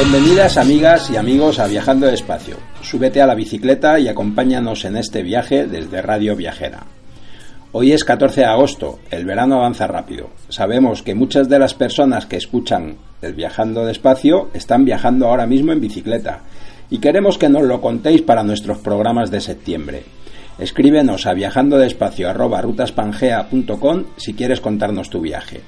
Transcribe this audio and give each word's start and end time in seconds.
Bienvenidas 0.00 0.56
amigas 0.58 1.10
y 1.10 1.16
amigos 1.16 1.58
a 1.58 1.66
Viajando 1.66 2.06
Despacio. 2.06 2.54
Súbete 2.82 3.20
a 3.20 3.26
la 3.26 3.34
bicicleta 3.34 3.98
y 3.98 4.06
acompáñanos 4.06 4.84
en 4.84 4.96
este 4.96 5.24
viaje 5.24 5.66
desde 5.66 6.02
Radio 6.02 6.36
Viajera. 6.36 6.84
Hoy 7.72 7.90
es 7.90 8.04
14 8.04 8.42
de 8.42 8.46
agosto, 8.46 9.00
el 9.10 9.24
verano 9.24 9.56
avanza 9.56 9.88
rápido. 9.88 10.30
Sabemos 10.50 11.02
que 11.02 11.16
muchas 11.16 11.48
de 11.48 11.58
las 11.58 11.74
personas 11.74 12.26
que 12.26 12.36
escuchan 12.36 12.98
el 13.22 13.34
Viajando 13.34 13.84
Despacio 13.84 14.50
están 14.54 14.84
viajando 14.84 15.26
ahora 15.26 15.48
mismo 15.48 15.72
en 15.72 15.80
bicicleta 15.80 16.42
y 16.90 16.98
queremos 16.98 17.36
que 17.36 17.48
nos 17.48 17.64
lo 17.64 17.80
contéis 17.80 18.22
para 18.22 18.44
nuestros 18.44 18.78
programas 18.78 19.32
de 19.32 19.40
septiembre. 19.40 20.04
Escríbenos 20.60 21.26
a 21.26 21.34
viajandodespacio@rutaspangea.com 21.34 24.04
si 24.16 24.34
quieres 24.34 24.60
contarnos 24.60 25.10
tu 25.10 25.20
viaje. 25.20 25.60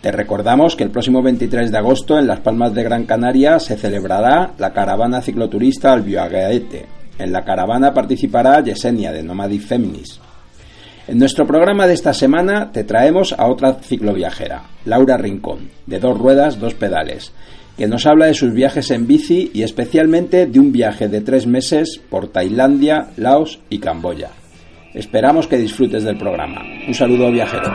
Te 0.00 0.10
recordamos 0.10 0.76
que 0.76 0.84
el 0.84 0.90
próximo 0.90 1.22
23 1.22 1.70
de 1.70 1.76
agosto 1.76 2.18
en 2.18 2.26
Las 2.26 2.40
Palmas 2.40 2.72
de 2.72 2.82
Gran 2.82 3.04
Canaria 3.04 3.58
se 3.58 3.76
celebrará 3.76 4.52
la 4.56 4.72
caravana 4.72 5.20
cicloturista 5.20 5.92
al 5.92 6.00
Bioagaete. 6.00 6.86
En 7.18 7.32
la 7.32 7.44
caravana 7.44 7.92
participará 7.92 8.62
Yesenia 8.62 9.12
de 9.12 9.22
Nomadic 9.22 9.60
Feminis. 9.60 10.18
En 11.06 11.18
nuestro 11.18 11.46
programa 11.46 11.86
de 11.86 11.92
esta 11.92 12.14
semana 12.14 12.72
te 12.72 12.84
traemos 12.84 13.34
a 13.34 13.46
otra 13.46 13.74
cicloviajera, 13.74 14.62
Laura 14.86 15.18
Rincón, 15.18 15.68
de 15.84 15.98
dos 15.98 16.16
ruedas, 16.16 16.58
dos 16.58 16.74
pedales, 16.74 17.32
que 17.76 17.86
nos 17.86 18.06
habla 18.06 18.26
de 18.26 18.34
sus 18.34 18.54
viajes 18.54 18.90
en 18.90 19.06
bici 19.06 19.50
y 19.52 19.64
especialmente 19.64 20.46
de 20.46 20.60
un 20.60 20.72
viaje 20.72 21.08
de 21.08 21.20
tres 21.20 21.46
meses 21.46 22.00
por 22.08 22.28
Tailandia, 22.28 23.08
Laos 23.18 23.60
y 23.68 23.80
Camboya. 23.80 24.30
Esperamos 24.94 25.46
que 25.46 25.58
disfrutes 25.58 26.04
del 26.04 26.16
programa. 26.16 26.62
Un 26.86 26.94
saludo 26.94 27.30
viajero. 27.30 27.72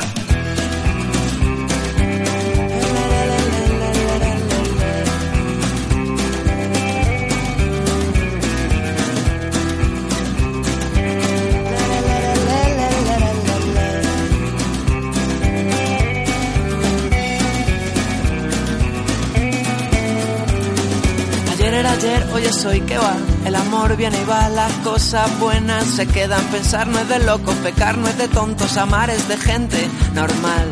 ¿Qué 22.71 22.97
va? 22.97 23.15
El 23.45 23.55
amor 23.55 23.95
viene 23.95 24.19
y 24.19 24.25
va, 24.25 24.49
las 24.49 24.71
cosas 24.83 25.39
buenas 25.39 25.85
se 25.85 26.07
quedan. 26.07 26.43
Pensar 26.45 26.87
no 26.87 26.99
es 26.99 27.07
de 27.07 27.19
locos, 27.19 27.55
pecar 27.57 27.97
no 27.97 28.07
es 28.07 28.17
de 28.17 28.27
tontos, 28.27 28.75
amar 28.77 29.09
es 29.09 29.27
de 29.27 29.37
gente 29.37 29.87
normal. 30.13 30.67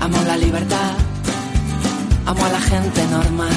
Amo 0.00 0.18
la 0.26 0.36
libertad, 0.36 0.92
amo 2.26 2.44
a 2.44 2.48
la 2.48 2.60
gente 2.60 3.06
normal. 3.06 3.52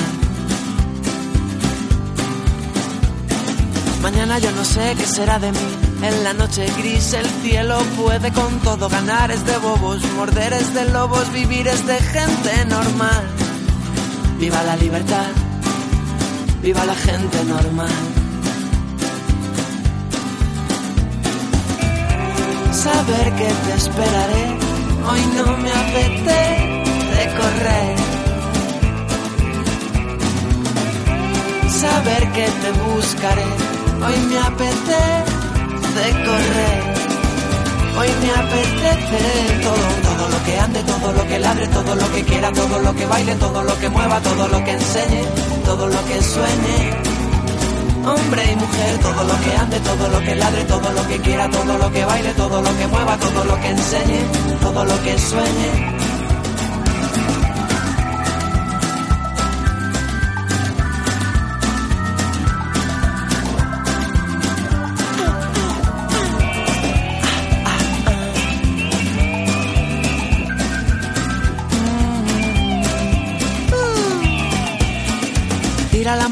Mañana 4.03 4.37
yo 4.37 4.51
no 4.51 4.63
sé 4.63 4.93
qué 4.95 5.05
será 5.07 5.39
de 5.39 5.51
mí. 5.51 5.69
En 6.03 6.23
la 6.23 6.33
noche 6.33 6.67
gris 6.77 7.13
el 7.13 7.25
cielo 7.41 7.79
puede 7.97 8.31
con 8.31 8.59
todo 8.59 8.87
ganar 8.87 9.31
es 9.31 9.43
de 9.45 9.57
bobos, 9.57 10.03
morder 10.15 10.53
es 10.53 10.75
de 10.75 10.85
lobos, 10.91 11.31
vivir 11.33 11.67
es 11.67 11.87
de 11.87 11.97
gente 11.99 12.65
normal. 12.65 13.23
Viva 14.39 14.61
la 14.63 14.75
libertad, 14.75 15.31
viva 16.61 16.83
la 16.83 16.94
gente 17.05 17.43
normal. 17.45 17.97
Saber 22.71 23.27
que 23.39 23.49
te 23.63 23.73
esperaré, 23.81 24.45
hoy 25.09 25.21
no 25.37 25.57
me 25.57 25.71
apetece 25.83 27.21
correr. 27.39 27.95
Saber 31.83 32.23
que 32.35 32.45
te 32.61 32.71
buscaré, 32.83 33.49
hoy 34.05 34.17
me 34.29 34.37
apetece 34.39 36.05
correr. 36.27 36.94
Hoy 37.97 38.09
me 38.21 38.31
apetece 38.31 39.63
todo, 39.63 39.87
todo 40.03 40.29
lo 40.29 40.43
que 40.43 40.59
ande, 40.59 40.83
todo 40.83 41.11
lo 41.13 41.27
que 41.27 41.39
ladre, 41.39 41.67
todo 41.67 41.95
lo 41.95 42.11
que 42.11 42.23
quiera, 42.23 42.51
todo 42.51 42.79
lo 42.79 42.93
que 42.93 43.05
baile, 43.05 43.35
todo 43.35 43.63
lo 43.63 43.79
que 43.79 43.89
mueva, 43.89 44.19
todo 44.19 44.47
lo 44.49 44.63
que 44.65 44.71
enseñe, 44.71 45.23
todo 45.63 45.87
lo 45.87 46.05
que 46.05 46.21
sueñe. 46.21 46.79
Hombre 48.05 48.51
y 48.51 48.55
mujer, 48.55 48.97
todo 49.01 49.23
lo 49.23 49.41
que 49.41 49.57
ande, 49.57 49.79
todo 49.79 50.09
lo 50.09 50.19
que 50.19 50.35
ladre, 50.35 50.63
todo 50.65 50.91
lo 50.91 51.07
que 51.07 51.19
quiera, 51.19 51.49
todo 51.49 51.77
lo 51.77 51.91
que 51.91 52.05
baile, 52.05 52.33
todo 52.33 52.61
lo 52.61 52.77
que 52.77 52.87
mueva, 52.87 53.17
todo 53.17 53.45
lo 53.45 53.61
que 53.61 53.69
enseñe, 53.69 54.19
todo 54.61 54.85
lo 54.85 55.03
que 55.03 55.17
sueñe. 55.17 56.04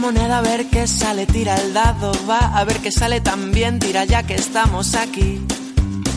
Moneda 0.03 0.39
a 0.39 0.41
ver 0.41 0.65
qué 0.65 0.85
sale, 0.85 1.25
tira 1.25 1.55
el 1.55 1.73
dado, 1.73 2.11
va 2.29 2.57
a 2.57 2.65
ver 2.65 2.79
qué 2.79 2.91
sale 2.91 3.21
también, 3.21 3.79
tira 3.79 4.03
ya 4.03 4.21
que 4.23 4.35
estamos 4.35 4.95
aquí. 4.95 5.41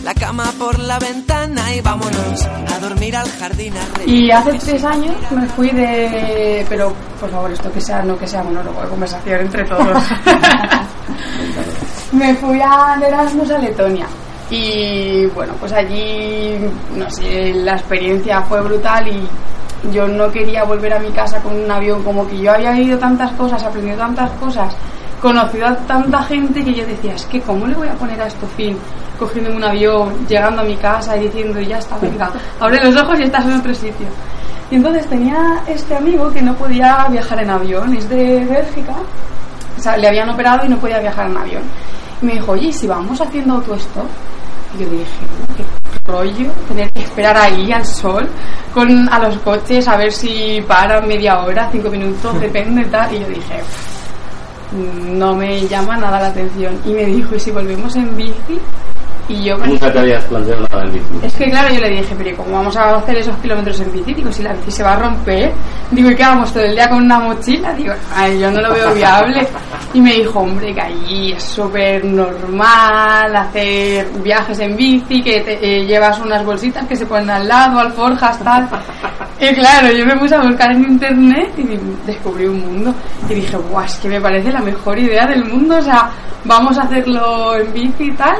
La 0.02 0.12
cama 0.12 0.52
por 0.58 0.80
la 0.80 0.98
ventana 0.98 1.72
y 1.72 1.80
vámonos 1.80 2.44
a 2.47 2.80
dormir 2.80 3.14
al 3.14 3.30
jardín. 3.30 3.74
Y 4.04 4.28
hace 4.32 4.54
tres 4.54 4.84
años 4.84 5.14
me 5.30 5.47
fui 5.47 5.70
de... 5.70 6.66
Pero, 6.69 6.92
por 7.20 7.30
favor, 7.30 7.52
esto 7.52 7.70
que 7.72 7.80
sea, 7.80 8.02
no 8.02 8.19
que 8.19 8.26
sea 8.26 8.42
monólogo 8.42 8.82
de 8.82 8.88
conversación 8.88 9.41
entre 9.42 9.64
todos. 9.64 10.03
me 12.12 12.34
fui 12.34 12.60
a 12.60 12.97
de 12.98 13.06
Erasmus 13.06 13.50
a 13.53 13.58
Letonia. 13.58 14.06
Y 14.50 15.26
bueno, 15.26 15.54
pues 15.60 15.72
allí, 15.72 16.56
no 16.97 17.08
sé, 17.08 17.54
la 17.54 17.74
experiencia 17.74 18.42
fue 18.42 18.60
brutal 18.62 19.06
y 19.06 19.28
yo 19.92 20.06
no 20.09 20.31
quería 20.31 20.64
volver 20.64 20.92
a 20.94 20.98
mi 20.98 21.10
casa 21.10 21.41
con 21.41 21.54
un 21.54 21.70
avión, 21.70 22.03
como 22.03 22.26
que 22.26 22.38
yo 22.38 22.53
había 22.53 22.72
vivido 22.72 22.98
tantas 22.98 23.32
cosas, 23.32 23.62
aprendido 23.62 23.98
tantas 23.98 24.31
cosas, 24.32 24.75
conocido 25.20 25.66
a 25.66 25.76
tanta 25.76 26.22
gente 26.22 26.62
que 26.64 26.75
yo 26.75 26.87
decía, 26.87 27.14
es 27.14 27.25
que 27.26 27.41
¿cómo 27.41 27.66
le 27.66 27.75
voy 27.75 27.88
a 27.88 27.94
poner 27.94 28.20
a 28.20 28.26
esto 28.26 28.47
fin? 28.56 28.76
Cogiendo 29.19 29.54
un 29.54 29.65
avión, 29.65 30.26
llegando 30.28 30.62
a 30.62 30.65
mi 30.65 30.76
casa 30.76 31.16
y 31.16 31.20
diciendo, 31.20 31.60
ya 31.60 31.78
está, 31.78 31.97
venga, 31.98 32.31
abre 32.60 32.84
los 32.84 33.03
ojos 33.03 33.19
y 33.20 33.25
estás 33.25 33.44
en 33.47 33.54
otro 33.54 33.75
sitio. 33.75 34.06
Y 34.70 34.76
entonces 34.76 35.06
tenía 35.06 35.62
este 35.66 35.97
amigo 35.97 36.31
que 36.31 36.42
no 36.42 36.54
podía 36.54 37.06
viajar 37.09 37.41
en 37.41 37.50
avión, 37.50 37.94
es 37.94 38.09
de 38.09 38.45
Bélgica, 38.45 38.95
o 39.77 39.80
sea, 39.80 39.97
le 39.97 40.09
habían 40.09 40.28
operado 40.28 40.66
y 40.66 40.68
no 40.68 40.77
podía 40.78 40.98
viajar 40.98 41.30
en 41.30 41.36
avión. 41.36 41.62
Y 42.21 42.27
me 42.27 42.33
dijo, 42.34 42.53
oye, 42.53 42.68
¿y 42.68 42.72
si 42.72 42.86
vamos 42.86 43.21
haciendo 43.21 43.54
autostop? 43.54 44.06
Y 44.74 44.83
yo 44.83 44.91
dije, 44.91 45.04
qué 45.56 45.85
rollo, 46.04 46.51
tener 46.69 46.91
que 46.93 47.01
esperar 47.01 47.37
ahí 47.37 47.72
al 47.72 47.84
sol, 47.84 48.28
con 48.72 49.09
a 49.09 49.19
los 49.19 49.39
coches, 49.39 49.87
a 49.89 49.97
ver 49.97 50.13
si 50.13 50.63
paran 50.66 51.07
media 51.07 51.41
hora, 51.41 51.69
cinco 51.71 51.91
minutos, 51.91 52.41
depende 52.41 52.84
tal. 52.87 53.15
Y 53.15 53.21
yo 53.21 53.28
dije, 53.28 53.60
no 54.72 55.34
me 55.34 55.66
llama 55.66 55.97
nada 55.97 56.21
la 56.21 56.28
atención. 56.28 56.78
Y 56.84 56.93
me 56.93 57.04
dijo, 57.07 57.34
¿y 57.34 57.41
si 57.41 57.51
volvemos 57.51 57.95
en 57.97 58.16
bici? 58.16 58.60
Y 59.28 59.42
yo 59.42 59.58
con 59.58 59.68
Nunca 59.68 59.92
te 59.92 59.98
habías 59.98 60.24
planteado 60.24 60.66
nada 60.70 60.84
en 60.84 60.92
bici. 60.92 61.26
es 61.26 61.34
que 61.34 61.50
claro, 61.50 61.74
yo 61.74 61.80
le 61.80 61.90
dije, 61.90 62.14
pero 62.16 62.30
¿y 62.30 62.34
cómo 62.34 62.52
vamos 62.52 62.76
a 62.76 62.94
hacer 62.94 63.18
esos 63.18 63.36
kilómetros 63.38 63.80
en 63.80 63.92
bici? 63.92 64.14
Digo, 64.14 64.30
si 64.30 64.42
la 64.42 64.52
bici 64.52 64.70
se 64.70 64.84
va 64.84 64.92
a 64.92 64.96
romper. 64.96 65.52
Digo, 65.90 66.10
¿y 66.10 66.14
qué 66.14 66.22
vamos 66.22 66.52
todo 66.52 66.62
el 66.62 66.74
día 66.74 66.88
con 66.88 67.02
una 67.02 67.18
mochila? 67.18 67.72
Digo, 67.74 67.92
ay, 68.14 68.38
yo 68.38 68.50
no 68.52 68.60
lo 68.60 68.72
veo 68.72 68.94
viable. 68.94 69.46
Y 69.94 70.00
me 70.00 70.14
dijo, 70.14 70.38
hombre, 70.38 70.72
que 70.72 70.80
allí 70.80 71.32
es 71.32 71.42
súper 71.42 72.04
normal 72.04 73.34
hacer 73.34 74.06
viajes 74.22 74.60
en 74.60 74.76
bici, 74.76 75.22
que 75.22 75.40
te, 75.40 75.54
eh, 75.60 75.84
llevas 75.84 76.18
unas 76.20 76.44
bolsitas 76.44 76.86
que 76.86 76.94
se 76.94 77.06
ponen 77.06 77.30
al 77.30 77.48
lado, 77.48 77.80
alforjas, 77.80 78.38
tal. 78.44 78.68
Y 79.40 79.54
claro, 79.54 79.90
yo 79.92 80.06
me 80.06 80.16
puse 80.16 80.34
a 80.34 80.40
buscar 80.40 80.70
en 80.70 80.84
internet 80.84 81.52
y 81.58 81.78
descubrí 82.06 82.46
un 82.46 82.60
mundo. 82.60 82.94
Y 83.28 83.34
dije, 83.34 83.56
guau, 83.56 83.84
es 83.84 83.96
que 83.96 84.08
me 84.08 84.20
parece 84.20 84.52
la 84.52 84.60
mejor 84.60 84.98
idea 84.98 85.26
del 85.26 85.44
mundo. 85.44 85.76
O 85.78 85.82
sea, 85.82 86.10
vamos 86.44 86.78
a 86.78 86.82
hacerlo 86.82 87.56
en 87.56 87.72
bici 87.72 88.04
y 88.04 88.12
tal. 88.12 88.36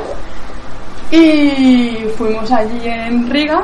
Y 1.11 2.06
fuimos 2.17 2.50
allí 2.50 2.81
en 2.85 3.31
Riga 3.31 3.62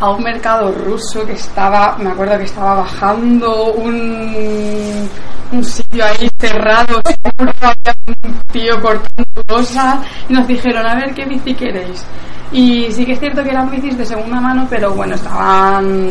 a 0.00 0.10
un 0.10 0.22
mercado 0.22 0.72
ruso 0.72 1.26
que 1.26 1.32
estaba, 1.32 1.96
me 1.98 2.10
acuerdo 2.10 2.38
que 2.38 2.44
estaba 2.44 2.76
bajando 2.76 3.72
un, 3.72 5.08
un 5.52 5.64
sitio 5.64 6.04
ahí 6.04 6.28
cerrado, 6.38 7.00
había 7.38 7.94
un 8.24 8.40
tío 8.52 8.80
cortando 8.80 9.42
cosas 9.46 9.98
y 10.28 10.32
nos 10.32 10.46
dijeron, 10.46 10.86
a 10.86 10.94
ver 10.94 11.14
qué 11.14 11.24
bici 11.24 11.54
queréis. 11.54 12.04
Y 12.52 12.90
sí 12.92 13.04
que 13.04 13.12
es 13.12 13.20
cierto 13.20 13.42
que 13.42 13.50
eran 13.50 13.70
bicis 13.70 13.98
de 13.98 14.06
segunda 14.06 14.40
mano, 14.40 14.66
pero 14.70 14.92
bueno, 14.94 15.16
estaban, 15.16 16.08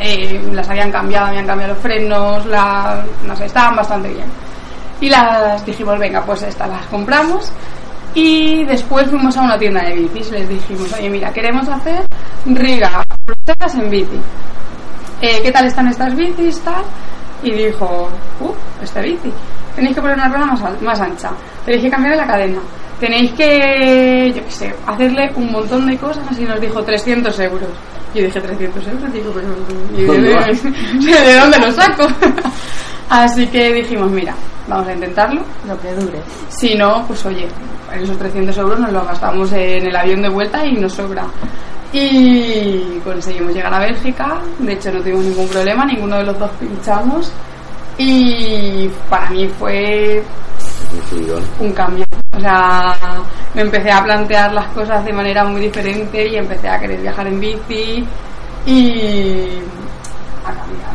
eh, 0.00 0.40
las 0.52 0.68
habían 0.68 0.90
cambiado, 0.90 1.26
habían 1.26 1.46
cambiado 1.46 1.74
los 1.74 1.82
frenos, 1.82 2.46
la, 2.46 3.04
no 3.24 3.36
sé, 3.36 3.44
estaban 3.44 3.76
bastante 3.76 4.08
bien. 4.08 4.26
Y 5.00 5.10
las 5.10 5.64
dijimos, 5.66 5.98
venga, 5.98 6.22
pues 6.24 6.42
estas 6.42 6.70
las 6.70 6.86
compramos. 6.86 7.52
Y 8.18 8.64
después 8.64 9.06
fuimos 9.10 9.36
a 9.36 9.42
una 9.42 9.58
tienda 9.58 9.82
de 9.82 9.94
bicis. 9.94 10.30
Les 10.30 10.48
dijimos, 10.48 10.90
oye, 10.94 11.10
mira, 11.10 11.30
queremos 11.34 11.68
hacer 11.68 12.02
Riga, 12.46 13.04
Bruselas 13.26 13.74
en 13.74 13.90
bici. 13.90 14.18
Eh, 15.20 15.40
¿Qué 15.42 15.52
tal 15.52 15.66
están 15.66 15.86
estas 15.88 16.16
bicis? 16.16 16.58
Tal? 16.60 16.82
Y 17.42 17.50
dijo, 17.52 18.08
uh, 18.40 18.52
esta 18.82 19.02
bici. 19.02 19.30
Tenéis 19.74 19.94
que 19.94 20.00
poner 20.00 20.16
una 20.16 20.28
rueda 20.28 20.46
más, 20.46 20.82
más 20.82 20.98
ancha. 21.00 21.30
Tenéis 21.66 21.84
que 21.84 21.90
cambiar 21.90 22.16
la 22.16 22.26
cadena. 22.26 22.58
Tenéis 22.98 23.32
que, 23.32 24.32
yo 24.34 24.42
qué 24.42 24.50
sé, 24.50 24.74
hacerle 24.86 25.30
un 25.36 25.52
montón 25.52 25.86
de 25.86 25.98
cosas. 25.98 26.24
Así 26.30 26.44
nos 26.44 26.58
dijo 26.58 26.82
300 26.82 27.38
euros. 27.40 27.68
Yo 28.14 28.22
dije, 28.24 28.40
300 28.40 28.86
euros, 28.86 29.12
digo, 29.12 29.30
pero 29.34 29.48
¿y 29.94 30.04
de, 30.06 30.18
de- 30.22 31.20
de 31.26 31.34
dónde 31.38 31.58
lo 31.58 31.70
saco? 31.72 32.06
Así 33.08 33.46
que 33.46 33.72
dijimos, 33.72 34.10
mira, 34.10 34.34
vamos 34.68 34.88
a 34.88 34.94
intentarlo. 34.94 35.42
Lo 35.66 35.78
que 35.80 35.92
dure. 35.94 36.20
Si 36.48 36.74
no, 36.74 37.04
pues 37.06 37.24
oye, 37.26 37.48
esos 37.94 38.18
300 38.18 38.56
euros 38.58 38.80
nos 38.80 38.92
los 38.92 39.06
gastamos 39.06 39.52
en 39.52 39.86
el 39.86 39.96
avión 39.96 40.22
de 40.22 40.28
vuelta 40.28 40.64
y 40.64 40.72
nos 40.74 40.92
sobra. 40.92 41.24
Y 41.92 43.00
conseguimos 43.04 43.54
llegar 43.54 43.72
a 43.72 43.78
Bélgica, 43.78 44.40
de 44.58 44.72
hecho 44.72 44.90
no 44.90 45.00
tuvimos 45.00 45.24
ningún 45.24 45.48
problema, 45.48 45.84
ninguno 45.84 46.16
de 46.16 46.24
los 46.24 46.38
dos 46.38 46.50
pinchamos. 46.58 47.32
Y 47.96 48.88
para 49.08 49.30
mí 49.30 49.48
fue 49.48 50.22
Un 51.60 51.72
cambio. 51.72 52.04
O 52.36 52.40
sea, 52.40 52.94
me 53.54 53.62
empecé 53.62 53.90
a 53.90 54.04
plantear 54.04 54.52
las 54.52 54.66
cosas 54.72 55.04
de 55.04 55.12
manera 55.12 55.44
muy 55.44 55.62
diferente 55.62 56.28
y 56.28 56.36
empecé 56.36 56.68
a 56.68 56.78
querer 56.78 57.00
viajar 57.00 57.26
en 57.26 57.40
bici 57.40 58.06
y 58.66 59.58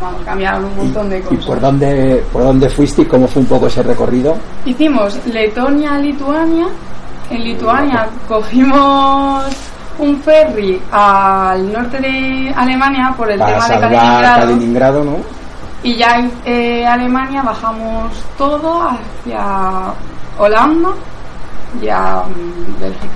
vamos, 0.01 0.21
cambiaron 0.25 0.65
un 0.65 0.77
montón 0.77 1.09
de 1.09 1.19
¿Y 1.19 1.21
cosas. 1.21 1.45
por 1.45 1.59
dónde, 1.59 2.23
por 2.31 2.43
dónde 2.43 2.69
fuiste 2.69 3.01
y 3.03 3.05
cómo 3.05 3.27
fue 3.27 3.41
un 3.41 3.47
poco 3.47 3.67
ese 3.67 3.83
recorrido? 3.83 4.35
Hicimos 4.65 5.19
Letonia-Lituania. 5.27 6.67
En 7.29 7.43
Lituania 7.43 8.07
cogimos 8.27 9.45
un 9.99 10.19
ferry 10.21 10.81
al 10.91 11.71
norte 11.71 11.99
de 11.99 12.53
Alemania 12.55 13.13
por 13.15 13.31
el 13.31 13.39
Para 13.39 13.53
tema 13.53 13.67
de 13.67 13.79
Kaliningrado. 13.79 14.39
Kaliningrado, 14.41 15.03
¿no? 15.03 15.17
Y 15.83 15.95
ya 15.95 16.17
en 16.17 16.31
eh, 16.45 16.85
Alemania 16.85 17.41
bajamos 17.41 18.11
todo 18.37 18.83
hacia 18.83 19.93
Holanda 20.37 20.89
y 21.81 21.89
a 21.89 22.23
mm, 22.23 22.81
Bélgica. 22.81 23.13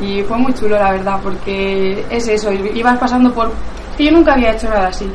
Y 0.00 0.22
fue 0.22 0.38
muy 0.38 0.54
chulo, 0.54 0.78
la 0.78 0.92
verdad, 0.92 1.18
porque 1.22 2.04
es 2.08 2.26
eso, 2.28 2.50
ibas 2.52 2.98
pasando 2.98 3.30
por... 3.32 3.50
yo 3.98 4.10
nunca 4.10 4.32
había 4.32 4.52
hecho 4.52 4.68
nada 4.68 4.88
así. 4.88 5.10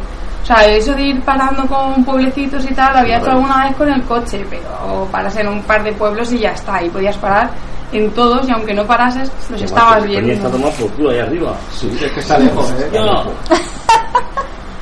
O 0.46 0.48
sea, 0.48 0.64
eso 0.68 0.94
de 0.94 1.02
ir 1.02 1.22
parando 1.24 1.66
con 1.66 2.06
pueblecitos 2.06 2.64
y 2.70 2.74
tal, 2.76 2.94
lo 2.94 3.00
había 3.00 3.18
hecho 3.18 3.32
alguna 3.32 3.66
vez 3.66 3.76
con 3.76 3.90
el 3.90 4.04
coche, 4.04 4.46
pero 4.48 5.08
paras 5.12 5.36
en 5.38 5.48
un 5.48 5.60
par 5.64 5.84
de 5.84 5.92
pueblos 5.94 6.32
y 6.34 6.38
ya 6.38 6.52
está. 6.52 6.84
Y 6.84 6.90
podías 6.90 7.18
parar 7.18 7.50
en 7.92 8.12
todos 8.12 8.48
y 8.48 8.52
aunque 8.52 8.72
no 8.76 8.86
parases, 8.86 9.32
los 9.50 9.60
estabas 9.60 10.04
España 10.04 10.20
viendo. 10.22 10.34
está 10.34 10.52
tomado 10.52 10.72
por 10.74 10.92
culo 10.92 11.10
ahí 11.10 11.18
arriba. 11.18 11.56
Sí, 11.74 11.90
es 12.00 12.12
que 12.12 12.20
está 12.20 12.38
lejos, 12.38 12.70
¿eh? 12.74 12.90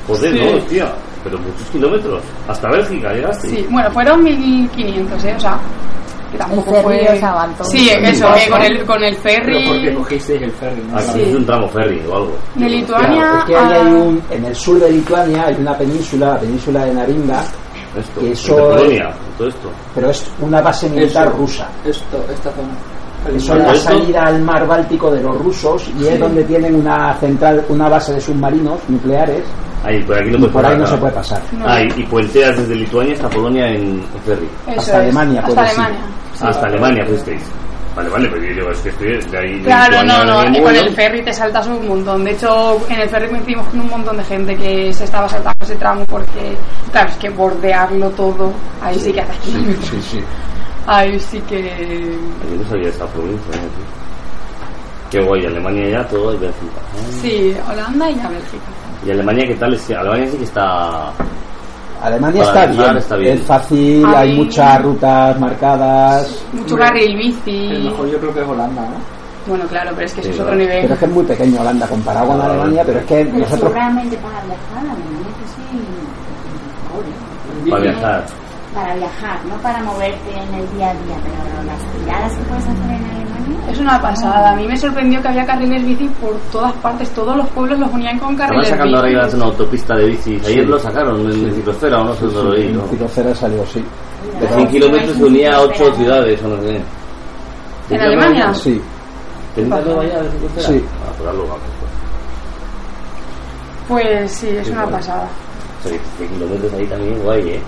Joder, 0.07 0.33
Sí. 0.33 0.39
no, 0.43 0.57
hostia. 0.57 0.91
Pero 1.23 1.39
muchos 1.39 1.67
kilómetros. 1.71 2.21
Hasta 2.49 2.69
Bélgica 2.69 3.13
llegaste. 3.13 3.47
Sí, 3.47 3.65
bueno, 3.69 3.89
fueron 3.91 4.21
1500, 4.21 5.23
¿eh? 5.23 5.33
O 5.37 5.39
sea, 5.39 5.57
que 6.33 6.37
tampoco 6.37 6.71
ferry 6.73 6.83
fue. 7.05 7.15
os 7.17 7.23
aguantó. 7.23 7.63
Sí, 7.63 7.89
eso, 7.89 8.27
que 8.33 8.49
con 8.51 8.61
el, 8.61 8.85
con 8.85 9.03
el 9.03 9.15
ferry. 9.15 9.93
cogisteis 9.95 10.41
el 10.41 10.51
ferry, 10.51 10.81
¿no? 10.91 10.97
Ah, 10.97 11.01
Sí. 11.01 11.21
es 11.21 11.35
un 11.35 11.45
tramo 11.45 11.67
ferry 11.69 12.01
o 12.09 12.15
algo. 12.15 12.31
De 12.55 12.69
Lituania 12.69 13.35
Es 13.39 13.43
que 13.45 13.55
a- 13.55 13.67
hay 13.69 13.91
un, 13.93 14.21
en 14.31 14.45
el 14.45 14.55
sur 14.55 14.79
de 14.79 14.91
Lituania 14.91 15.45
hay 15.47 15.55
una 15.59 15.77
península, 15.77 16.27
la 16.33 16.39
península 16.39 16.85
de 16.85 16.93
Naringa, 16.93 17.43
Esto, 17.97 18.19
Que 18.21 18.25
de 18.25 18.31
eso- 18.33 18.55
Polonia, 18.57 19.09
todo 19.37 19.47
esto. 19.49 19.69
pero 19.93 20.09
es 20.09 20.25
una 20.41 20.61
base 20.61 20.89
militar 20.89 21.27
Eso. 21.27 21.37
rusa. 21.37 21.67
Esto, 21.85 22.25
esta 22.33 22.49
zona. 22.51 23.37
Eso 23.37 23.53
es 23.55 23.63
la 23.63 23.71
¿Esto? 23.71 23.89
salida 23.91 24.23
al 24.25 24.41
mar 24.41 24.67
Báltico 24.67 25.09
de 25.11 25.21
los 25.21 25.37
rusos 25.37 25.89
y 25.99 26.07
es 26.07 26.19
donde 26.19 26.43
tienen 26.43 26.75
una 26.75 27.13
central, 27.19 27.63
una 27.69 27.87
base 27.87 28.13
de 28.13 28.19
submarinos 28.19 28.79
nucleares 28.89 29.43
Ahí, 29.85 30.01
por 30.03 30.17
aquí 30.17 30.29
no 30.31 30.45
y 30.45 30.49
por 30.49 30.65
ahí 30.65 30.71
no 30.77 30.85
se 30.85 30.91
claro. 30.91 30.99
puede 31.01 31.13
pasar. 31.13 31.41
No. 31.53 31.65
Ah, 31.67 31.81
y, 31.81 32.01
y 32.01 32.05
puenteas 32.05 32.57
desde 32.57 32.75
Lituania 32.75 33.13
hasta 33.13 33.29
Polonia 33.29 33.67
en, 33.67 33.83
en 33.83 34.03
ferry. 34.25 34.47
Eso 34.67 34.79
hasta 34.79 34.91
es, 34.97 35.03
Alemania 35.03 35.41
Hasta. 35.45 35.61
Alemania. 35.61 35.99
Hasta 36.41 36.67
Alemania 36.67 37.05
fuisteis. 37.05 37.43
Vale, 37.95 38.09
vale, 38.09 38.27
pero 38.27 38.41
yo 38.41 38.55
digo, 38.55 38.71
es 38.71 38.79
que 38.79 38.89
estoy 38.89 39.21
de 39.21 39.37
ahí. 39.37 39.61
Claro, 39.61 40.03
no, 40.03 40.23
no, 40.25 40.63
con 40.63 40.75
el 40.75 40.95
ferry 40.95 41.23
te 41.23 41.31
saltas 41.31 41.67
un 41.67 41.87
montón. 41.87 42.23
De 42.23 42.31
hecho, 42.31 42.81
en 42.89 43.01
el 43.01 43.09
ferry 43.09 43.29
coincidimos 43.29 43.67
con 43.67 43.81
un 43.81 43.89
montón 43.89 44.17
de 44.17 44.23
gente 44.23 44.55
que 44.55 44.91
se 44.91 45.03
estaba 45.03 45.29
saltando 45.29 45.63
ese 45.63 45.75
tramo 45.75 46.03
porque, 46.05 46.57
claro, 46.91 47.09
es 47.09 47.17
que 47.17 47.29
bordearlo 47.29 48.09
todo, 48.11 48.51
ahí 48.81 48.97
sí, 48.97 49.13
que 49.13 49.21
haces 49.21 49.37
kilómetros. 49.37 49.85
Sí, 49.85 50.01
sí. 50.01 50.23
Ahí 50.87 51.19
sí 51.19 51.39
que. 51.41 52.17
Yo 52.49 52.63
no 52.63 52.67
sabía 52.67 52.89
esa 52.89 53.05
provincia. 53.07 53.55
¿eh? 53.55 53.69
Qué 55.11 55.21
guay, 55.21 55.45
Alemania 55.45 55.89
ya, 55.89 56.07
todo 56.07 56.33
y 56.33 56.37
Bélgica. 56.37 56.81
Sí, 57.21 57.55
Holanda 57.69 58.09
y 58.09 58.15
ya 58.15 58.27
Bélgica. 58.29 58.63
¿Y 59.05 59.11
Alemania 59.11 59.47
qué 59.47 59.55
tal? 59.55 59.73
Es 59.75 59.81
que 59.83 59.95
Alemania 59.95 60.27
sí 60.31 60.37
que 60.37 60.43
está... 60.45 61.13
Alemania 62.03 62.43
Para 62.43 62.65
está 62.65 62.71
bien, 62.83 62.97
está 62.97 63.15
bien. 63.15 63.37
es 63.37 63.43
fácil, 63.43 64.05
Ahí- 64.05 64.15
hay 64.29 64.35
muchas 64.37 64.81
rutas 64.83 65.39
marcadas, 65.39 66.43
Mucho 66.53 66.75
carril 66.75 67.11
El 67.11 67.17
bici. 67.17 67.83
mejor 67.85 68.09
yo 68.11 68.19
creo 68.19 68.33
que 68.33 68.41
es 68.41 68.47
Holanda, 68.47 68.81
¿no? 68.81 69.23
Bueno, 69.45 69.65
claro, 69.67 69.91
pero 69.95 70.05
es 70.05 70.13
que 70.13 70.21
eso 70.21 70.29
Sí, 70.29 70.35
es 70.35 70.41
otro 70.41 70.55
nivel. 70.55 70.81
pero 70.81 70.93
es 70.93 70.99
que 70.99 71.05
es 71.05 71.11
muy 71.11 71.23
pequeño 71.25 71.59
Holanda 71.61 71.87
comparado 71.87 72.27
con 72.27 72.41
Ah, 72.41 72.45
Alemania, 72.45 72.83
pero 72.85 72.99
es 72.99 73.05
que 73.05 73.15
Pero 73.25 73.37
nosotros 73.39 73.59
seguramente 73.59 74.17
para 74.17 74.41
viajar, 74.45 74.79
Alemania 74.79 75.33
que 75.39 75.47
sí. 75.47 75.63
Para 77.69 77.81
viajar. 77.81 78.25
Para 78.73 78.95
viajar, 78.95 79.45
no 79.45 79.55
para 79.57 79.83
moverte 79.83 80.31
en 80.31 80.53
el 80.55 80.67
día 80.75 80.89
a 80.89 80.93
día, 80.93 81.15
pero 81.23 81.63
las 81.67 81.79
tiradas 82.03 82.33
que 82.33 82.43
puedes 82.45 82.63
hacer 82.63 82.91
en 82.91 83.05
Alemania. 83.05 83.32
Es 83.69 83.79
una 83.79 83.99
pasada. 84.01 84.51
A 84.51 84.55
mí 84.55 84.67
me 84.67 84.77
sorprendió 84.77 85.21
que 85.21 85.27
había 85.27 85.45
carriles 85.45 85.85
bici 85.85 86.07
por 86.21 86.35
todas 86.51 86.73
partes. 86.73 87.09
Todos 87.11 87.35
los 87.37 87.47
pueblos 87.49 87.79
los 87.79 87.91
unían 87.91 88.17
con 88.19 88.31
Estaban 88.31 88.49
carriles 88.49 88.69
sacando 88.69 88.97
ahora 88.97 89.07
bici. 89.07 89.13
iban 89.13 89.23
a 89.23 89.27
hacer 89.27 89.39
una 89.39 89.45
autopista 89.49 89.95
de 89.95 90.05
bicis. 90.07 90.47
Ayer 90.47 90.67
lo 90.67 90.79
sacaron 90.79 91.31
en 91.31 91.53
Ciclosfera 91.55 92.01
o 92.01 92.03
no 92.05 92.13
sé 92.15 92.25
dónde 92.25 92.43
lo 92.43 92.51
leí. 92.53 92.67
en 92.67 92.77
¿no? 92.77 92.87
Ciclocera 92.87 93.35
salió, 93.35 93.65
sí. 93.65 93.83
De 94.39 94.47
100 94.47 94.67
kilómetros 94.67 95.17
se 95.17 95.23
unía 95.23 95.55
a 95.55 95.61
8 95.61 95.95
ciudades 95.95 96.41
o 96.43 96.47
no 96.47 96.61
sé. 96.61 96.81
¿En 97.89 98.01
Alemania? 98.01 98.53
Sí, 98.53 98.81
¿Tenéis 99.55 99.73
algo 99.73 99.99
allá 100.01 100.21
de 100.23 100.29
Ciclosfera? 100.31 100.67
Sí. 100.67 100.85
Ah, 101.05 101.11
pues 101.17 101.29
algo 101.29 101.43
vamos. 101.43 101.59
Pues 103.87 104.31
sí, 104.31 104.47
es 104.49 104.65
Sí, 104.67 104.71
una 104.73 104.87
pasada. 104.87 105.27
O 105.83 105.87
sea, 105.89 105.97
100 106.17 106.29
kilómetros 106.29 106.73
ahí 106.73 106.85
también, 106.87 107.19
guay, 107.19 107.49
¿eh? 107.49 107.61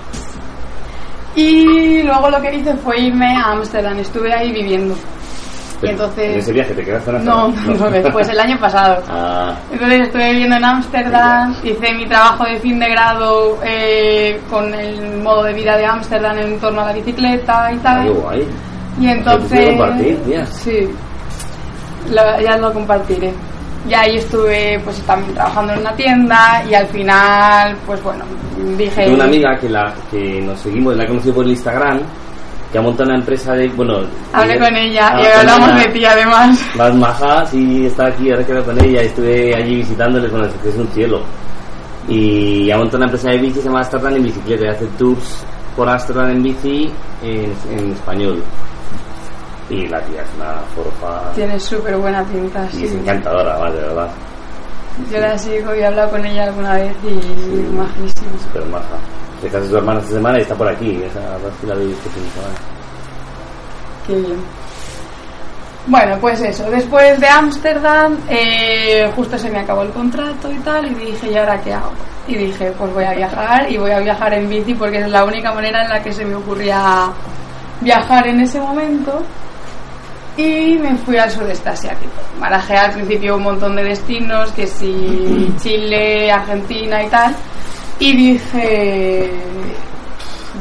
Y 1.36 2.02
luego 2.04 2.30
lo 2.30 2.42
que 2.42 2.56
hice 2.56 2.74
fue 2.78 2.98
irme 3.02 3.36
a 3.36 3.52
Ámsterdam. 3.52 4.00
Estuve 4.00 4.34
ahí 4.34 4.54
viviendo. 4.54 4.96
Y 5.86 5.90
entonces... 5.92 6.34
En 6.34 6.40
ese 6.40 6.54
viaje 6.54 6.74
te 6.74 6.84
quedaste 6.84 7.12
en 7.12 7.26
No, 7.26 7.48
no, 7.50 7.90
después, 7.90 8.28
el 8.30 8.40
año 8.40 8.60
pasado. 8.60 9.02
Ah, 9.10 9.56
Entonces 9.72 10.02
estuve 10.08 10.32
viviendo 10.32 10.56
en 10.58 10.66
Ámsterdam, 10.66 11.56
hice 11.64 11.94
mi 11.94 12.06
trabajo 12.06 12.44
de 12.46 12.60
fin 12.60 12.80
de 12.80 12.90
grado 12.90 13.58
eh, 13.64 14.40
con 14.50 14.74
el 14.74 15.18
modo 15.22 15.44
de 15.44 15.54
vida 15.54 15.78
de 15.78 15.86
Ámsterdam 15.86 16.38
en 16.40 16.60
torno 16.60 16.82
a 16.82 16.86
la 16.88 16.94
bicicleta 16.94 17.72
y 17.74 17.78
tal. 17.78 18.10
guay. 18.12 18.48
Y 19.00 19.08
entonces... 19.08 19.70
compartir, 19.70 20.18
tía. 20.24 20.46
Sí, 20.46 20.90
Lo- 22.12 22.40
ya 22.42 22.58
lo 22.58 22.72
compartiré. 22.74 23.34
Y 23.88 23.94
ahí 23.94 24.16
estuve 24.16 24.80
pues 24.84 25.00
también 25.02 25.34
trabajando 25.36 25.74
en 25.74 25.80
una 25.80 25.96
tienda 25.96 26.64
y 26.70 26.74
al 26.74 26.88
final, 26.88 27.76
pues 27.86 28.02
bueno, 28.02 28.26
dije... 28.78 29.04
Tengo 29.04 29.16
una 29.16 29.26
amiga 29.26 29.56
que, 29.60 29.70
la, 29.70 29.94
que 30.10 30.42
nos 30.42 30.60
seguimos, 30.60 30.96
la 30.98 31.04
he 31.04 31.08
conocido 31.08 31.36
por 31.36 31.46
el 31.46 31.52
Instagram, 31.52 32.00
ha 32.78 32.82
montado 32.82 33.10
una 33.10 33.20
empresa 33.20 33.54
de... 33.54 33.68
Bueno, 33.70 34.00
Hablé 34.34 34.60
con 34.60 34.76
ella 34.76 35.12
ah, 35.14 35.22
y 35.22 35.26
hablamos 35.26 35.76
de 35.80 35.88
ti 35.92 36.06
además. 36.06 36.60
Más 36.76 36.96
majas 36.96 37.54
y 37.54 37.86
está 37.86 38.08
aquí, 38.08 38.32
ahora 38.32 38.46
quedo 38.46 38.64
con 38.64 38.84
ella, 38.84 39.02
estuve 39.02 39.56
allí 39.56 39.76
visitándole 39.78 40.30
con 40.30 40.44
el 40.44 40.50
que 40.52 40.70
es 40.70 40.76
un 40.76 40.88
cielo. 40.90 41.22
Y 42.08 42.70
ha 42.72 42.78
montado 42.78 42.98
una 42.98 43.06
empresa 43.06 43.30
de 43.32 43.38
bici, 43.38 43.60
se 43.60 43.66
llama 43.66 43.80
Amsterdam 43.80 44.16
en 44.16 44.24
bicicleta, 44.24 44.66
y 44.66 44.68
hace 44.70 44.86
tours 44.98 45.46
por 45.76 45.90
Amsterdam 45.90 46.30
en 46.32 46.44
bici 46.44 46.92
en, 47.24 47.54
en 47.72 47.92
español. 47.92 48.44
Y 49.70 49.88
la 49.88 50.00
tía 50.02 50.22
es 50.22 50.30
una 50.38 50.54
forfa 50.76 51.32
Tienes 51.34 51.64
súper 51.64 51.98
buena 51.98 52.24
pinta, 52.24 52.68
y 52.74 52.78
sí. 52.78 52.86
es 52.86 52.94
encantadora, 52.94 53.54
además, 53.54 53.74
de 53.74 53.82
verdad. 53.82 54.10
Yo 55.12 55.20
la 55.20 55.38
sigo 55.38 55.76
y 55.76 55.80
he 55.80 55.86
hablado 55.86 56.12
con 56.12 56.26
ella 56.26 56.46
alguna 56.46 56.76
vez 56.76 56.96
y 57.04 57.76
majísima. 57.76 58.32
Pero 58.54 58.66
maja. 58.68 58.98
Se 59.46 59.52
casa 59.52 59.70
su 59.70 59.78
hermana 59.78 60.00
esta 60.00 60.14
semana 60.14 60.40
y 60.40 60.42
está 60.42 60.56
por 60.56 60.68
aquí. 60.68 61.04
Esa 61.04 61.20
la 61.20 61.76
este 61.76 62.10
fin 62.10 62.24
de 62.24 62.30
semana. 62.32 62.56
Qué 64.08 64.16
bien. 64.16 64.40
Bueno, 65.86 66.18
pues 66.20 66.42
eso. 66.42 66.68
Después 66.72 67.20
de 67.20 67.28
Ámsterdam, 67.28 68.18
eh, 68.28 69.08
justo 69.16 69.38
se 69.38 69.52
me 69.52 69.60
acabó 69.60 69.84
el 69.84 69.92
contrato 69.92 70.52
y 70.52 70.58
tal, 70.62 70.88
y 70.88 70.96
dije, 70.96 71.32
¿y 71.32 71.38
ahora 71.38 71.62
qué 71.62 71.74
hago? 71.74 71.92
Y 72.28 72.36
dije, 72.38 72.74
pues 72.76 72.92
voy 72.92 73.04
a 73.04 73.14
viajar 73.14 73.72
y 73.72 73.78
voy 73.78 73.92
a 73.92 74.00
viajar 74.00 74.34
en 74.34 74.50
bici 74.50 74.74
porque 74.74 74.98
es 74.98 75.10
la 75.10 75.24
única 75.24 75.54
manera 75.54 75.84
en 75.84 75.90
la 75.90 76.02
que 76.02 76.12
se 76.12 76.26
me 76.26 76.34
ocurría 76.34 77.12
viajar 77.82 78.28
en 78.28 78.42
ese 78.42 78.60
momento. 78.60 79.22
Y 80.38 80.80
me 80.80 80.96
fui 80.96 81.20
al 81.20 81.30
sudeste 81.30 81.70
asiático. 81.70 82.14
Barajé 82.40 82.78
al 82.78 82.94
principio 82.94 83.36
un 83.36 83.44
montón 83.44 83.76
de 83.76 83.84
destinos, 83.84 84.52
que 84.54 84.66
si 84.66 85.54
Chile, 85.62 86.32
Argentina 86.32 87.04
y 87.04 87.10
tal. 87.10 87.36
Y 88.00 88.16
dije, 88.16 89.32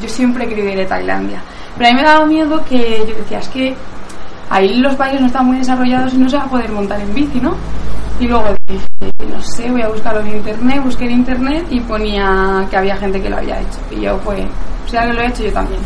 yo 0.01 0.07
siempre 0.09 0.45
he 0.45 0.47
querido 0.47 0.69
ir 0.69 0.81
a 0.81 0.87
Tailandia. 0.87 1.41
Pero 1.77 1.89
a 1.89 1.91
mí 1.93 1.97
me 1.97 2.07
daba 2.07 2.25
miedo 2.25 2.63
que 2.69 3.05
yo 3.07 3.15
decía, 3.15 3.39
es 3.39 3.47
que 3.49 3.75
ahí 4.49 4.77
los 4.77 4.95
países 4.95 5.19
no 5.19 5.27
están 5.27 5.45
muy 5.45 5.57
desarrollados 5.57 6.13
y 6.13 6.17
no 6.17 6.29
se 6.29 6.37
va 6.37 6.43
a 6.43 6.49
poder 6.49 6.71
montar 6.71 7.01
en 7.01 7.13
bici, 7.13 7.39
¿no? 7.39 7.55
Y 8.19 8.27
luego 8.27 8.55
dije, 8.67 8.87
no 9.29 9.41
sé, 9.41 9.69
voy 9.69 9.81
a 9.81 9.89
buscarlo 9.89 10.21
en 10.21 10.35
internet, 10.35 10.81
busqué 10.83 11.05
en 11.05 11.11
internet 11.11 11.65
y 11.69 11.81
ponía 11.81 12.65
que 12.69 12.77
había 12.77 12.95
gente 12.95 13.21
que 13.21 13.29
lo 13.29 13.37
había 13.37 13.59
hecho. 13.59 13.79
Y 13.91 14.01
yo, 14.01 14.17
pues, 14.19 14.39
si 14.89 14.95
alguien 14.95 15.17
lo 15.17 15.21
ha 15.21 15.25
hecho, 15.25 15.43
yo 15.43 15.51
también. 15.51 15.81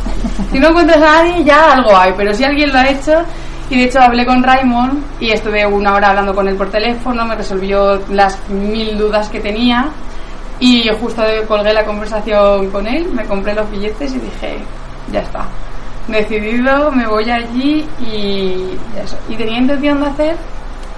Si 0.51 0.59
no 0.59 0.69
encuentras 0.69 0.97
a 0.97 1.23
nadie, 1.23 1.43
ya 1.43 1.71
algo 1.71 1.97
hay, 1.97 2.13
pero 2.15 2.31
si 2.33 2.43
alguien 2.43 2.71
lo 2.71 2.77
ha 2.77 2.87
hecho, 2.87 3.23
y 3.71 3.77
de 3.77 3.83
hecho 3.85 3.99
hablé 3.99 4.25
con 4.25 4.43
Raymond 4.43 5.03
y 5.19 5.31
estuve 5.31 5.65
una 5.65 5.93
hora 5.93 6.09
hablando 6.09 6.35
con 6.35 6.47
él 6.47 6.55
por 6.55 6.69
teléfono, 6.69 7.25
me 7.25 7.35
resolvió 7.35 7.99
las 8.09 8.37
mil 8.49 8.97
dudas 8.97 9.29
que 9.29 9.39
tenía 9.39 9.89
y 10.59 10.89
justo 10.99 11.23
colgué 11.47 11.73
la 11.73 11.85
conversación 11.85 12.69
con 12.69 12.85
él, 12.85 13.07
me 13.13 13.25
compré 13.25 13.53
los 13.53 13.69
billetes 13.71 14.13
y 14.13 14.19
dije, 14.19 14.57
ya 15.11 15.21
está. 15.21 15.45
Decidido, 16.07 16.91
me 16.91 17.07
voy 17.07 17.29
allí 17.29 17.87
y 17.99 18.77
eso. 19.01 19.17
Y 19.29 19.35
tenía 19.35 19.59
intención 19.59 20.01
de 20.01 20.07
hacer 20.07 20.35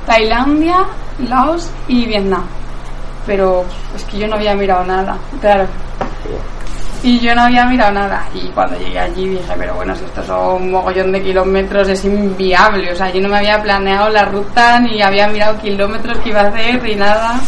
Tailandia, 0.05 0.85
Laos 1.27 1.69
y 1.87 2.05
Vietnam. 2.05 2.43
Pero 3.25 3.65
es 3.95 4.03
que 4.05 4.19
yo 4.19 4.27
no 4.27 4.35
había 4.35 4.55
mirado 4.55 4.83
nada, 4.85 5.17
claro. 5.39 5.67
Y 7.03 7.19
yo 7.19 7.35
no 7.35 7.41
había 7.43 7.65
mirado 7.65 7.91
nada. 7.91 8.25
Y 8.33 8.47
cuando 8.49 8.77
llegué 8.77 8.99
allí 8.99 9.27
dije, 9.29 9.53
pero 9.57 9.75
bueno, 9.75 9.95
si 9.95 10.05
esto 10.05 10.23
son 10.23 10.63
un 10.63 10.71
mogollón 10.71 11.11
de 11.11 11.21
kilómetros 11.21 11.89
es 11.89 12.05
inviable. 12.05 12.91
O 12.91 12.95
sea, 12.95 13.11
yo 13.11 13.21
no 13.21 13.29
me 13.29 13.37
había 13.37 13.61
planeado 13.61 14.09
la 14.09 14.25
ruta 14.25 14.79
ni 14.79 15.01
había 15.01 15.27
mirado 15.27 15.59
kilómetros 15.59 16.19
que 16.19 16.29
iba 16.29 16.41
a 16.41 16.47
hacer 16.47 16.81
ni 16.83 16.95
nada. 16.95 17.39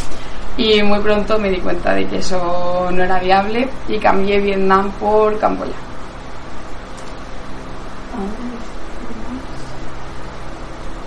Y 0.57 0.83
muy 0.83 1.00
pronto 1.00 1.39
me 1.39 1.50
di 1.50 1.57
cuenta 1.57 1.93
de 1.93 2.05
que 2.05 2.17
eso 2.17 2.89
no 2.91 3.03
era 3.03 3.19
viable 3.19 3.67
y 3.88 3.98
cambié 3.98 4.39
Vietnam 4.39 4.91
por 5.00 5.38
Camboya. 5.39 5.74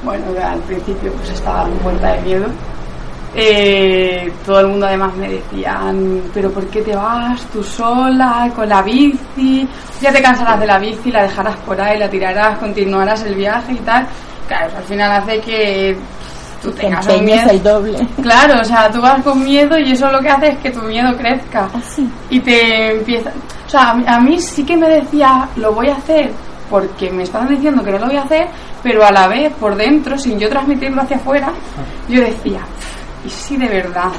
Bueno, 0.02 0.24
al 0.44 0.60
principio 0.60 1.12
pues 1.12 1.30
estaba 1.30 1.68
muerta 1.82 2.12
de 2.12 2.20
miedo. 2.22 2.46
Eh, 3.38 4.32
todo 4.46 4.60
el 4.60 4.68
mundo 4.68 4.86
además 4.86 5.14
me 5.14 5.28
decían, 5.28 6.22
pero 6.32 6.50
¿por 6.50 6.66
qué 6.68 6.80
te 6.80 6.96
vas 6.96 7.42
tú 7.52 7.62
sola 7.62 8.50
con 8.54 8.68
la 8.68 8.82
bici? 8.82 9.68
Ya 10.00 10.10
te 10.10 10.22
cansarás 10.22 10.58
de 10.58 10.66
la 10.66 10.78
bici, 10.78 11.10
la 11.10 11.24
dejarás 11.24 11.56
por 11.56 11.78
ahí, 11.80 11.98
la 11.98 12.08
tirarás, 12.08 12.58
continuarás 12.58 13.22
el 13.24 13.34
viaje 13.34 13.72
y 13.72 13.78
tal. 13.78 14.06
Claro, 14.48 14.76
al 14.76 14.84
final 14.84 15.12
hace 15.12 15.40
que 15.40 15.96
tú 16.62 16.70
Te 16.72 16.82
tengas 16.82 17.06
un 17.06 17.24
miedo. 17.24 17.50
el 17.50 17.62
doble. 17.62 18.08
Claro, 18.22 18.60
o 18.60 18.64
sea, 18.64 18.90
tú 18.90 19.00
vas 19.00 19.22
con 19.22 19.42
miedo 19.42 19.78
y 19.78 19.92
eso 19.92 20.10
lo 20.10 20.20
que 20.20 20.28
hace 20.28 20.48
es 20.48 20.58
que 20.58 20.70
tu 20.70 20.82
miedo 20.82 21.16
crezca. 21.16 21.68
Así. 21.74 22.08
Y 22.30 22.40
te 22.40 22.96
empieza... 22.96 23.30
O 23.66 23.68
sea, 23.68 23.90
a 23.90 23.94
mí, 23.94 24.04
a 24.06 24.20
mí 24.20 24.40
sí 24.40 24.64
que 24.64 24.76
me 24.76 24.88
decía, 24.88 25.48
lo 25.56 25.72
voy 25.72 25.88
a 25.88 25.96
hacer 25.96 26.30
porque 26.70 27.10
me 27.10 27.22
estaban 27.22 27.48
diciendo 27.48 27.82
que 27.82 27.92
no 27.92 27.98
lo 27.98 28.06
voy 28.06 28.16
a 28.16 28.22
hacer, 28.22 28.48
pero 28.82 29.04
a 29.04 29.12
la 29.12 29.28
vez, 29.28 29.52
por 29.54 29.76
dentro, 29.76 30.18
sin 30.18 30.38
yo 30.38 30.48
transmitirlo 30.48 31.02
hacia 31.02 31.16
afuera, 31.16 31.52
yo 32.08 32.20
decía, 32.20 32.60
¿y 33.24 33.30
si 33.30 33.56
de 33.56 33.68
verdad 33.68 34.10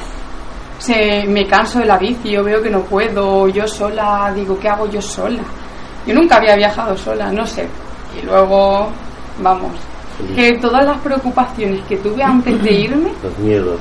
se, 0.78 1.26
me 1.28 1.46
canso 1.48 1.80
de 1.80 1.86
la 1.86 1.98
bici, 1.98 2.32
yo 2.32 2.44
veo 2.44 2.62
que 2.62 2.70
no 2.70 2.82
puedo, 2.82 3.48
yo 3.50 3.68
sola, 3.68 4.32
digo, 4.36 4.58
¿qué 4.60 4.70
hago 4.70 4.90
yo 4.90 5.02
sola? 5.02 5.44
Yo 6.06 6.14
nunca 6.14 6.38
había 6.38 6.56
viajado 6.56 6.96
sola, 6.96 7.32
no 7.32 7.46
sé. 7.46 7.68
Y 8.18 8.26
luego, 8.26 8.90
vamos, 9.42 9.72
que 10.36 10.54
todas 10.60 10.86
las 10.86 10.98
preocupaciones 11.00 11.82
que 11.88 11.98
tuve 11.98 12.24
antes 12.24 12.62
de 12.64 12.72
irme, 12.86 13.12
Los 13.24 13.38
miedos. 13.40 13.80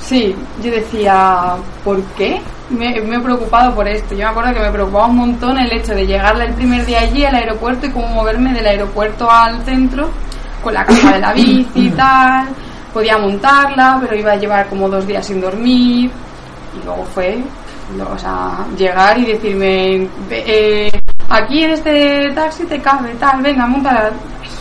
Sí, 0.00 0.34
yo 0.62 0.70
decía, 0.70 1.54
¿por 1.82 2.00
qué? 2.16 2.40
Me, 2.70 3.00
me 3.00 3.16
he 3.16 3.20
preocupado 3.20 3.74
por 3.74 3.86
esto. 3.88 4.14
Yo 4.14 4.24
me 4.24 4.30
acuerdo 4.30 4.54
que 4.54 4.60
me 4.60 4.70
preocupaba 4.70 5.06
un 5.06 5.16
montón 5.16 5.58
el 5.58 5.72
hecho 5.72 5.94
de 5.94 6.06
llegar 6.06 6.40
el 6.40 6.54
primer 6.54 6.84
día 6.86 7.00
allí 7.00 7.24
al 7.24 7.34
aeropuerto 7.34 7.86
y 7.86 7.90
cómo 7.90 8.08
moverme 8.08 8.52
del 8.52 8.66
aeropuerto 8.66 9.30
al 9.30 9.62
centro 9.64 10.08
con 10.62 10.74
la 10.74 10.84
caja 10.84 11.14
de 11.14 11.20
la 11.20 11.32
bici 11.32 11.68
y 11.74 11.90
tal. 11.96 12.48
Podía 12.92 13.18
montarla, 13.18 13.98
pero 14.00 14.14
iba 14.16 14.32
a 14.32 14.36
llevar 14.36 14.68
como 14.68 14.88
dos 14.88 15.06
días 15.06 15.26
sin 15.26 15.40
dormir. 15.40 16.10
Y 16.80 16.84
luego 16.84 17.04
fue, 17.06 17.42
o 18.08 18.18
sea, 18.18 18.64
llegar 18.76 19.18
y 19.18 19.26
decirme, 19.26 20.08
"Ve, 20.28 20.44
eh, 20.46 21.00
aquí 21.28 21.64
en 21.64 21.70
este 21.70 22.30
taxi 22.34 22.64
te 22.64 22.80
cabe, 22.80 23.14
tal, 23.18 23.42
venga, 23.42 23.66
monta. 23.66 24.10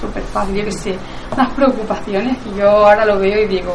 Súper 0.03 0.23
fácil, 0.23 0.55
yo 0.55 0.65
qué 0.65 0.71
sé. 0.73 0.97
Unas 1.31 1.53
preocupaciones 1.53 2.37
que 2.39 2.59
yo 2.59 2.69
ahora 2.69 3.05
lo 3.05 3.17
veo 3.19 3.41
y 3.41 3.47
digo, 3.47 3.71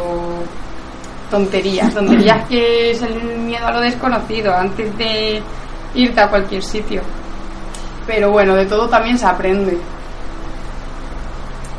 tonterías, 1.30 1.94
tonterías 1.94 2.46
que 2.48 2.90
es 2.90 3.00
el 3.00 3.38
miedo 3.38 3.66
a 3.66 3.72
lo 3.72 3.80
desconocido 3.80 4.54
antes 4.54 4.94
de 4.98 5.42
irte 5.94 6.20
a 6.20 6.28
cualquier 6.28 6.62
sitio. 6.62 7.00
Pero 8.06 8.30
bueno, 8.30 8.54
de 8.54 8.66
todo 8.66 8.86
también 8.88 9.16
se 9.16 9.24
aprende. 9.24 9.78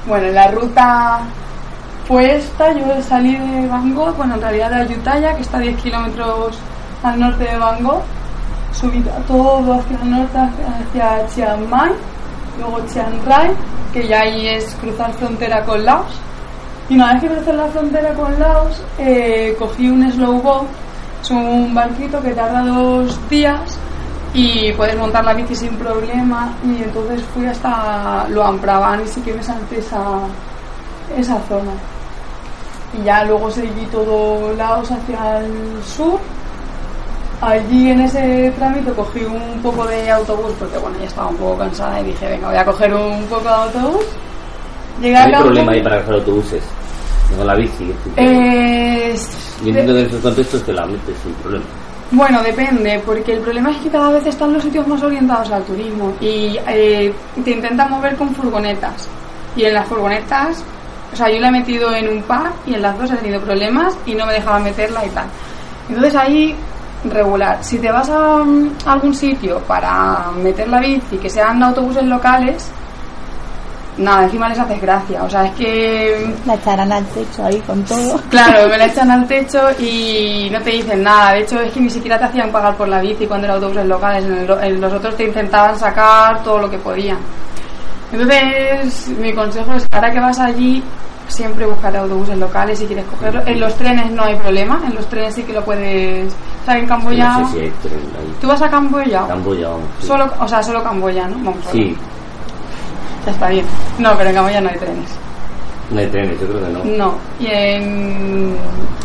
Bueno, 0.08 0.32
la 0.32 0.48
ruta 0.50 1.20
fue 2.08 2.38
esta, 2.38 2.74
yo 2.74 3.00
salí 3.04 3.36
de 3.36 3.68
Bangkok, 3.68 4.18
bueno, 4.18 4.34
en 4.34 4.42
realidad 4.42 4.72
de 4.72 4.76
Ayutthaya, 4.78 5.36
que 5.36 5.44
está 5.44 5.58
a 5.58 5.62
10 5.62 5.80
kilómetros 5.80 6.58
al 7.04 7.20
norte 7.20 7.44
de 7.44 7.56
Bangkok, 7.56 8.02
subí 8.74 9.04
todo 9.28 9.74
hacia 9.74 9.98
el 10.02 10.10
norte, 10.10 10.38
hacia 10.40 11.28
Chiang 11.28 11.70
Mai, 11.70 11.92
luego 12.60 12.80
Chiang 12.88 13.26
Rai, 13.26 13.52
que 13.94 14.08
ya 14.08 14.22
ahí 14.22 14.48
es 14.48 14.76
cruzar 14.76 15.14
frontera 15.14 15.64
con 15.64 15.84
Laos. 15.84 16.12
Y 16.90 16.96
una 16.96 17.14
vez 17.14 17.22
que 17.22 17.30
crucé 17.30 17.54
la 17.54 17.68
frontera 17.68 18.14
con 18.14 18.40
Laos, 18.40 18.82
eh, 18.98 19.56
cogí 19.58 19.90
un 19.90 20.12
slow 20.12 20.42
boat, 20.42 20.68
es 21.22 21.32
un 21.32 21.74
barquito 21.74 22.22
que 22.22 22.32
tarda 22.32 22.64
dos 22.64 23.30
días 23.30 23.78
y 24.34 24.72
puedes 24.74 24.98
montar 24.98 25.24
la 25.24 25.34
bici 25.34 25.56
sin 25.56 25.76
problema. 25.78 26.54
Y 26.64 26.84
entonces 26.84 27.22
fui 27.34 27.46
hasta 27.46 28.28
Luang 28.30 28.60
Prabang 28.60 29.04
y 29.04 29.08
sí 29.08 29.22
que 29.22 29.34
me 29.34 29.44
salté 29.44 29.80
esa, 29.80 30.20
esa 31.18 31.40
zona. 31.48 31.72
Y 33.00 33.04
ya 33.04 33.24
luego 33.24 33.52
seguí 33.52 33.86
todo 33.92 34.54
Laos 34.56 34.90
hacia 34.92 35.40
el 35.40 35.84
sur. 35.84 36.20
Allí 37.42 37.92
en 37.92 38.02
ese 38.02 38.52
trámite 38.58 38.92
cogí 38.92 39.24
un 39.24 39.62
poco 39.62 39.86
de 39.88 40.10
autobús 40.12 40.52
porque 40.60 40.78
bueno, 40.78 40.98
ya 41.00 41.06
estaba 41.06 41.30
un 41.30 41.38
poco 41.38 41.58
cansada 41.60 42.02
y 42.02 42.06
dije, 42.06 42.28
venga, 42.28 42.50
voy 42.50 42.58
a 42.58 42.66
coger 42.66 42.94
un 42.94 43.24
poco 43.26 43.44
de 43.44 43.50
autobús. 43.50 44.06
Llegué 45.02 45.14
No 45.14 45.20
a 45.20 45.24
hay 45.24 45.44
problema 45.44 45.72
ahí 45.72 45.82
para 45.82 46.00
coger 46.02 46.16
autobuses. 46.16 46.64
Con 47.38 47.46
la 47.48 47.56
bici. 47.56 47.94
Eh, 48.18 49.16
Yo 49.62 49.68
entiendo 49.68 49.94
que 49.94 50.00
en 50.00 50.06
esos 50.08 50.22
contextos 50.22 50.64
que 50.64 50.74
la 50.74 50.86
metes 50.86 51.16
sin 51.24 51.32
problema. 51.36 51.66
Bueno, 52.12 52.42
depende, 52.42 53.00
porque 53.06 53.34
el 53.34 53.40
problema 53.42 53.70
es 53.70 53.78
que 53.78 53.90
cada 53.90 54.10
vez 54.10 54.26
están 54.26 54.52
los 54.52 54.64
sitios 54.64 54.88
más 54.88 55.02
orientados 55.04 55.52
al 55.52 55.64
turismo 55.64 56.12
y 56.20 56.58
eh, 56.68 57.14
te 57.46 57.52
intentan 57.52 57.92
mover 57.92 58.16
con 58.16 58.34
furgonetas. 58.34 59.08
Y 59.56 59.64
en 59.66 59.76
las 59.76 59.88
furgonetas, 59.88 60.64
o 61.14 61.16
sea, 61.16 61.30
yo 61.30 61.40
la 61.40 61.50
he 61.50 61.52
metido 61.52 61.94
en 61.94 62.10
un 62.10 62.24
par 62.24 62.52
y 62.66 62.74
en 62.74 62.82
las 62.82 62.98
dos 62.98 63.12
he 63.12 63.18
tenido 63.18 63.40
problemas 63.42 63.96
y 64.08 64.16
no 64.16 64.26
me 64.26 64.34
dejaban 64.34 64.64
meterla 64.64 65.06
y 65.06 65.10
tal. 65.10 65.26
Entonces 65.88 66.16
ahí, 66.16 66.56
regular. 67.06 67.64
Si 67.64 67.80
te 67.80 67.92
vas 67.92 68.10
a, 68.10 68.44
mm, 68.44 68.70
algún 68.86 69.14
sitio 69.14 69.60
para 69.60 70.32
meter 70.42 70.68
la 70.68 70.80
bici, 70.80 71.18
que 71.18 71.30
sean 71.30 71.62
autobuses 71.64 72.04
locales, 72.04 72.72
nada, 74.00 74.24
encima 74.24 74.50
les 74.50 74.60
haces 74.60 74.82
gracia. 74.82 75.24
O 75.24 75.30
sea, 75.30 75.46
es 75.46 75.54
que 75.56 76.34
La 76.46 76.56
echarán 76.56 76.92
al 76.92 77.06
techo 77.08 77.46
ahí 77.46 77.60
con 77.62 77.84
todo. 77.84 78.20
Claro, 78.30 78.68
me 78.68 78.78
la 78.78 78.86
echan 78.88 79.12
al 79.12 79.28
techo 79.28 79.60
y 79.80 80.50
no 80.52 80.62
te 80.62 80.72
dicen 80.72 81.04
nada. 81.04 81.34
De 81.34 81.42
hecho, 81.42 81.60
es 81.60 81.72
que 81.72 81.80
ni 81.80 81.90
siquiera 81.90 82.18
te 82.18 82.26
hacían 82.26 82.52
pagar 82.52 82.76
por 82.76 82.88
la 82.88 83.02
bici 83.02 83.26
cuando 83.28 83.46
eran 83.46 83.58
autobuses 83.58 83.86
locales. 83.86 84.26
En, 84.62 84.82
los 84.82 84.94
otros 84.94 85.16
te 85.16 85.26
intentaban 85.26 85.78
sacar 85.78 86.44
todo 86.44 86.60
lo 86.60 86.70
que 86.70 86.78
podían. 86.78 87.18
Entonces, 88.12 89.10
mi 89.20 89.34
consejo 89.34 89.74
es 89.74 89.86
ahora 89.92 90.12
que 90.12 90.20
vas 90.20 90.40
allí, 90.40 90.84
siempre 91.28 91.66
buscar 91.66 91.96
autobuses 91.96 92.38
locales 92.38 92.80
si 92.80 92.86
quieres 92.86 93.06
cogerlo. 93.06 93.42
En 93.46 93.60
los 93.60 93.76
trenes 93.76 94.12
no 94.12 94.24
hay 94.24 94.36
problema. 94.36 94.82
En 94.86 94.96
los 94.96 95.08
trenes 95.08 95.36
sí 95.36 95.44
que 95.44 95.54
lo 95.54 95.64
puedes... 95.64 96.34
O 96.62 96.66
sea, 96.66 96.78
en 96.78 96.86
Camboya... 96.88 97.40
No 97.40 97.48
sé 97.48 97.54
si 97.54 97.60
hay 97.60 97.70
tren 97.82 97.94
ahí. 98.20 98.36
¿Tú 98.42 98.48
vas 98.48 98.62
a 98.62 98.70
Camboya? 98.70 99.28
Camboya, 99.28 99.70
vamos, 99.70 99.88
sí. 100.00 100.08
Solo, 100.08 100.32
o 100.40 100.48
sea, 100.48 100.62
solo 100.64 100.84
Camboya, 100.84 101.28
¿no? 101.28 101.36
Vamos 101.38 101.68
a 101.68 101.72
ver. 101.72 101.84
Sí, 101.84 101.98
Ya 103.26 103.32
está 103.32 103.50
bien. 103.50 103.66
No, 103.98 104.16
pero 104.18 104.30
en 104.30 104.36
Camboya 104.36 104.62
no 104.62 104.70
hay 104.70 104.78
trenes. 104.78 105.10
No 105.92 106.00
hay 106.00 106.08
trenes, 106.08 106.40
yo 106.40 106.48
creo 106.48 106.62
que 106.66 106.70
no. 106.72 106.84
No. 106.98 107.14
Y 107.40 107.48
en. 107.48 108.56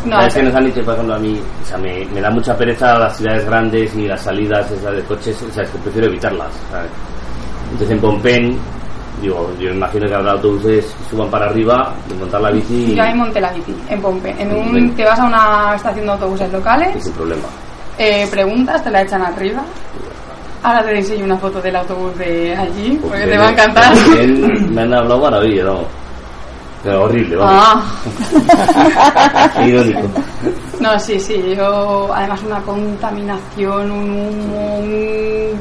No, 0.05 0.21
es 0.21 0.33
que 0.35 0.43
nos 0.43 0.53
han 0.53 0.65
dicho, 0.65 0.83
por 0.83 0.93
ejemplo, 0.93 1.15
a 1.15 1.19
mí, 1.19 1.41
o 1.63 1.65
sea, 1.65 1.77
me, 1.79 2.05
me 2.13 2.21
da 2.21 2.29
mucha 2.29 2.55
pereza 2.55 2.99
las 2.99 3.17
ciudades 3.17 3.43
grandes 3.45 3.95
y 3.95 4.07
las 4.07 4.21
salidas 4.21 4.69
esas 4.69 4.95
de 4.95 5.01
coches, 5.03 5.41
o 5.41 5.51
sea, 5.51 5.63
es 5.63 5.69
que 5.71 5.79
prefiero 5.79 6.07
evitarlas. 6.07 6.51
¿sabes? 6.69 6.91
Entonces 7.71 7.89
en 7.89 7.99
Pompen, 7.99 8.57
digo, 9.21 9.51
yo 9.59 9.69
imagino 9.71 10.07
que 10.07 10.13
habrá 10.15 10.31
autobuses 10.33 10.85
que 10.85 11.09
suban 11.09 11.29
para 11.29 11.45
arriba, 11.47 11.93
de 12.07 12.15
montar 12.15 12.41
la 12.41 12.51
bici 12.51 12.91
y, 12.91 12.95
Yo 12.95 13.03
ahí 13.03 13.13
monté 13.13 13.41
la 13.41 13.51
bici, 13.51 13.75
en 13.89 14.01
Pompe. 14.01 14.35
En 14.37 14.51
un, 14.55 14.95
te 14.95 15.03
vas 15.03 15.19
a 15.19 15.25
una 15.25 15.75
estación 15.75 16.05
de 16.05 16.11
autobuses 16.11 16.51
locales, 16.51 17.03
sin 17.03 17.13
problema. 17.13 17.43
eh, 17.97 18.27
preguntas, 18.29 18.83
te 18.83 18.91
la 18.91 19.01
echan 19.01 19.21
arriba. 19.21 19.63
Ahora 20.63 20.83
te 20.83 20.97
enseño 20.97 21.25
una 21.25 21.37
foto 21.37 21.61
del 21.61 21.75
autobús 21.75 22.17
de 22.17 22.55
allí, 22.55 22.99
porque 23.01 23.25
te 23.25 23.37
va 23.37 23.47
a 23.47 23.51
encantar. 23.51 23.95
Me 24.71 24.81
han 24.81 24.93
hablado 24.93 25.21
maravilla, 25.21 25.63
¿no? 25.65 25.79
Pero 26.83 27.03
horrible, 27.03 27.35
vamos. 27.35 27.83
Ah. 29.57 29.61
Irónico. 29.65 30.01
No, 30.79 30.99
sí, 30.99 31.19
sí, 31.19 31.55
yo, 31.55 32.09
además 32.13 32.41
una 32.43 32.59
contaminación, 32.61 33.91
un 33.91 34.09
humo, 34.09 34.77
un... 34.79 35.59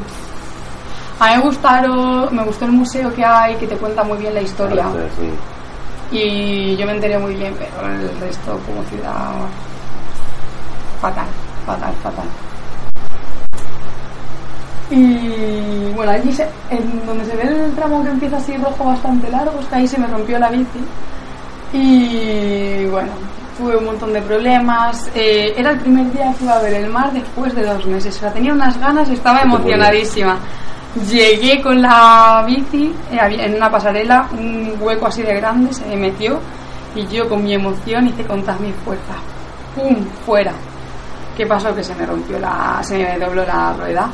A 1.25 1.29
mí 1.31 1.37
me 1.37 1.43
gustaron, 1.43 2.37
me 2.37 2.43
gustó 2.45 2.67
el 2.67 2.73
museo 2.73 3.15
que 3.15 3.25
hay, 3.25 3.55
que 3.57 3.67
te 3.67 3.77
cuenta 3.77 4.05
muy 4.05 4.19
bien 4.19 4.35
la 4.35 4.43
historia. 4.43 4.83
Claro, 4.83 5.07
sí. 5.19 5.31
Y 6.17 6.77
yo 6.77 6.85
me 6.87 6.93
enteré 6.93 7.19
muy 7.19 7.35
bien, 7.35 7.55
pero 7.59 7.89
el 7.91 8.21
resto 8.21 8.59
como 8.67 8.83
ciudad... 8.91 9.31
Fatal, 11.01 11.25
fatal, 11.67 11.93
fatal. 12.03 12.27
Y 14.91 15.93
bueno, 15.95 16.13
allí 16.13 16.31
se- 16.33 16.49
en 16.71 17.07
donde 17.07 17.25
se 17.25 17.37
ve 17.37 17.45
el 17.65 17.73
tramo 17.75 18.05
que 18.05 18.11
empieza 18.11 18.37
así 18.37 18.57
rojo 18.59 18.85
bastante 18.85 19.31
largo, 19.31 19.59
es 19.61 19.67
que 19.67 19.75
ahí 19.77 19.89
se 19.89 19.99
me 19.99 20.07
rompió 20.07 20.39
la 20.39 20.51
bici. 20.51 20.79
Y 21.73 22.85
bueno, 22.87 23.09
tuve 23.59 23.77
un 23.77 23.87
montón 23.87 24.13
de 24.13 24.21
problemas. 24.23 25.11
Eh, 25.15 25.55
era 25.57 25.71
el 25.71 25.81
primer 25.81 26.13
día 26.13 26.33
que 26.39 26.45
iba 26.45 26.55
a 26.57 26.61
ver 26.63 26.75
el 26.75 26.91
mar 26.91 27.13
después 27.13 27.55
de 27.55 27.65
dos 27.65 27.85
meses. 27.87 28.15
O 28.17 28.21
sea, 28.21 28.33
tenía 28.33 28.53
unas 28.53 28.79
ganas 28.79 29.09
y 29.09 29.15
estaba 29.15 29.41
emocionadísima. 29.41 30.37
Llegué 31.11 31.61
con 31.61 31.83
la 31.83 32.45
bici, 32.47 32.95
eh, 33.11 33.19
en 33.21 33.55
una 33.57 33.71
pasarela, 33.71 34.29
un 34.33 34.75
hueco 34.79 35.07
así 35.07 35.23
de 35.23 35.35
grande, 35.35 35.73
se 35.73 35.85
me 35.87 35.97
metió 35.97 36.39
y 36.95 37.07
yo 37.09 37.29
con 37.29 37.43
mi 37.43 37.55
emoción 37.55 38.07
hice 38.07 38.25
con 38.25 38.41
todas 38.43 38.61
mis 38.61 38.75
fuerzas. 38.77 39.17
¡Pum! 39.75 40.05
Fuera. 40.25 40.53
¿Qué 41.37 41.47
pasó? 41.47 41.75
Que 41.75 41.83
se 41.83 41.95
me 41.97 42.07
rompió 42.07 42.39
la. 42.39 42.81
se 42.83 42.97
me 42.97 43.19
dobló 43.19 43.45
la 43.45 43.73
rueda. 43.73 44.09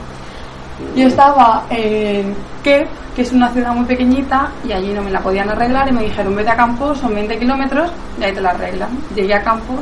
Yo 0.96 1.06
estaba 1.06 1.64
en 1.68 2.34
Kep, 2.62 2.88
que 3.14 3.22
es 3.22 3.32
una 3.32 3.50
ciudad 3.50 3.74
muy 3.74 3.84
pequeñita, 3.84 4.50
y 4.66 4.72
allí 4.72 4.94
no 4.94 5.02
me 5.02 5.10
la 5.10 5.20
podían 5.20 5.50
arreglar 5.50 5.86
y 5.88 5.92
me 5.92 6.02
dijeron 6.04 6.34
vete 6.34 6.50
a 6.50 6.56
Campos, 6.56 6.98
son 6.98 7.14
20 7.14 7.38
kilómetros 7.38 7.92
y 8.18 8.24
ahí 8.24 8.32
te 8.32 8.40
la 8.40 8.50
arreglan. 8.50 8.88
Llegué 9.14 9.34
a 9.34 9.42
Campos, 9.42 9.80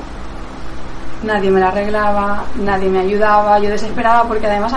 nadie 1.23 1.53
me 1.53 1.61
la 1.61 1.69
arreglaba, 1.69 2.43
nadie 2.57 2.89
me 2.89 2.99
ayudaba, 2.99 3.61
yo 3.61 3.71
desesperaba 3.71 4.25
porque 4.25 4.49
además 4.49 4.73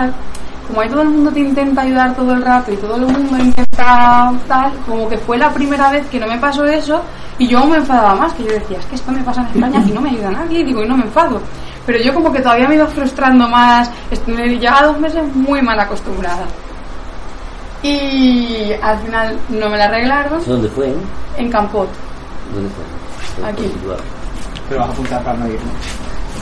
como 0.68 0.80
ahí 0.80 0.88
todo 0.88 1.02
el 1.02 1.08
mundo 1.10 1.30
te 1.32 1.40
intenta 1.40 1.82
ayudar 1.82 2.14
todo 2.14 2.32
el 2.34 2.42
rato 2.42 2.72
y 2.72 2.76
todo 2.76 2.96
el 2.96 3.02
mundo 3.02 3.36
intenta 3.38 4.32
tal, 4.48 4.72
como 4.86 5.08
que 5.08 5.18
fue 5.18 5.36
la 5.38 5.50
primera 5.50 5.90
vez 5.90 6.06
que 6.08 6.20
no 6.20 6.26
me 6.26 6.38
pasó 6.38 6.64
eso 6.64 7.02
y 7.38 7.48
yo 7.48 7.64
me 7.66 7.76
enfadaba 7.78 8.14
más, 8.14 8.32
que 8.34 8.44
yo 8.44 8.52
decía, 8.52 8.78
es 8.78 8.86
que 8.86 8.94
esto 8.94 9.10
me 9.12 9.22
pasa 9.22 9.40
en 9.40 9.46
España 9.48 9.82
y 9.86 9.90
no 9.92 10.00
me 10.00 10.10
ayuda 10.10 10.30
nadie, 10.30 10.60
y 10.60 10.64
digo, 10.64 10.82
y 10.82 10.88
no 10.88 10.96
me 10.96 11.04
enfado. 11.04 11.40
Pero 11.84 11.98
yo 11.98 12.14
como 12.14 12.32
que 12.32 12.40
todavía 12.40 12.68
me 12.68 12.76
iba 12.76 12.86
frustrando 12.86 13.48
más, 13.48 13.90
est- 14.10 14.26
me 14.28 14.46
llevaba 14.56 14.86
dos 14.88 14.98
meses 15.00 15.22
muy 15.34 15.60
mal 15.62 15.78
acostumbrada. 15.80 16.44
Y 17.82 18.72
al 18.80 18.98
final 19.00 19.36
no 19.48 19.68
me 19.68 19.76
la 19.76 19.86
arreglaron 19.86 20.40
¿Eso 20.40 20.52
dónde 20.52 20.68
fue? 20.68 20.88
eh? 20.90 20.96
en 21.38 21.50
Campot. 21.50 21.88
¿Dónde 22.54 22.70
fue? 22.70 23.48
Aquí. 23.48 23.72
Pero 24.68 24.80
vas 24.80 24.88
a 24.88 24.92
apuntar 24.92 25.24
para 25.24 25.38
no 25.38 25.48
ir, 25.48 25.58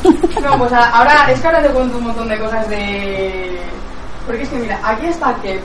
¿no? 0.02 0.50
No, 0.50 0.58
pues 0.58 0.72
ahora, 0.72 1.30
es 1.30 1.40
que 1.40 1.46
ahora 1.46 1.62
te 1.62 1.68
cuento 1.70 1.96
un 1.98 2.04
montón 2.04 2.28
de 2.28 2.38
cosas 2.38 2.68
de... 2.68 3.60
Porque 4.26 4.42
es 4.42 4.48
que 4.48 4.58
mira, 4.58 4.80
aquí 4.82 5.06
está 5.06 5.34
que 5.42 5.60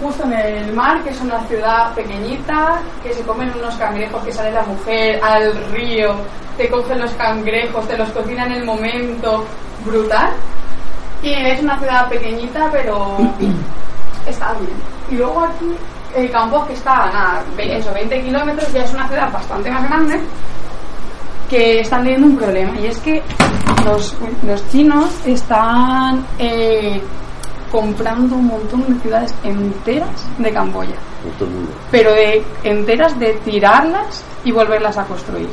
justo 0.00 0.24
en 0.24 0.32
el 0.32 0.72
mar, 0.72 1.02
que 1.02 1.10
es 1.10 1.20
una 1.20 1.40
ciudad 1.46 1.92
pequeñita, 1.94 2.80
que 3.02 3.12
se 3.12 3.22
comen 3.22 3.52
unos 3.58 3.74
cangrejos, 3.76 4.22
que 4.24 4.32
sale 4.32 4.52
la 4.52 4.62
mujer 4.62 5.20
al 5.22 5.54
río, 5.72 6.14
te 6.56 6.68
cogen 6.68 7.00
los 7.00 7.10
cangrejos, 7.12 7.86
te 7.88 7.96
los 7.96 8.08
cocina 8.10 8.46
en 8.46 8.52
el 8.52 8.64
momento, 8.64 9.44
brutal. 9.84 10.30
Y 11.22 11.32
es 11.32 11.60
una 11.62 11.78
ciudad 11.78 12.08
pequeñita, 12.08 12.68
pero 12.70 13.16
está 14.26 14.52
bien. 14.54 14.70
Y 15.10 15.16
luego 15.16 15.40
aquí, 15.40 15.76
el 16.14 16.30
campo 16.30 16.64
que 16.66 16.74
está 16.74 17.04
a 17.04 17.12
nada, 17.12 17.44
eso, 17.58 17.92
20 17.92 18.22
kilómetros, 18.22 18.72
ya 18.72 18.84
es 18.84 18.94
una 18.94 19.08
ciudad 19.08 19.32
bastante 19.32 19.70
más 19.70 19.88
grande, 19.88 20.20
que 21.48 21.80
están 21.80 22.02
teniendo 22.02 22.26
un 22.26 22.36
problema 22.36 22.78
y 22.80 22.86
es 22.86 22.98
que 22.98 23.22
los, 23.84 24.16
los 24.46 24.68
chinos 24.70 25.08
están 25.24 26.24
eh, 26.38 27.00
comprando 27.70 28.36
un 28.36 28.46
montón 28.46 28.84
de 28.88 29.00
ciudades 29.00 29.34
enteras 29.42 30.26
de 30.38 30.52
Camboya, 30.52 30.94
pero 31.90 32.12
de 32.12 32.42
enteras 32.64 33.18
de 33.18 33.34
tirarlas 33.44 34.24
y 34.44 34.52
volverlas 34.52 34.96
a 34.98 35.04
construir. 35.04 35.48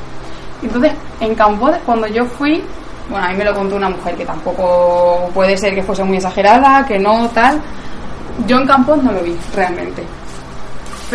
Entonces, 0.61 0.93
en 1.19 1.35
Camboya, 1.35 1.79
cuando 1.85 2.07
yo 2.07 2.25
fui, 2.25 2.63
bueno, 3.09 3.25
a 3.25 3.29
mí 3.29 3.37
me 3.37 3.45
lo 3.45 3.53
contó 3.53 3.75
una 3.75 3.89
mujer 3.89 4.15
que 4.15 4.25
tampoco 4.25 5.29
puede 5.33 5.57
ser 5.57 5.75
que 5.75 5.83
fuese 5.83 6.03
muy 6.03 6.17
exagerada, 6.17 6.85
que 6.85 6.97
no, 6.97 7.29
tal. 7.29 7.61
Yo 8.47 8.57
en 8.57 8.67
Camboya 8.67 9.03
no 9.03 9.11
lo 9.11 9.21
vi 9.21 9.35
realmente 9.53 10.03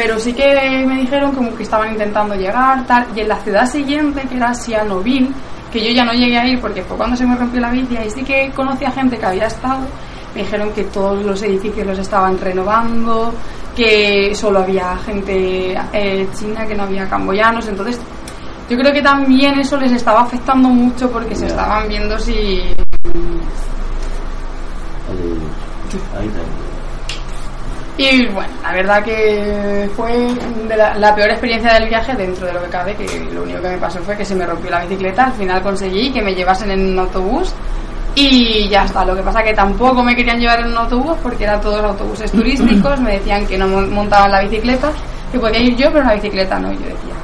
pero 0.03 0.19
sí 0.19 0.33
que 0.33 0.87
me 0.87 1.03
dijeron 1.03 1.35
como 1.35 1.55
que 1.55 1.63
estaban 1.63 1.93
intentando 1.93 2.35
llegar, 2.35 2.87
tal, 2.87 3.07
y 3.15 3.21
en 3.21 3.29
la 3.29 3.37
ciudad 3.41 3.67
siguiente, 3.67 4.23
que 4.27 4.37
era 4.39 4.55
Sihanoukville, 4.55 5.29
que 5.71 5.85
yo 5.85 5.93
ya 5.93 6.07
no 6.07 6.15
llegué 6.15 6.39
a 6.39 6.47
ir 6.47 6.59
porque 6.59 6.83
fue 6.83 6.97
cuando 6.97 7.19
se 7.19 7.27
me 7.27 7.37
rompió 7.37 7.61
la 7.61 7.71
bici, 7.71 7.99
ahí 7.99 8.09
sí 8.09 8.25
que 8.25 8.51
conocí 8.57 8.87
a 8.87 8.93
gente 8.93 9.19
que 9.19 9.27
había 9.27 9.47
estado, 9.47 9.81
me 10.35 10.41
dijeron 10.41 10.73
que 10.73 10.85
todos 10.85 11.23
los 11.23 11.43
edificios 11.43 11.87
los 11.87 11.99
estaban 11.99 12.39
renovando, 12.41 13.35
que 13.77 14.35
solo 14.35 14.61
había 14.61 14.97
gente 15.05 15.79
eh, 15.93 16.27
china, 16.33 16.67
que 16.67 16.75
no 16.75 16.85
había 16.85 17.07
camboyanos, 17.07 17.69
entonces 17.69 18.01
yo 18.71 18.79
creo 18.79 18.95
que 18.95 19.03
también 19.03 19.61
eso 19.61 19.77
les 19.77 19.93
estaba 19.93 20.23
afectando 20.23 20.71
mucho 20.71 21.11
porque 21.11 21.35
se 21.35 21.45
estaban 21.45 21.87
viendo 21.89 22.19
si 22.19 22.63
Ahí. 26.17 26.31
Y 28.03 28.27
bueno, 28.29 28.51
la 28.63 28.73
verdad 28.73 29.03
que 29.05 29.91
fue 29.95 30.29
la, 30.99 31.15
peor 31.15 31.29
experiencia 31.31 31.75
del 31.75 31.87
viaje 31.89 32.15
dentro 32.15 32.47
de 32.47 32.55
lo 32.55 32.63
que 32.63 32.69
cabe, 32.71 32.95
que 32.95 33.05
lo 33.35 33.43
único 33.43 33.61
que 33.61 33.69
me 33.69 33.77
pasó 33.77 33.99
fue 34.01 34.17
que 34.17 34.25
se 34.25 34.35
me 34.35 34.47
rompió 34.47 34.71
la 34.71 34.81
bicicleta, 34.85 35.27
al 35.27 35.33
final 35.35 35.61
conseguí 35.63 36.11
que 36.11 36.23
me 36.23 36.35
llevasen 36.35 36.71
en 36.71 36.93
un 36.93 36.99
autobús 37.01 37.53
y 38.15 38.69
ya 38.71 38.85
está. 38.85 39.05
Lo 39.05 39.15
que 39.15 39.23
pasa 39.23 39.43
que 39.43 39.53
tampoco 39.53 40.03
me 40.03 40.17
querían 40.17 40.41
llevar 40.41 40.61
en 40.61 40.69
un 40.69 40.79
autobús 40.79 41.15
porque 41.23 41.45
eran 41.45 41.61
todos 41.61 41.85
autobuses 41.85 42.33
turísticos, 42.33 42.99
me 43.01 43.13
decían 43.19 43.47
que 43.47 43.59
no 43.59 43.69
mon- 43.69 43.93
montaban 43.93 44.31
la 44.33 44.41
bicicleta, 44.45 44.91
que 45.31 45.39
podía 45.39 45.61
ir 45.61 45.77
yo, 45.77 45.93
pero 45.93 46.05
la 46.07 46.15
bicicleta 46.15 46.59
no, 46.59 46.73
y 46.73 46.77
yo 46.77 46.85
decía, 46.85 47.15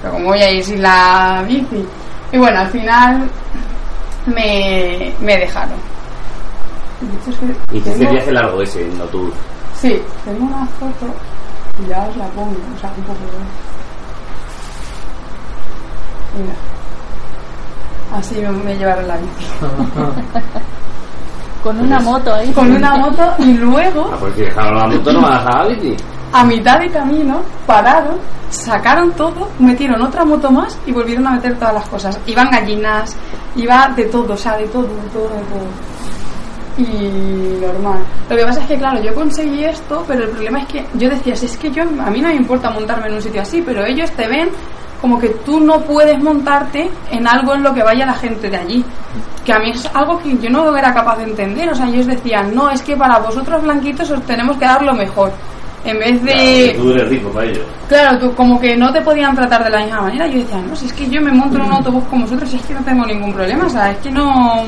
pero 0.00 0.14
¿cómo 0.14 0.24
voy 0.28 0.40
a 0.40 0.50
ir 0.50 0.64
sin 0.64 0.80
la 0.80 1.44
bici? 1.46 1.84
Y 2.32 2.38
bueno, 2.38 2.58
al 2.60 2.68
final 2.70 3.28
me, 4.26 5.12
me 5.20 5.36
dejaron. 5.36 5.76
Y 7.72 7.80
Tengo- 7.80 8.02
el 8.04 8.08
viaje 8.12 8.32
largo 8.32 8.62
ese 8.62 8.86
en 8.90 8.98
autobús. 9.00 9.34
Sí, 9.82 10.00
tengo 10.24 10.44
una 10.46 10.64
foto 10.66 11.06
y 11.82 11.86
ya 11.88 12.06
os 12.08 12.16
la 12.16 12.26
pongo, 12.28 12.52
o 12.52 12.78
sea, 12.80 12.90
un 12.96 13.02
poco 13.02 13.18
de... 13.18 13.42
Mira. 16.42 16.54
Así 18.16 18.34
me, 18.36 18.50
me 18.50 18.76
llevaron 18.76 19.08
la 19.08 19.16
bici. 19.16 19.46
Con 21.64 21.80
una 21.80 21.98
moto 22.00 22.34
ahí. 22.34 22.52
Con 22.52 22.70
una 22.72 22.96
moto 22.96 23.22
y 23.38 23.54
luego, 23.54 24.10
Ah, 24.12 24.16
pues 24.20 24.34
si 24.34 24.42
dejaron 24.42 24.78
la 24.78 24.86
moto, 24.86 25.12
no 25.12 25.22
van 25.22 25.32
a 25.32 25.38
dejar 25.38 25.54
la 25.56 25.66
bici. 25.68 25.96
a 26.32 26.44
mitad 26.44 26.78
de 26.78 26.90
camino, 26.90 27.40
pararon, 27.66 28.16
sacaron 28.50 29.10
todo, 29.12 29.48
metieron 29.58 30.00
otra 30.02 30.24
moto 30.24 30.50
más 30.50 30.76
y 30.86 30.92
volvieron 30.92 31.26
a 31.26 31.32
meter 31.32 31.56
todas 31.58 31.74
las 31.74 31.88
cosas. 31.88 32.18
Iban 32.26 32.50
gallinas, 32.50 33.16
iba 33.56 33.88
de 33.96 34.04
todo, 34.04 34.34
o 34.34 34.36
sea, 34.36 34.56
de 34.56 34.66
todo, 34.68 34.82
de 34.82 35.08
todo, 35.12 35.28
de 35.28 35.42
todo. 35.42 35.66
Y 36.78 37.60
normal. 37.60 38.00
Lo 38.28 38.36
que 38.36 38.44
pasa 38.44 38.60
es 38.60 38.66
que, 38.66 38.76
claro, 38.76 39.02
yo 39.02 39.14
conseguí 39.14 39.64
esto, 39.64 40.04
pero 40.06 40.24
el 40.24 40.30
problema 40.30 40.60
es 40.60 40.66
que 40.66 40.86
yo 40.94 41.08
decía, 41.08 41.36
si 41.36 41.46
es 41.46 41.56
que 41.56 41.70
yo, 41.70 41.82
a 41.82 42.10
mí 42.10 42.20
no 42.20 42.28
me 42.28 42.36
importa 42.36 42.70
montarme 42.70 43.08
en 43.08 43.14
un 43.14 43.22
sitio 43.22 43.42
así, 43.42 43.62
pero 43.62 43.84
ellos 43.84 44.10
te 44.12 44.26
ven 44.26 44.48
como 45.02 45.18
que 45.18 45.30
tú 45.44 45.58
no 45.60 45.80
puedes 45.80 46.16
montarte 46.22 46.88
en 47.10 47.26
algo 47.26 47.54
en 47.54 47.64
lo 47.64 47.74
que 47.74 47.82
vaya 47.82 48.06
la 48.06 48.14
gente 48.14 48.48
de 48.48 48.56
allí. 48.56 48.84
Que 49.44 49.52
a 49.52 49.58
mí 49.58 49.70
es 49.70 49.84
algo 49.92 50.16
que 50.20 50.38
yo 50.38 50.48
no 50.48 50.76
era 50.76 50.94
capaz 50.94 51.16
de 51.18 51.24
entender. 51.24 51.68
O 51.68 51.74
sea, 51.74 51.88
ellos 51.88 52.06
decían, 52.06 52.54
no, 52.54 52.70
es 52.70 52.80
que 52.82 52.96
para 52.96 53.18
vosotros 53.18 53.60
blanquitos 53.62 54.08
os 54.12 54.22
tenemos 54.22 54.56
que 54.56 54.64
dar 54.64 54.80
lo 54.80 54.94
mejor. 54.94 55.32
En 55.84 55.98
vez 55.98 56.22
de... 56.22 56.70
Claro, 56.74 56.84
tú 56.84 56.90
eres 56.92 57.08
rico 57.08 57.30
para 57.30 57.46
ellos. 57.46 57.64
Claro, 57.88 58.18
tú, 58.20 58.32
como 58.36 58.60
que 58.60 58.76
no 58.76 58.92
te 58.92 59.00
podían 59.00 59.34
tratar 59.34 59.64
de 59.64 59.70
la 59.70 59.80
misma 59.80 60.02
manera. 60.02 60.28
Yo 60.28 60.38
decía, 60.38 60.58
no, 60.58 60.76
si 60.76 60.86
es 60.86 60.92
que 60.92 61.10
yo 61.10 61.20
me 61.20 61.32
monto 61.32 61.56
en 61.56 61.62
un 61.62 61.72
autobús 61.72 62.04
como 62.08 62.22
vosotros 62.22 62.52
y 62.52 62.56
es 62.56 62.62
que 62.62 62.74
no 62.74 62.84
tengo 62.84 63.04
ningún 63.04 63.32
problema, 63.32 63.66
o 63.66 63.70
sea, 63.70 63.90
es 63.90 63.98
que 63.98 64.10
no... 64.12 64.62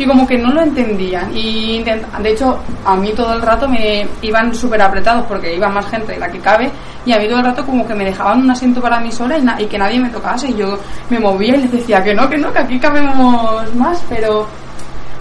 y 0.00 0.06
como 0.06 0.26
que 0.26 0.38
no 0.38 0.50
lo 0.52 0.62
entendían. 0.62 1.30
Y 1.36 1.82
de 1.82 2.30
hecho, 2.30 2.58
a 2.84 2.96
mí 2.96 3.12
todo 3.14 3.34
el 3.34 3.42
rato 3.42 3.68
me 3.68 4.06
iban 4.22 4.54
súper 4.54 4.80
apretados 4.80 5.26
porque 5.26 5.54
iba 5.54 5.68
más 5.68 5.86
gente 5.86 6.12
de 6.12 6.18
la 6.18 6.30
que 6.30 6.38
cabe 6.38 6.70
y 7.04 7.12
a 7.12 7.18
mí 7.18 7.28
todo 7.28 7.38
el 7.38 7.44
rato 7.44 7.64
como 7.66 7.86
que 7.86 7.94
me 7.94 8.04
dejaban 8.06 8.40
un 8.40 8.50
asiento 8.50 8.80
para 8.80 9.00
mí 9.00 9.12
sola 9.12 9.36
y, 9.58 9.66
que 9.66 9.78
nadie 9.78 10.00
me 10.00 10.08
tocase. 10.08 10.48
Y 10.48 10.56
yo 10.56 10.78
me 11.10 11.20
movía 11.20 11.54
y 11.54 11.62
les 11.62 11.72
decía 11.72 12.02
que 12.02 12.14
no, 12.14 12.28
que 12.28 12.38
no, 12.38 12.50
que 12.50 12.60
aquí 12.60 12.78
cabemos 12.78 13.74
más, 13.74 14.02
pero 14.08 14.46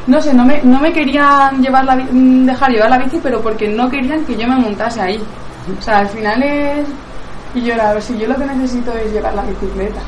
no 0.07 0.21
sé, 0.21 0.33
no 0.33 0.45
me, 0.45 0.61
no 0.63 0.79
me 0.79 0.93
querían 0.93 1.61
llevar 1.61 1.83
la, 1.83 1.97
dejar 1.97 2.71
llevar 2.71 2.89
la 2.89 2.99
bici, 2.99 3.19
pero 3.21 3.41
porque 3.41 3.67
no 3.67 3.89
querían 3.89 4.23
que 4.23 4.37
yo 4.37 4.47
me 4.47 4.55
montase 4.55 5.01
ahí. 5.01 5.21
O 5.77 5.81
sea, 5.81 5.99
al 5.99 6.07
final 6.07 6.41
es... 6.41 6.87
Y 7.53 7.61
yo, 7.61 7.73
a 7.81 7.93
ver, 7.93 8.01
si 8.01 8.17
yo 8.17 8.27
lo 8.27 8.35
que 8.35 8.45
necesito 8.45 8.93
es 8.93 9.11
llevar 9.11 9.33
la 9.33 9.41
bicicleta. 9.41 9.99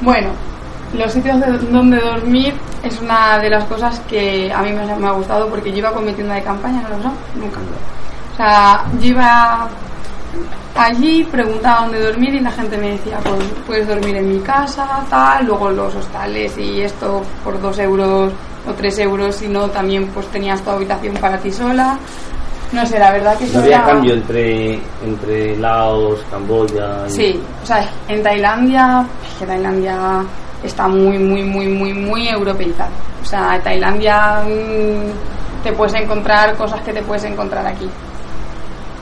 Bueno, 0.00 0.30
los 0.96 1.12
sitios 1.12 1.40
de- 1.40 1.58
donde 1.70 1.98
dormir 2.00 2.54
es 2.82 3.00
una 3.00 3.38
de 3.38 3.50
las 3.50 3.64
cosas 3.64 3.98
que 4.08 4.52
a 4.52 4.62
mí 4.62 4.72
me, 4.72 4.84
me 4.96 5.06
ha 5.06 5.12
gustado 5.12 5.48
porque 5.48 5.70
yo 5.70 5.78
iba 5.78 5.92
con 5.92 6.04
mi 6.04 6.12
tienda 6.12 6.34
de 6.34 6.42
campaña, 6.42 6.82
¿no 6.82 6.88
lo 6.90 6.96
usado? 6.96 7.14
Nunca. 7.36 7.60
O 8.32 8.36
sea, 8.36 8.84
yo 9.00 9.06
iba 9.08 9.68
allí, 10.76 11.24
preguntaba 11.30 11.82
dónde 11.82 12.00
dormir 12.04 12.34
y 12.34 12.40
la 12.40 12.50
gente 12.50 12.76
me 12.76 12.90
decía, 12.92 13.18
pues 13.22 13.38
puedes 13.66 13.86
dormir 13.86 14.16
en 14.16 14.28
mi 14.32 14.40
casa, 14.40 15.04
tal, 15.08 15.46
luego 15.46 15.70
los 15.70 15.94
hostales 15.94 16.56
y 16.58 16.80
esto 16.82 17.22
por 17.44 17.60
dos 17.60 17.78
euros 17.78 18.32
o 18.68 18.72
tres 18.72 18.98
euros, 18.98 19.36
si 19.36 19.48
no 19.48 19.68
también 19.68 20.06
pues 20.08 20.26
tenías 20.28 20.60
tu 20.62 20.70
habitación 20.70 21.14
para 21.16 21.38
ti 21.38 21.52
sola. 21.52 21.96
No 22.72 22.84
sé, 22.86 22.98
la 22.98 23.12
verdad 23.12 23.38
que 23.38 23.46
No 23.46 23.60
había 23.60 23.76
era- 23.76 23.86
cambio 23.86 24.14
entre, 24.14 24.80
entre 25.04 25.56
Laos, 25.58 26.18
Camboya 26.28 27.06
y... 27.06 27.10
Sí, 27.10 27.40
o 27.62 27.66
sea, 27.66 27.88
en 28.08 28.20
Tailandia, 28.22 29.06
es 29.30 29.38
que 29.38 29.46
Tailandia 29.46 30.24
está 30.64 30.88
muy, 30.88 31.18
muy, 31.18 31.42
muy, 31.42 31.68
muy, 31.68 31.92
muy 31.92 32.28
europeizada. 32.28 32.90
O 33.22 33.26
sea, 33.26 33.60
Tailandia 33.62 34.42
mm, 34.44 35.62
te 35.62 35.72
puedes 35.72 35.94
encontrar 35.94 36.56
cosas 36.56 36.80
que 36.82 36.92
te 36.92 37.02
puedes 37.02 37.24
encontrar 37.24 37.66
aquí. 37.66 37.88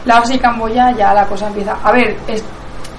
Laos 0.05 0.31
y 0.31 0.39
Camboya 0.39 0.91
ya 0.93 1.15
la 1.15 1.27
cosa 1.27 1.47
empieza. 1.47 1.77
A 1.83 1.93
ver, 1.93 2.17
es, 2.27 2.43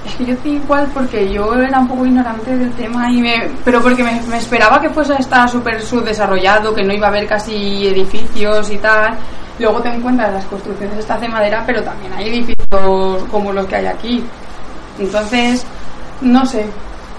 es 0.06 0.16
que 0.16 0.26
yo 0.26 0.34
estoy 0.34 0.54
igual 0.54 0.90
porque 0.94 1.32
yo 1.32 1.54
era 1.54 1.80
un 1.80 1.88
poco 1.88 2.06
ignorante 2.06 2.56
del 2.56 2.72
tema 2.74 3.12
y 3.12 3.22
me, 3.22 3.50
pero 3.64 3.82
porque 3.82 4.04
me, 4.04 4.22
me 4.30 4.38
esperaba 4.38 4.80
que 4.80 4.90
fuese 4.90 5.14
a 5.14 5.18
estar 5.18 5.50
súper 5.50 5.82
subdesarrollado, 5.82 6.74
que 6.74 6.84
no 6.84 6.94
iba 6.94 7.08
a 7.08 7.10
haber 7.10 7.28
casi 7.28 7.88
edificios 7.88 8.70
y 8.72 8.78
tal. 8.78 9.18
Luego 9.60 9.82
te 9.82 9.90
encuentras 9.90 10.34
las 10.34 10.46
construcciones 10.46 10.98
estas 10.98 11.22
de 11.22 11.28
madera, 11.28 11.64
pero 11.66 11.84
también 11.84 12.12
hay 12.14 12.28
edificios 12.30 13.24
como 13.30 13.52
los 13.54 13.68
que 13.68 13.76
hay 13.76 13.86
aquí. 13.86 14.24
Entonces, 15.00 15.66
no 16.22 16.46
sé. 16.46 16.66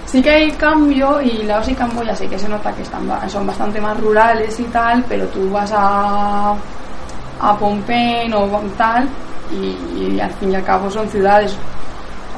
Sí 0.05 0.21
que 0.21 0.29
hay 0.29 0.51
cambio 0.51 1.21
y 1.21 1.43
Laos 1.43 1.67
y 1.67 1.73
Camboya 1.73 2.15
sí 2.15 2.27
que 2.27 2.37
se 2.37 2.47
nota 2.47 2.71
que 2.73 2.83
están, 2.83 3.09
son 3.29 3.47
bastante 3.47 3.81
más 3.81 3.99
rurales 3.99 4.59
y 4.59 4.63
tal, 4.65 5.03
pero 5.09 5.25
tú 5.27 5.49
vas 5.49 5.71
a, 5.73 6.55
a 7.41 7.57
Pompén 7.57 8.33
o 8.33 8.47
tal 8.77 9.09
y, 9.51 10.13
y 10.15 10.19
al 10.19 10.31
fin 10.31 10.51
y 10.51 10.55
al 10.55 10.63
cabo 10.63 10.89
son 10.89 11.09
ciudades. 11.09 11.57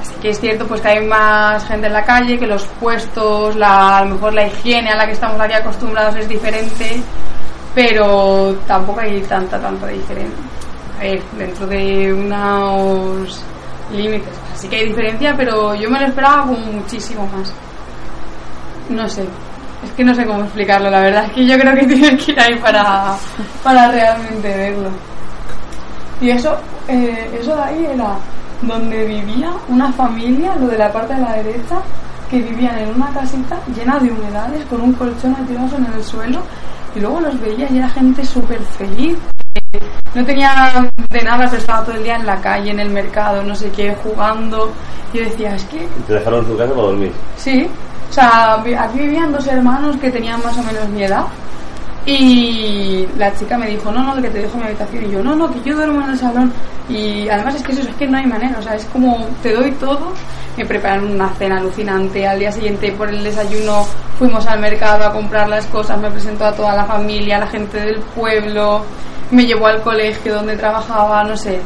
Así 0.01 0.13
que 0.21 0.29
es 0.29 0.39
cierto 0.39 0.65
pues 0.65 0.79
que 0.81 0.87
hay 0.87 1.05
más 1.05 1.65
gente 1.65 1.87
en 1.87 1.93
la 1.93 2.03
calle, 2.03 2.39
que 2.39 2.47
los 2.47 2.63
puestos, 2.79 3.55
la, 3.55 3.97
a 3.97 4.05
lo 4.05 4.15
mejor 4.15 4.33
la 4.33 4.47
higiene 4.47 4.91
a 4.91 4.95
la 4.95 5.05
que 5.05 5.13
estamos 5.13 5.39
aquí 5.39 5.53
acostumbrados 5.53 6.15
es 6.15 6.29
diferente, 6.29 7.01
pero 7.75 8.55
tampoco 8.65 9.01
hay 9.01 9.21
tanta, 9.21 9.59
tanta 9.59 9.87
diferencia. 9.87 10.43
A 10.97 11.03
ver, 11.03 11.21
dentro 11.37 11.67
de 11.67 12.13
unos 12.13 13.41
límites. 13.91 14.46
Así 14.57 14.67
que 14.67 14.77
hay 14.77 14.87
diferencia, 14.87 15.35
pero 15.37 15.75
yo 15.75 15.87
me 15.87 15.99
lo 15.99 16.07
esperaba 16.07 16.47
como 16.47 16.57
muchísimo 16.57 17.27
más. 17.27 17.53
No 18.89 19.07
sé. 19.07 19.21
Es 19.85 19.91
que 19.91 20.03
no 20.03 20.15
sé 20.15 20.25
cómo 20.25 20.41
explicarlo, 20.41 20.89
la 20.89 21.01
verdad 21.01 21.25
es 21.25 21.31
que 21.33 21.45
yo 21.45 21.59
creo 21.59 21.75
que 21.75 21.85
tienes 21.93 22.25
que 22.25 22.31
ir 22.31 22.39
ahí 22.39 22.55
para, 22.55 23.15
para 23.63 23.91
realmente 23.91 24.57
verlo. 24.57 24.89
Y 26.19 26.31
eso, 26.31 26.57
eh, 26.87 27.37
eso 27.39 27.55
de 27.55 27.61
ahí 27.61 27.85
era 27.85 28.15
donde 28.63 29.05
vivía 29.05 29.51
una 29.67 29.93
familia, 29.93 30.55
lo 30.55 30.69
de 30.69 30.79
la 30.79 30.91
parte 30.91 31.13
de 31.13 31.21
la 31.21 31.33
derecha, 31.33 31.75
que 32.27 32.41
vivían 32.41 32.79
en 32.79 32.95
una 32.95 33.11
casita 33.11 33.59
llena 33.75 33.99
de 33.99 34.11
humedades, 34.11 34.65
con 34.65 34.81
un 34.81 34.93
colchón 34.93 35.35
tirados 35.45 35.73
en 35.73 35.85
el 35.85 36.03
suelo, 36.03 36.41
y 36.95 36.99
luego 36.99 37.21
los 37.21 37.39
veía 37.39 37.69
y 37.69 37.77
era 37.77 37.89
gente 37.89 38.25
súper 38.25 38.59
feliz. 38.61 39.19
No 40.15 40.25
tenía 40.25 40.89
de 41.09 41.21
nada, 41.23 41.45
pero 41.45 41.61
estaba 41.61 41.83
todo 41.83 41.95
el 41.95 42.03
día 42.03 42.15
en 42.15 42.25
la 42.25 42.41
calle, 42.41 42.71
en 42.71 42.79
el 42.79 42.89
mercado, 42.89 43.43
no 43.43 43.55
sé 43.55 43.69
qué, 43.71 43.95
jugando. 44.03 44.71
Y 45.13 45.17
yo 45.17 45.23
decía, 45.25 45.55
es 45.55 45.63
que 45.65 45.87
Te 46.07 46.13
dejaron 46.13 46.39
en 46.41 46.51
su 46.51 46.57
casa 46.57 46.69
para 46.73 46.87
dormir. 46.87 47.11
Sí, 47.37 47.67
o 48.09 48.13
sea, 48.13 48.55
aquí 48.55 48.99
vivían 48.99 49.31
dos 49.31 49.45
hermanos 49.47 49.97
que 49.97 50.09
tenían 50.09 50.41
más 50.43 50.57
o 50.57 50.63
menos 50.63 50.87
mi 50.89 51.03
edad. 51.03 51.25
Y 52.07 53.05
la 53.17 53.35
chica 53.35 53.57
me 53.57 53.67
dijo, 53.67 53.91
no, 53.91 54.01
no, 54.01 54.21
que 54.21 54.29
te 54.29 54.39
dejo 54.39 54.57
mi 54.57 54.63
habitación. 54.63 55.05
Y 55.05 55.11
yo, 55.11 55.21
no, 55.21 55.35
no, 55.35 55.51
que 55.51 55.61
yo 55.61 55.75
duermo 55.75 56.01
en 56.03 56.11
el 56.11 56.17
salón. 56.17 56.53
Y 56.87 57.27
además 57.27 57.55
es 57.55 57.63
que 57.63 57.73
eso 57.73 57.81
es 57.81 57.93
que 57.97 58.07
no 58.07 58.17
hay 58.17 58.25
manera, 58.25 58.55
o 58.57 58.61
sea, 58.61 58.75
es 58.75 58.85
como 58.85 59.27
te 59.43 59.53
doy 59.53 59.71
todo. 59.71 60.13
Me 60.55 60.65
prepararon 60.65 61.11
una 61.11 61.27
cena 61.33 61.57
alucinante. 61.57 62.25
Al 62.25 62.39
día 62.39 62.49
siguiente, 62.49 62.93
por 62.93 63.09
el 63.09 63.21
desayuno, 63.25 63.85
fuimos 64.17 64.47
al 64.47 64.61
mercado 64.61 65.03
a 65.03 65.11
comprar 65.11 65.49
las 65.49 65.65
cosas. 65.65 65.99
Me 65.99 66.09
presentó 66.09 66.45
a 66.45 66.53
toda 66.53 66.73
la 66.77 66.85
familia, 66.85 67.35
a 67.35 67.39
la 67.41 67.47
gente 67.47 67.77
del 67.77 67.99
pueblo. 68.15 68.83
Me 69.29 69.45
llevó 69.45 69.67
al 69.67 69.81
colegio 69.81 70.35
donde 70.35 70.55
trabajaba, 70.55 71.25
no 71.25 71.35
sé. 71.35 71.59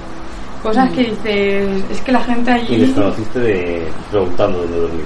Cosas 0.63 0.91
que 0.91 1.03
dices, 1.03 1.83
es 1.91 2.01
que 2.01 2.11
la 2.11 2.21
gente 2.21 2.49
allí. 2.49 2.73
Y 2.73 2.77
les 2.79 2.91
conociste 2.93 3.39
de, 3.39 3.87
preguntando 4.09 4.57
dónde 4.57 4.77
dormir. 4.79 5.05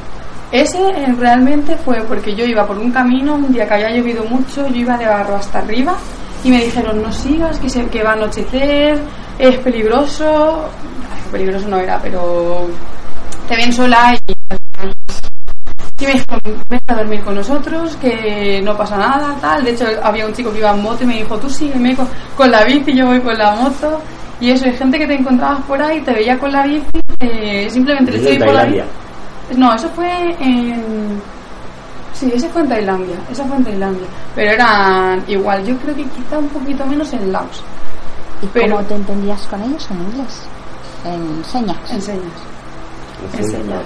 Ese 0.52 0.78
eh, 0.78 1.16
realmente 1.18 1.76
fue 1.78 2.02
porque 2.04 2.36
yo 2.36 2.46
iba 2.46 2.66
por 2.66 2.78
un 2.78 2.92
camino, 2.92 3.36
un 3.36 3.52
día 3.52 3.68
que 3.68 3.74
había 3.74 3.90
llovido 3.90 4.24
mucho, 4.26 4.68
yo 4.68 4.76
iba 4.76 4.98
de 4.98 5.06
barro 5.06 5.36
hasta 5.36 5.60
arriba 5.60 5.96
y 6.44 6.50
me 6.50 6.64
dijeron 6.64 7.02
no 7.02 7.12
sigas, 7.12 7.60
que, 7.60 7.70
se, 7.70 7.88
que 7.88 8.04
va 8.04 8.12
a 8.12 8.14
anochecer, 8.14 9.00
es 9.40 9.58
peligroso. 9.58 10.66
Ay, 11.12 11.22
peligroso 11.32 11.68
no 11.68 11.80
era, 11.80 12.00
pero 12.00 12.68
te 13.48 13.56
ven 13.56 13.74
sola 13.74 14.16
y... 14.16 14.34
Y 15.98 16.06
me 16.06 16.12
dijeron, 16.12 16.42
vete 16.70 16.94
a 16.94 16.96
dormir 16.98 17.22
con 17.22 17.36
nosotros, 17.36 17.96
que 17.96 18.62
no 18.62 18.76
pasa 18.76 18.98
nada, 18.98 19.34
tal. 19.40 19.64
De 19.64 19.72
hecho, 19.72 19.86
había 20.04 20.26
un 20.26 20.34
chico 20.34 20.52
que 20.52 20.60
iba 20.60 20.72
en 20.72 20.84
moto 20.84 21.04
y 21.04 21.08
me 21.08 21.18
dijo, 21.20 21.38
tú 21.38 21.50
sígueme 21.50 21.96
con, 21.96 22.06
con 22.36 22.52
la 22.52 22.66
bici, 22.66 22.94
yo 22.94 23.08
voy 23.08 23.22
con 23.22 23.38
la 23.38 23.56
moto. 23.56 24.02
Y 24.42 24.52
eso, 24.52 24.66
hay 24.66 24.74
gente 24.76 25.00
que 25.00 25.08
te 25.08 25.16
encontrabas 25.16 25.64
por 25.64 25.82
ahí, 25.82 26.02
te 26.02 26.12
veía 26.12 26.38
con 26.38 26.52
la 26.52 26.68
bici, 26.68 27.00
eh, 27.22 27.70
simplemente 27.70 28.12
le 28.12 28.18
estoy 28.18 28.38
por. 28.38 28.48
Tailandia. 28.48 28.86
No, 29.56 29.74
eso 29.76 29.90
fue 29.90 30.10
en. 30.40 31.22
Sí, 32.14 32.32
ese 32.34 32.48
fue 32.50 32.62
en 32.62 32.70
Tailandia. 32.70 33.16
Esa 33.32 33.44
fue 33.46 33.58
en 33.58 33.64
Tailandia. 33.66 34.08
Pero 34.36 34.52
eran 34.52 35.24
igual, 35.28 35.66
yo 35.66 35.78
creo 35.80 35.96
que 35.96 36.04
quizá 36.04 36.38
un 36.40 36.48
poquito 36.50 36.86
menos 36.86 37.12
en 37.14 37.32
Laos. 37.32 37.62
¿Y 38.42 38.48
Pero- 38.48 38.76
cómo 38.78 38.88
te 38.88 38.96
entendías 38.96 39.42
con 39.48 39.62
ellos 39.64 39.88
en 39.92 39.98
inglés? 40.02 40.42
En 41.06 41.44
señas. 41.46 41.78
Enseñas. 41.92 42.24
Así, 43.34 43.44
Enseñas. 43.44 43.84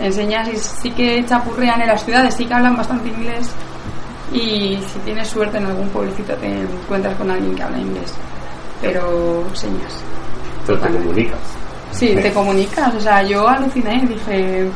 Enseñas 0.00 0.48
y 0.48 0.56
sí 0.56 0.90
que 0.90 1.24
chapurrean 1.26 1.80
en 1.82 1.88
las 1.88 2.04
ciudades, 2.04 2.34
sí 2.34 2.44
que 2.46 2.54
hablan 2.54 2.76
bastante 2.76 3.08
inglés. 3.08 3.50
Y 4.32 4.78
si 4.92 4.98
tienes 5.04 5.28
suerte 5.28 5.58
en 5.58 5.66
algún 5.66 5.88
pueblecito 5.90 6.34
te 6.36 6.60
encuentras 6.62 7.14
con 7.16 7.30
alguien 7.30 7.54
que 7.54 7.62
habla 7.62 7.78
inglés. 7.78 8.12
Pero 8.80 9.44
señas. 9.52 9.92
Pero 10.66 10.78
te 10.80 10.88
comunicas. 10.90 11.38
Sí, 11.92 12.14
te 12.20 12.32
comunicas. 12.34 12.94
O 12.94 13.00
sea, 13.00 13.22
yo 13.22 13.46
aluciné. 13.48 14.00
Dije. 14.06 14.68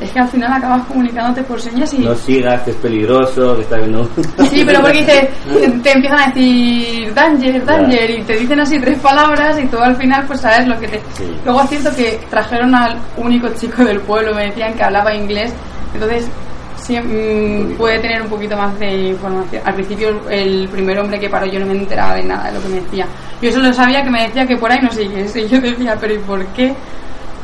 Es 0.00 0.10
que 0.10 0.18
al 0.18 0.28
final 0.28 0.52
acabas 0.52 0.84
comunicándote 0.86 1.42
por 1.44 1.60
señas 1.60 1.92
y. 1.94 1.98
No 1.98 2.14
sigas, 2.14 2.62
que 2.62 2.72
es 2.72 2.76
peligroso, 2.76 3.54
que 3.56 3.62
está 3.62 3.76
viendo... 3.76 4.04
Sí, 4.50 4.64
pero 4.66 4.80
porque 4.80 4.98
dice, 4.98 5.30
te 5.82 5.92
empiezan 5.92 6.20
a 6.20 6.26
decir 6.26 7.14
danger, 7.14 7.64
danger, 7.64 8.10
y 8.10 8.22
te 8.22 8.36
dicen 8.36 8.60
así 8.60 8.78
tres 8.80 8.98
palabras 8.98 9.58
y 9.58 9.66
tú 9.66 9.78
al 9.78 9.96
final 9.96 10.24
pues 10.26 10.40
sabes 10.40 10.66
lo 10.66 10.78
que 10.80 10.88
te... 10.88 11.00
Sí. 11.14 11.32
Luego 11.44 11.62
es 11.62 11.68
cierto 11.70 11.94
que 11.94 12.20
trajeron 12.28 12.74
al 12.74 12.98
único 13.16 13.48
chico 13.54 13.84
del 13.84 14.00
pueblo, 14.00 14.34
me 14.34 14.46
decían 14.46 14.74
que 14.74 14.82
hablaba 14.82 15.14
inglés, 15.14 15.54
entonces 15.94 16.28
sí, 16.76 16.98
mm, 16.98 17.76
puede 17.76 17.98
tener 18.00 18.22
un 18.22 18.28
poquito 18.28 18.56
más 18.56 18.78
de 18.78 19.08
información. 19.08 19.62
Al 19.64 19.74
principio 19.74 20.28
el 20.28 20.68
primer 20.68 20.98
hombre 20.98 21.18
que 21.18 21.28
paró 21.28 21.46
yo 21.46 21.60
no 21.60 21.66
me 21.66 21.72
enteraba 21.72 22.14
de 22.14 22.24
nada 22.24 22.48
de 22.48 22.52
lo 22.52 22.62
que 22.62 22.68
me 22.68 22.80
decía. 22.80 23.06
Yo 23.40 23.52
solo 23.52 23.72
sabía 23.72 24.02
que 24.02 24.10
me 24.10 24.24
decía 24.24 24.46
que 24.46 24.56
por 24.56 24.70
ahí 24.70 24.80
no 24.82 24.90
sigues 24.90 25.34
y 25.36 25.48
yo 25.48 25.60
decía, 25.60 25.96
pero 26.00 26.14
¿y 26.14 26.18
por 26.18 26.44
qué? 26.48 26.74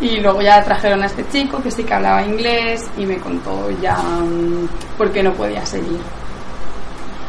Y 0.01 0.21
luego 0.21 0.41
ya 0.41 0.63
trajeron 0.65 1.03
a 1.03 1.07
este 1.07 1.27
chico 1.29 1.63
que 1.63 1.71
sí 1.71 1.85
que 1.85 1.95
hablaba 1.95 2.23
inglés 2.25 2.89
y 2.97 3.05
me 3.05 3.19
contó 3.19 3.71
ya 3.83 3.97
mm, 3.99 4.97
por 4.97 5.13
qué 5.13 5.23
no 5.23 5.33
podía 5.33 5.65
seguir. 5.67 6.01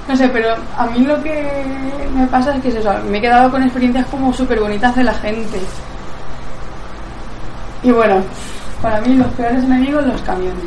No 0.07 0.15
sé, 0.15 0.27
pero 0.29 0.55
a 0.77 0.85
mí 0.87 1.05
lo 1.05 1.21
que 1.21 1.65
me 2.15 2.25
pasa 2.27 2.55
es 2.55 2.61
que 2.61 2.69
es 2.69 2.75
eso, 2.75 2.93
me 3.09 3.17
he 3.17 3.21
quedado 3.21 3.51
con 3.51 3.63
experiencias 3.63 4.05
como 4.07 4.33
súper 4.33 4.59
bonitas 4.59 4.95
de 4.95 5.03
la 5.03 5.13
gente. 5.13 5.59
Y 7.83 7.91
bueno, 7.91 8.21
para 8.81 8.99
mí 9.01 9.15
los 9.15 9.27
peores 9.33 9.63
enemigos 9.63 10.05
los 10.05 10.21
camiones. 10.21 10.65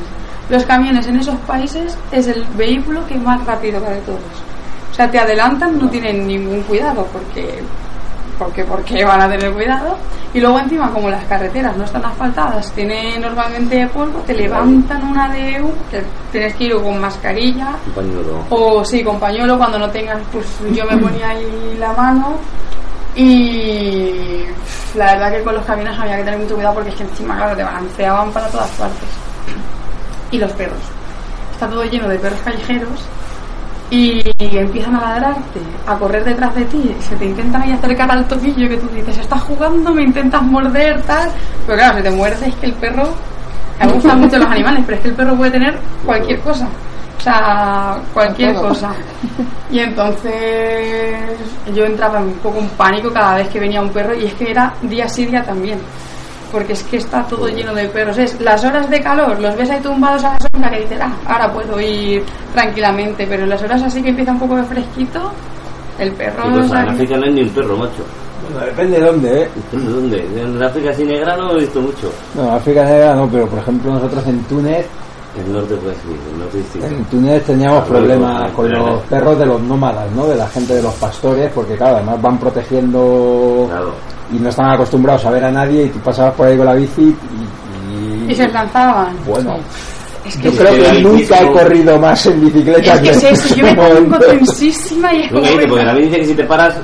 Los 0.50 0.64
camiones 0.64 1.06
en 1.06 1.16
esos 1.16 1.36
países 1.40 1.96
es 2.12 2.26
el 2.26 2.44
vehículo 2.56 3.06
que 3.06 3.16
más 3.16 3.44
rápido 3.46 3.80
va 3.82 3.90
de 3.90 4.00
todos. 4.02 4.20
O 4.92 4.94
sea, 4.94 5.10
te 5.10 5.18
adelantan, 5.18 5.78
no 5.78 5.88
tienen 5.88 6.26
ningún 6.26 6.62
cuidado 6.62 7.06
porque 7.12 7.60
porque 8.38 8.64
porque 8.64 9.04
van 9.04 9.22
a 9.22 9.28
tener 9.28 9.52
cuidado. 9.52 9.96
Y 10.32 10.40
luego 10.40 10.58
encima, 10.58 10.90
como 10.90 11.08
las 11.08 11.24
carreteras 11.26 11.76
no 11.76 11.84
están 11.84 12.04
asfaltadas, 12.04 12.72
tiene 12.72 13.18
normalmente 13.18 13.86
polvo, 13.88 14.18
te 14.20 14.34
levantan 14.34 15.04
una 15.08 15.28
de 15.28 15.62
que 15.90 16.02
tienes 16.32 16.54
que 16.56 16.64
ir 16.64 16.74
con 16.74 17.00
mascarilla 17.00 17.68
pañuelo. 17.94 18.44
o 18.50 18.84
sí, 18.84 19.04
con 19.04 19.20
pañuelo 19.20 19.56
cuando 19.56 19.78
no 19.78 19.88
tengas, 19.90 20.18
pues 20.32 20.46
yo 20.72 20.84
me 20.86 20.96
ponía 20.98 21.28
ahí 21.28 21.76
la 21.78 21.92
mano 21.92 22.36
y 23.14 24.44
la 24.96 25.14
verdad 25.14 25.32
que 25.32 25.42
con 25.44 25.54
los 25.54 25.64
caminos 25.64 25.96
había 25.98 26.16
que 26.16 26.24
tener 26.24 26.40
mucho 26.40 26.56
cuidado 26.56 26.74
porque 26.74 26.90
es 26.90 26.96
que 26.96 27.04
encima, 27.04 27.36
claro, 27.36 27.56
te 27.56 27.62
balanceaban 27.62 28.32
para 28.32 28.48
todas 28.48 28.70
partes. 28.70 29.08
Y 30.32 30.38
los 30.38 30.52
perros. 30.54 30.78
Está 31.52 31.68
todo 31.68 31.84
lleno 31.84 32.08
de 32.08 32.18
perros 32.18 32.40
callejeros 32.44 33.06
y 33.94 34.58
empiezan 34.58 34.96
a 34.96 35.00
ladrarte, 35.00 35.60
a 35.86 35.94
correr 35.96 36.24
detrás 36.24 36.54
de 36.54 36.64
ti, 36.64 36.94
se 37.00 37.14
te 37.16 37.26
intentan 37.26 37.62
ahí 37.62 37.72
acercar 37.72 38.10
al 38.10 38.26
tobillo 38.26 38.68
que 38.68 38.76
tú 38.76 38.88
dices, 38.88 39.18
estás 39.18 39.42
jugando, 39.42 39.92
me 39.92 40.02
intentas 40.02 40.42
morder, 40.42 41.00
tal. 41.02 41.30
Pero 41.66 41.78
claro, 41.78 41.98
si 41.98 42.02
te 42.02 42.10
muerde 42.10 42.48
es 42.48 42.54
que 42.56 42.66
el 42.66 42.72
perro, 42.72 43.04
a 43.78 43.84
mí 43.84 43.86
me 43.86 43.92
gustan 43.92 44.20
mucho 44.20 44.38
los 44.38 44.50
animales, 44.50 44.82
pero 44.84 44.96
es 44.96 45.02
que 45.02 45.08
el 45.10 45.14
perro 45.14 45.36
puede 45.36 45.50
tener 45.52 45.78
cualquier 46.04 46.40
cosa. 46.40 46.68
O 47.18 47.20
sea, 47.20 47.96
cualquier 48.12 48.54
cosa. 48.56 48.90
Y 49.70 49.78
entonces 49.78 50.34
yo 51.74 51.84
entraba 51.84 52.20
un 52.20 52.34
poco 52.34 52.58
en 52.58 52.68
pánico 52.70 53.10
cada 53.12 53.36
vez 53.36 53.48
que 53.48 53.60
venía 53.60 53.80
un 53.80 53.90
perro 53.90 54.14
y 54.14 54.26
es 54.26 54.34
que 54.34 54.50
era 54.50 54.74
día 54.82 55.08
sí, 55.08 55.24
día 55.24 55.42
también. 55.42 55.78
Porque 56.54 56.72
es 56.74 56.84
que 56.84 56.98
está 56.98 57.26
todo 57.26 57.48
lleno 57.48 57.74
de 57.74 57.88
perros. 57.88 58.16
Es 58.16 58.40
las 58.40 58.64
horas 58.64 58.88
de 58.88 59.00
calor, 59.00 59.40
los 59.40 59.56
ves 59.56 59.68
ahí 59.70 59.80
tumbados 59.80 60.22
a 60.22 60.34
la 60.34 60.38
sombra 60.38 60.70
que 60.70 60.82
dices, 60.82 61.00
ah, 61.02 61.12
ahora 61.26 61.52
puedo 61.52 61.80
ir 61.80 62.22
tranquilamente. 62.54 63.26
Pero 63.28 63.42
en 63.42 63.50
las 63.50 63.60
horas 63.60 63.82
así 63.82 64.00
que 64.00 64.10
empieza 64.10 64.30
un 64.30 64.38
poco 64.38 64.54
de 64.54 64.62
fresquito, 64.62 65.32
el 65.98 66.12
perro... 66.12 66.68
Sea, 66.68 66.82
en 66.82 66.88
África 66.90 67.16
no 67.16 67.24
hay 67.24 67.32
ni 67.32 67.42
un 67.42 67.48
perro, 67.50 67.76
macho. 67.76 68.04
Bueno, 68.48 68.66
depende 68.66 69.00
de 69.00 69.04
dónde, 69.06 69.42
¿eh? 69.42 69.48
¿De 69.72 69.90
dónde? 69.90 70.40
En 70.40 70.62
África 70.62 70.90
así 70.90 71.02
negra 71.04 71.36
no 71.36 71.50
he 71.56 71.60
visto 71.60 71.80
mucho. 71.80 72.12
No, 72.36 72.52
África 72.52 72.84
Negra 72.84 73.16
no, 73.16 73.26
pero 73.28 73.46
por 73.48 73.58
ejemplo 73.58 73.92
nosotros 73.92 74.24
en 74.28 74.44
Túnez, 74.44 74.86
El 75.36 75.52
norte 75.52 75.74
puede 75.74 75.94
ser, 75.96 76.04
el 76.32 76.38
norte 76.38 76.58
distinto. 76.58 76.86
en 76.86 77.04
Túnez 77.06 77.42
teníamos 77.44 77.84
problemas 77.88 78.52
con 78.52 78.70
los 78.70 79.00
perros 79.04 79.38
de 79.38 79.46
los 79.46 79.60
nómadas, 79.62 80.08
¿no? 80.12 80.26
De 80.28 80.36
la 80.36 80.46
gente 80.46 80.74
de 80.74 80.82
los 80.82 80.94
pastores, 80.94 81.50
porque 81.52 81.74
claro, 81.74 81.96
además 81.96 82.22
van 82.22 82.38
protegiendo 82.38 83.66
Claro. 83.68 83.92
Y 84.32 84.36
no 84.38 84.48
están 84.48 84.70
acostumbrados 84.72 85.24
a 85.26 85.30
ver 85.30 85.44
a 85.44 85.50
nadie 85.50 85.84
y 85.84 85.88
tú 85.88 85.98
pasabas 86.00 86.34
por 86.34 86.46
ahí 86.46 86.56
con 86.56 86.66
la 86.66 86.74
bici 86.74 87.02
y... 87.02 88.26
y- 88.26 88.32
y 88.32 88.34
se 88.34 88.48
lanzaban. 88.48 89.14
Bueno, 89.26 89.56
Es 90.24 90.36
que, 90.38 90.50
yo 90.50 90.52
creo 90.58 90.72
que 90.74 90.78
la 90.80 90.90
que 90.90 90.96
bici 90.98 91.04
nunca 91.04 91.38
he 91.42 91.52
corrido 91.52 91.98
más 91.98 92.26
en 92.26 92.40
bicicleta 92.40 92.94
es 92.94 93.00
que 93.00 93.10
es 93.10 93.22
eso, 93.24 93.54
yo 93.54 93.64
me 93.66 93.74
pongo 93.74 94.18
tensísima 94.18 95.12
y 95.14 95.22
es 95.24 95.28
como... 95.30 95.42
Dice, 95.42 95.66
porque 95.68 95.84
también 95.84 96.08
dice 96.08 96.20
que 96.20 96.26
si 96.28 96.34
te 96.34 96.44
paras, 96.44 96.74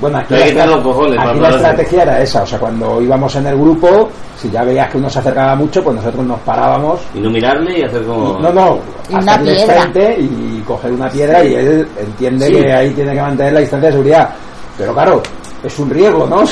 Bueno, 0.00 0.18
aquí, 0.18 0.34
Hay 0.34 0.50
que 0.52 0.54
la, 0.58 0.66
los 0.66 0.80
cojones 0.82 1.18
aquí 1.18 1.38
la 1.40 1.48
estrategia 1.50 2.02
era 2.02 2.22
esa, 2.22 2.42
o 2.42 2.46
sea, 2.46 2.58
cuando 2.58 3.00
íbamos 3.02 3.34
en 3.36 3.46
el 3.46 3.56
grupo, 3.58 4.08
si 4.40 4.50
ya 4.50 4.62
veías 4.64 4.90
que 4.90 4.98
uno 4.98 5.08
se 5.10 5.18
acercaba 5.18 5.54
mucho, 5.54 5.82
pues 5.82 5.96
nosotros 5.96 6.24
nos 6.26 6.40
parábamos 6.40 7.00
y 7.14 7.20
no 7.20 7.30
mirarle 7.30 7.78
y 7.78 7.82
hacer 7.82 8.02
como... 8.04 8.38
Y- 8.38 8.42
no, 8.42 8.52
no, 8.52 8.78
hacerle 9.18 9.54
piedra. 9.54 9.80
frente 9.82 10.16
y 10.20 10.62
coger 10.66 10.92
una 10.92 11.08
piedra 11.10 11.44
y 11.44 11.54
él 11.54 11.88
entiende 11.98 12.46
Sí. 12.46 12.52
que 12.54 12.72
ahí 12.72 12.90
tiene 12.92 13.14
que 13.14 13.20
mantener 13.22 13.52
la 13.52 13.60
distancia 13.60 13.88
de 13.88 13.92
seguridad. 13.92 14.30
Pero 14.78 14.92
claro, 14.94 15.22
es 15.62 15.78
un 15.78 15.90
riesgo, 15.90 16.26
¿no? 16.26 16.44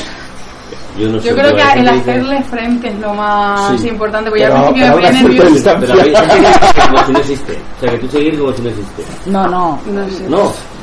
Yo 0.97 1.07
no 1.09 1.19
sé, 1.19 1.29
Yo 1.29 1.35
creo 1.35 1.55
que 1.55 1.61
el 1.61 1.83
que 1.83 1.89
hacerle 1.91 2.41
frente 2.43 2.87
es 2.87 2.99
lo 2.99 3.13
más 3.13 3.79
Sí. 3.79 3.87
importante, 3.89 4.31
porque 4.31 4.43
yo 4.45 4.49
Pero- 4.49 4.65
al 4.65 4.73
principio 4.73 5.03
me 5.11 5.11
nerviosa. 5.21 5.49
distancia. 5.49 5.95
Pero 5.95 6.03
que 6.03 6.87
como 6.89 7.05
si 7.05 7.11
no 7.11 7.19
existe. 7.19 7.53
O 7.53 7.79
sea, 7.81 7.91
que 7.91 7.97
tú 7.99 8.07
seguir 8.09 8.39
como 8.39 8.51
si 8.53 8.61
no 8.63 8.69
existe. 8.69 9.03
No, 9.27 9.47
no. 9.47 9.79
No. 9.85 10.01
No. 10.27 10.37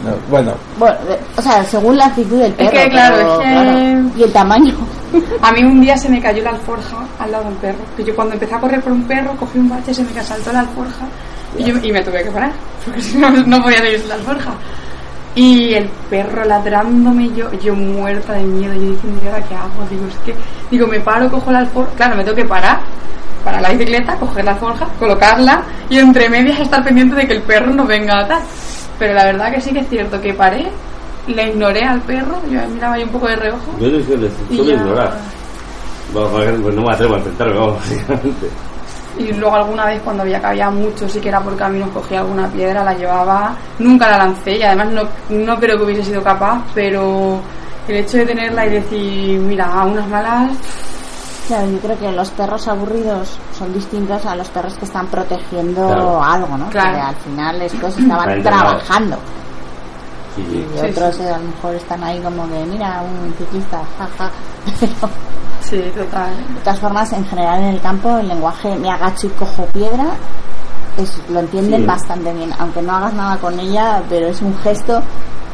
No, 0.05 0.11
bueno, 0.31 0.53
Bueno, 0.79 0.97
o 1.37 1.43
sea, 1.43 1.65
según 1.65 1.97
la 1.97 2.07
actitud 2.07 2.39
del 2.39 2.53
perro. 2.53 2.71
que, 2.71 2.89
claro, 2.91 3.17
pero, 3.17 3.33
es 3.33 3.39
que- 3.39 3.53
claro, 3.53 4.11
Y 4.17 4.23
el 4.23 4.33
tamaño. 4.33 4.75
A 5.43 5.53
mí 5.53 5.65
un 5.65 5.81
día 5.81 5.97
se 5.97 6.09
me 6.09 6.21
cayó 6.21 6.43
la 6.45 6.51
alforja 6.51 6.97
al 7.19 7.33
lado 7.33 7.45
de 7.45 7.51
un 7.51 7.57
perro. 7.57 7.79
Que 7.97 8.05
yo 8.05 8.15
cuando 8.15 8.35
empecé 8.35 8.55
a 8.55 8.61
correr 8.61 8.81
por 8.83 8.93
un 8.93 9.03
perro, 9.05 9.35
cogí 9.37 9.59
un 9.59 9.69
bache, 9.69 9.93
se 9.95 10.05
me 10.05 10.23
saltó 10.23 10.53
la 10.53 10.61
alforja 10.61 11.07
y, 11.59 11.65
yo, 11.65 11.75
y 11.83 11.91
me 11.91 12.03
tuve 12.03 12.23
que 12.23 12.31
parar. 12.31 12.53
Porque 12.85 13.01
si 13.01 13.17
no, 13.19 13.31
no 13.31 13.63
podía 13.63 13.79
seguir 13.79 14.05
la 14.07 14.15
alforja. 14.15 14.53
Y 15.37 15.75
el 15.75 15.89
perro 16.09 16.45
ladrándome, 16.45 17.31
yo, 17.35 17.51
yo 17.61 17.75
muerta 17.75 18.35
de 18.35 18.45
miedo. 18.45 18.75
Yo 18.75 18.93
diciendo, 18.93 19.21
¿y 19.25 19.27
ahora 19.27 19.43
qué 19.43 19.55
hago? 19.55 19.85
Digo, 19.91 20.07
es 20.07 20.17
que, 20.25 20.35
digo, 20.71 20.87
me 20.87 21.01
paro, 21.01 21.29
cojo 21.31 21.51
la 21.51 21.61
alforja. 21.61 21.93
Claro, 21.97 22.17
me 22.17 22.25
tengo 22.25 22.37
que 22.37 22.45
parar 22.45 22.81
para 23.45 23.61
la 23.61 23.71
bicicleta, 23.71 24.17
coger 24.17 24.45
la 24.45 24.53
alforja, 24.53 24.87
colocarla 24.99 25.63
y 25.91 25.99
entre 25.99 26.31
medias 26.31 26.59
estar 26.61 26.83
pendiente 26.83 27.15
de 27.15 27.27
que 27.27 27.35
el 27.35 27.43
perro 27.43 27.73
no 27.73 27.85
venga 27.85 28.21
a 28.21 28.27
tal. 28.27 28.43
Pero 28.99 29.13
la 29.13 29.25
verdad 29.25 29.53
que 29.53 29.61
sí 29.61 29.73
que 29.73 29.81
es 29.81 29.89
cierto 29.89 30.21
que 30.21 30.33
paré, 30.33 30.67
le 31.27 31.49
ignoré 31.49 31.85
al 31.85 32.01
perro, 32.03 32.41
yo 32.51 32.61
miraba 32.69 32.95
ahí 32.95 33.03
un 33.03 33.11
poco 33.11 33.29
de 33.29 33.37
reojo. 33.37 33.79
Yo 33.79 33.89
no 33.89 34.05
suelo, 34.05 34.29
ignorar. 34.49 35.19
Joder, 36.13 36.61
pues 36.61 36.75
no 36.75 36.83
me 36.83 36.93
atrevo 36.93 37.15
a 37.15 37.19
enfrentarme, 37.19 37.55
vamos, 37.55 37.77
básicamente. 37.79 38.49
Y 39.19 39.33
luego 39.33 39.55
alguna 39.55 39.87
vez 39.87 40.01
cuando 40.03 40.25
veía 40.25 40.41
que 40.41 40.47
había 40.47 40.71
mucho, 40.71 41.09
sí 41.09 41.21
que 41.21 41.29
era 41.29 41.41
por 41.41 41.57
caminos, 41.57 41.91
cogía 41.91 42.21
alguna 42.21 42.49
piedra, 42.49 42.83
la 42.83 42.95
llevaba, 42.95 43.55
nunca 43.79 44.11
la 44.11 44.19
lancé 44.19 44.59
y 44.59 44.63
además 44.63 44.89
no, 44.93 45.03
no 45.31 45.57
creo 45.61 45.79
que 45.79 45.85
hubiese 45.85 46.03
sido 46.05 46.23
capaz, 46.23 46.63
pero 46.75 47.39
el 47.87 47.97
hecho 47.97 48.17
de 48.19 48.27
tenerla 48.27 48.67
y 48.67 48.71
decir, 48.71 49.39
mira, 49.41 49.67
a 49.67 49.85
unas 49.85 50.09
malas, 50.09 50.51
Claro, 51.47 51.71
yo 51.71 51.79
creo 51.79 51.99
que 51.99 52.11
los 52.11 52.31
perros 52.31 52.67
aburridos 52.69 53.39
son 53.59 53.71
distintos 53.75 54.25
a 54.25 54.35
los 54.35 54.49
perros 54.49 54.75
que 54.79 54.87
están 54.87 55.07
protegiendo 55.09 55.87
Claro. 55.89 56.25
algo, 56.25 56.57
¿no? 56.57 56.71
Claro. 56.71 56.93
Que 56.95 57.01
al 57.03 57.17
final 57.17 57.61
estos 57.63 57.99
estaban 57.99 58.43
trabajando. 58.43 59.19
Sí, 60.35 60.43
sí. 60.51 60.67
Y 60.75 60.91
otros 60.91 61.15
sí. 61.17 61.23
a 61.23 61.37
lo 61.37 61.45
mejor 61.45 61.75
están 61.75 62.03
ahí 62.03 62.19
como 62.21 62.49
que, 62.49 62.65
mira, 62.65 63.03
un 63.03 63.35
ciclista, 63.35 63.83
jaja. 63.99 64.31
Pero, 64.81 65.11
sí, 65.83 65.93
total. 65.97 66.31
de 66.55 66.61
todas 66.61 66.79
formas, 66.79 67.13
en 67.13 67.25
general 67.27 67.61
en 67.63 67.69
el 67.71 67.81
campo, 67.81 68.17
el 68.19 68.29
lenguaje 68.29 68.77
me 68.77 68.91
agacho 68.91 69.27
y 69.27 69.31
cojo 69.31 69.65
piedra, 69.67 70.07
es, 70.97 71.21
lo 71.31 71.41
entienden 71.41 71.81
Sí. 71.83 71.87
bastante 71.87 72.33
bien. 72.33 72.51
Aunque 72.59 72.83
no 72.83 72.95
hagas 72.97 73.15
nada 73.15 73.37
con 73.39 73.59
ella, 73.59 74.03
pero 74.09 74.27
es 74.29 74.41
un 74.43 74.57
gesto 74.59 75.03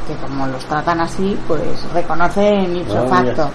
que 0.07 0.15
como 0.27 0.47
los 0.47 0.65
tratan 0.67 1.01
así, 1.01 1.39
pues 1.49 1.63
reconocen 1.95 2.77
ipso 2.77 2.99
Ah, 2.99 3.21
mira, 3.23 3.35
facto. 3.35 3.51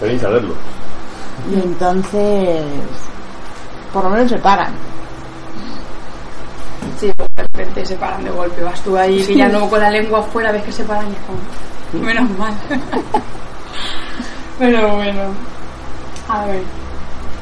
Y 1.52 1.56
entonces, 1.56 2.64
por 3.94 4.04
lo 4.06 4.10
menos 4.12 4.30
se 4.32 4.38
paran. 4.40 4.74
Sí, 7.00 7.08
de 7.08 7.44
repente 7.44 7.86
se 7.86 7.96
paran 7.98 8.24
de 8.24 8.30
golpe, 8.32 8.64
vas 8.64 8.80
tú 8.82 8.96
ahí 8.98 9.22
pillando 9.24 9.70
con 9.70 9.80
la 9.80 9.90
lengua 9.90 10.20
afuera, 10.20 10.52
ves 10.52 10.64
que 10.64 10.72
se 10.72 10.84
paran 10.86 11.08
y 11.08 11.12
es 11.12 11.18
como, 11.26 12.06
menos 12.06 12.30
mal. 12.38 12.54
Pero 14.60 14.96
bueno, 14.96 15.22
a 16.42 16.46
ver. 16.46 16.62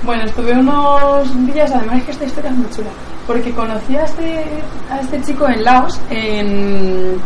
Bueno, 0.04 0.24
estuve 0.26 0.52
unos 0.52 1.46
días, 1.54 1.72
además 1.72 2.00
es 2.00 2.04
que 2.04 2.12
esta 2.12 2.26
historia 2.26 2.52
es 2.52 2.58
muy 2.58 2.70
chula, 2.72 2.90
porque 3.26 3.52
conocí 3.52 3.96
a 3.96 4.04
este, 4.04 4.44
a 4.90 5.00
este 5.00 5.22
chico 5.22 5.48
en 5.48 5.64
Laos, 5.64 6.00
en, 6.10 7.18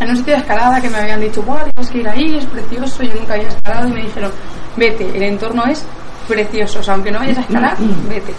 en 0.00 0.10
un 0.10 0.16
sitio 0.16 0.34
de 0.34 0.40
escalada 0.40 0.80
que 0.80 0.90
me 0.90 0.98
habían 0.98 1.20
dicho, 1.20 1.42
wow, 1.42 1.58
tienes 1.72 1.92
que 1.92 1.98
ir 1.98 2.08
ahí, 2.08 2.36
es 2.38 2.46
precioso, 2.46 3.02
yo 3.04 3.14
nunca 3.14 3.34
había 3.34 3.48
escalado 3.48 3.88
y 3.88 3.92
me 3.92 4.02
dijeron, 4.02 4.32
vete, 4.76 5.16
el 5.16 5.22
entorno 5.22 5.64
es 5.66 5.84
precioso, 6.26 6.80
o 6.80 6.82
sea, 6.82 6.94
aunque 6.94 7.12
no 7.12 7.20
vayas 7.20 7.38
a 7.38 7.42
escalar, 7.42 7.76
vete. 8.08 8.34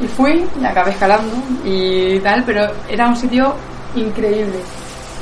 Y 0.00 0.06
fui 0.08 0.44
y 0.60 0.64
acabé 0.64 0.90
escalando 0.90 1.34
y 1.64 2.18
tal, 2.20 2.42
pero 2.44 2.66
era 2.88 3.08
un 3.08 3.16
sitio 3.16 3.54
increíble. 3.94 4.58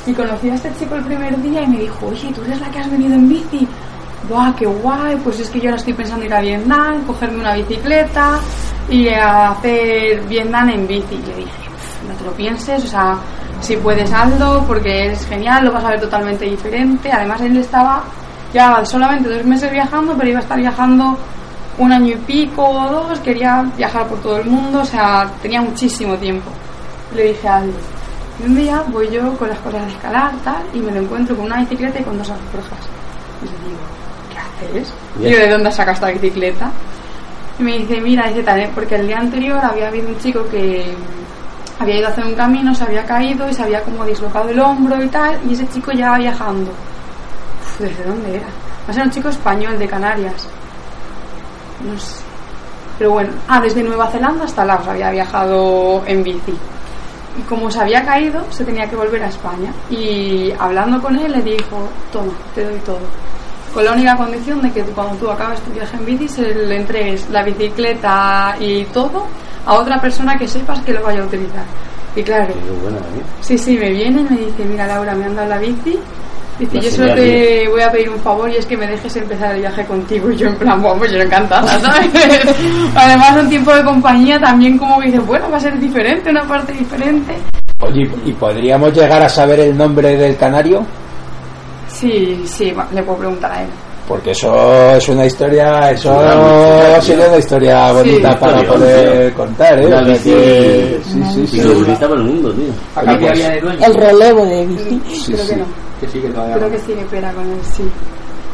Y 0.07 0.13
conocí 0.15 0.49
a 0.49 0.55
este 0.55 0.73
chico 0.79 0.95
el 0.95 1.05
primer 1.05 1.41
día 1.43 1.63
y 1.63 1.67
me 1.69 1.79
dijo, 1.79 2.07
oye, 2.07 2.33
¿tú 2.35 2.43
eres 2.43 2.61
la 2.61 2.71
que 2.71 2.79
has 2.79 2.91
venido 2.91 3.15
en 3.15 3.29
bici? 3.29 3.69
¡Buah, 4.29 4.55
qué 4.55 4.67
guay! 4.67 5.17
Pues 5.25 5.41
es 5.41 5.51
que 5.51 5.61
yo 5.61 5.71
ahora 5.71 5.79
estoy 5.79 5.95
pensando 5.95 6.25
ir 6.25 6.35
a 6.35 6.41
Vietnam, 6.41 7.05
cogerme 7.07 7.41
una 7.41 7.55
bicicleta 7.55 8.39
y 8.89 9.09
hacer 9.09 10.21
Vietnam 10.29 10.69
en 10.71 10.87
bici. 10.87 11.15
Y 11.15 11.23
yo 11.23 11.37
dije, 11.37 11.71
"Pff, 11.71 12.09
no 12.09 12.15
te 12.15 12.25
lo 12.25 12.33
pienses, 12.33 12.85
o 12.85 12.87
sea, 12.87 13.19
si 13.61 13.77
puedes 13.77 14.13
hazlo 14.13 14.65
porque 14.67 15.13
es 15.13 15.27
genial, 15.27 15.65
lo 15.65 15.73
vas 15.73 15.85
a 15.85 15.91
ver 15.91 16.01
totalmente 16.01 16.45
diferente. 16.45 17.11
Además, 17.13 17.41
él 17.41 17.57
estaba 17.57 18.05
ya 18.53 18.85
solamente 18.85 19.29
dos 19.29 19.45
meses 19.45 19.71
viajando, 19.71 20.15
pero 20.17 20.31
iba 20.31 20.39
a 20.39 20.43
estar 20.43 20.59
viajando 20.59 21.17
un 21.79 21.93
año 21.93 22.15
y 22.15 22.17
pico 22.17 22.63
o 22.63 22.91
dos, 22.91 23.19
quería 23.21 23.63
viajar 23.77 24.07
por 24.07 24.21
todo 24.21 24.39
el 24.39 24.47
mundo, 24.47 24.81
o 24.81 24.85
sea, 24.85 25.31
tenía 25.41 25.63
muchísimo 25.63 26.15
tiempo. 26.17 26.51
Le 27.15 27.29
dije 27.29 27.49
a 27.49 27.57
Aldi, 27.57 27.73
y 28.41 28.47
un 28.47 28.55
día 28.55 28.83
voy 28.89 29.09
yo 29.11 29.33
con 29.39 29.49
las 29.49 29.59
cosas 29.59 29.87
de 29.87 29.93
escalar, 29.93 30.33
tal, 30.45 30.63
y 30.75 30.79
me 30.81 30.93
lo 30.93 31.01
encuentro 31.01 31.37
con 31.37 31.47
una 31.47 31.61
bicicleta 31.61 32.01
y 32.01 32.03
con 32.03 32.19
dos 32.19 32.31
alforjas. 32.31 32.87
Y 33.43 33.47
le 33.47 33.69
digo, 33.69 33.81
¿qué 34.61 34.79
haces? 34.79 34.93
Ya. 35.21 35.29
Digo, 35.29 35.41
¿de 35.41 35.51
dónde 35.51 35.73
sacas 35.73 35.95
esta 35.95 36.11
bicicleta? 36.11 36.71
Y 37.59 37.63
me 37.63 37.79
dice, 37.79 38.01
mira, 38.01 38.29
dice 38.29 38.43
tal, 38.43 38.61
¿eh? 38.61 38.71
porque 38.75 38.97
el 38.97 39.07
día 39.07 39.19
anterior 39.19 39.59
había 39.63 39.89
habido 39.89 40.09
un 40.09 40.19
chico 40.19 40.47
que 40.51 40.95
había 41.79 41.97
ido 41.97 42.07
a 42.07 42.11
hacer 42.11 42.25
un 42.25 42.35
camino, 42.35 42.75
se 42.75 42.85
había 42.85 43.05
caído 43.05 43.49
y 43.49 43.55
se 43.55 43.63
había 43.63 43.83
como 43.83 44.05
dislocado 44.05 44.49
el 44.51 44.61
hombro 44.61 45.03
y 45.03 45.09
tal, 45.09 45.39
y 45.49 45.55
ese 45.55 45.69
chico 45.69 45.93
ya 45.93 46.17
viajando. 46.17 46.71
Uf, 46.71 47.81
¿Desde 47.81 48.05
dónde 48.05 48.37
era? 48.37 48.47
Va 48.47 48.91
a 48.91 48.93
ser 48.93 49.05
un 49.05 49.11
chico 49.11 49.29
español 49.29 49.79
de 49.79 49.89
Canarias. 49.89 50.47
No 51.85 51.99
sé. 51.99 52.21
Pero 52.99 53.13
bueno, 53.13 53.31
ah, 53.49 53.61
desde 53.61 53.83
Nueva 53.83 54.09
Zelanda 54.09 54.45
hasta 54.45 54.65
Laos 54.65 54.87
había 54.87 55.11
viajado 55.11 56.03
en 56.07 56.23
bici. 56.23 56.55
Y 57.39 57.43
como 57.49 57.71
se 57.71 57.81
había 57.81 58.05
caído, 58.05 58.45
se 58.51 58.63
tenía 58.65 58.89
que 58.91 58.97
volver 58.97 59.23
a 59.25 59.29
España. 59.29 59.73
Y 59.89 60.53
hablando 60.59 61.01
con 61.01 61.19
él, 61.19 61.33
le 61.33 61.41
dijo, 61.41 61.89
toma, 62.13 62.33
te 62.55 62.63
doy 62.63 62.79
todo. 62.81 62.99
Con 63.73 63.85
la 63.85 63.93
única 63.93 64.17
condición 64.17 64.61
de 64.63 64.71
que 64.73 64.83
cuando 64.83 65.17
tú 65.17 65.31
acabes 65.31 65.61
tu 65.61 65.71
viaje 65.73 65.97
en 65.97 66.07
bici 66.07 66.29
se 66.29 66.55
le 66.55 66.77
entregues 66.77 67.29
la 67.31 67.43
bicicleta 67.45 68.57
y 68.59 68.85
todo 68.87 69.27
a 69.67 69.75
otra 69.75 70.01
persona 70.01 70.37
que 70.37 70.49
sepas 70.49 70.81
que 70.81 70.93
lo 70.93 71.03
vaya 71.03 71.21
a 71.21 71.25
utilizar. 71.25 71.65
Y 72.17 72.23
claro, 72.23 72.53
¿eh? 72.53 73.23
sí, 73.41 73.57
sí, 73.57 73.79
me 73.79 73.91
viene 73.91 74.23
y 74.23 74.25
me 74.25 74.37
dice, 74.47 74.65
mira 74.65 74.87
Laura, 74.87 75.15
me 75.15 75.27
han 75.27 75.37
dado 75.37 75.49
la 75.49 75.59
bici. 75.59 75.99
Dice, 76.59 76.77
La 76.77 76.83
yo 76.83 76.91
solo 76.91 77.15
te 77.15 77.69
voy 77.69 77.81
a 77.81 77.93
pedir 77.93 78.11
un 78.11 78.19
favor 78.19 78.51
y 78.51 78.57
es 78.57 78.67
que 78.67 78.77
me 78.77 78.87
dejes 78.87 79.15
empezar 79.17 79.55
el 79.55 79.61
viaje 79.61 79.85
contigo. 79.85 80.31
Y 80.31 80.37
yo 80.37 80.49
en 80.49 80.57
plan, 80.57 80.83
bueno, 80.83 80.99
pues 80.99 81.13
yo 81.13 81.21
encantada, 81.21 81.69
¿sabes? 81.81 82.11
Además, 82.95 83.37
un 83.41 83.49
tiempo 83.49 83.73
de 83.73 83.85
compañía 83.85 84.41
también 84.41 84.77
como 84.77 84.99
que 84.99 85.07
dices, 85.07 85.25
bueno, 85.25 85.51
va 85.51 85.57
a 85.57 85.61
ser 85.61 85.79
diferente, 85.79 86.31
una 86.31 86.43
parte 86.43 86.73
diferente. 86.73 87.37
Oye, 87.81 88.11
¿y 88.25 88.33
podríamos 88.33 88.93
llegar 88.93 89.23
a 89.23 89.29
saber 89.29 89.61
el 89.61 89.77
nombre 89.77 90.17
del 90.17 90.37
canario? 90.37 90.85
Sí, 92.01 92.43
sí, 92.47 92.71
va, 92.73 92.87
le 92.93 93.03
puedo 93.03 93.19
preguntar 93.19 93.53
a 93.53 93.63
él. 93.63 93.69
Porque 94.09 94.31
eso 94.33 94.97
es 94.97 95.09
una 95.09 95.27
historia, 95.27 95.91
eso 95.93 96.11
Una 96.13 96.99
historia, 96.99 97.01
sería 97.03 97.29
una 97.29 97.39
historia 97.39 97.93
bonita 97.93 98.31
Sí. 98.33 98.37
para 98.41 98.61
Historia, 98.61 98.73
poder 98.73 99.33
contar, 99.35 99.79
¿eh? 99.79 99.87
Una 99.87 100.01
bici- 100.03 101.03
sí, 101.05 101.47
sí, 101.47 101.61
por 101.61 102.19
el 102.19 102.25
mundo, 102.25 102.53
tío. 102.53 102.65
¿A 102.97 103.01
Oye, 103.01 103.07
cambio 103.07 103.29
pues, 103.29 103.31
había 103.45 103.51
de 103.55 103.61
dueño? 103.61 103.87
El 103.87 103.95
relevo 103.95 104.47
de 104.47 104.67
bici. 104.67 105.01
Sí, 105.15 105.33
Creo 105.33 105.45
sí. 105.45 105.51
que 105.51 105.57
no. 105.59 105.65
Que 106.01 106.09
sí, 106.09 106.21
que 106.21 106.29
todavía 106.29 106.57
Creo 106.57 106.71
que 106.71 106.79
sí 106.79 106.93
que 106.95 107.05
pera 107.05 107.33
con 107.33 107.45
él, 107.47 107.59
sí. 107.63 107.85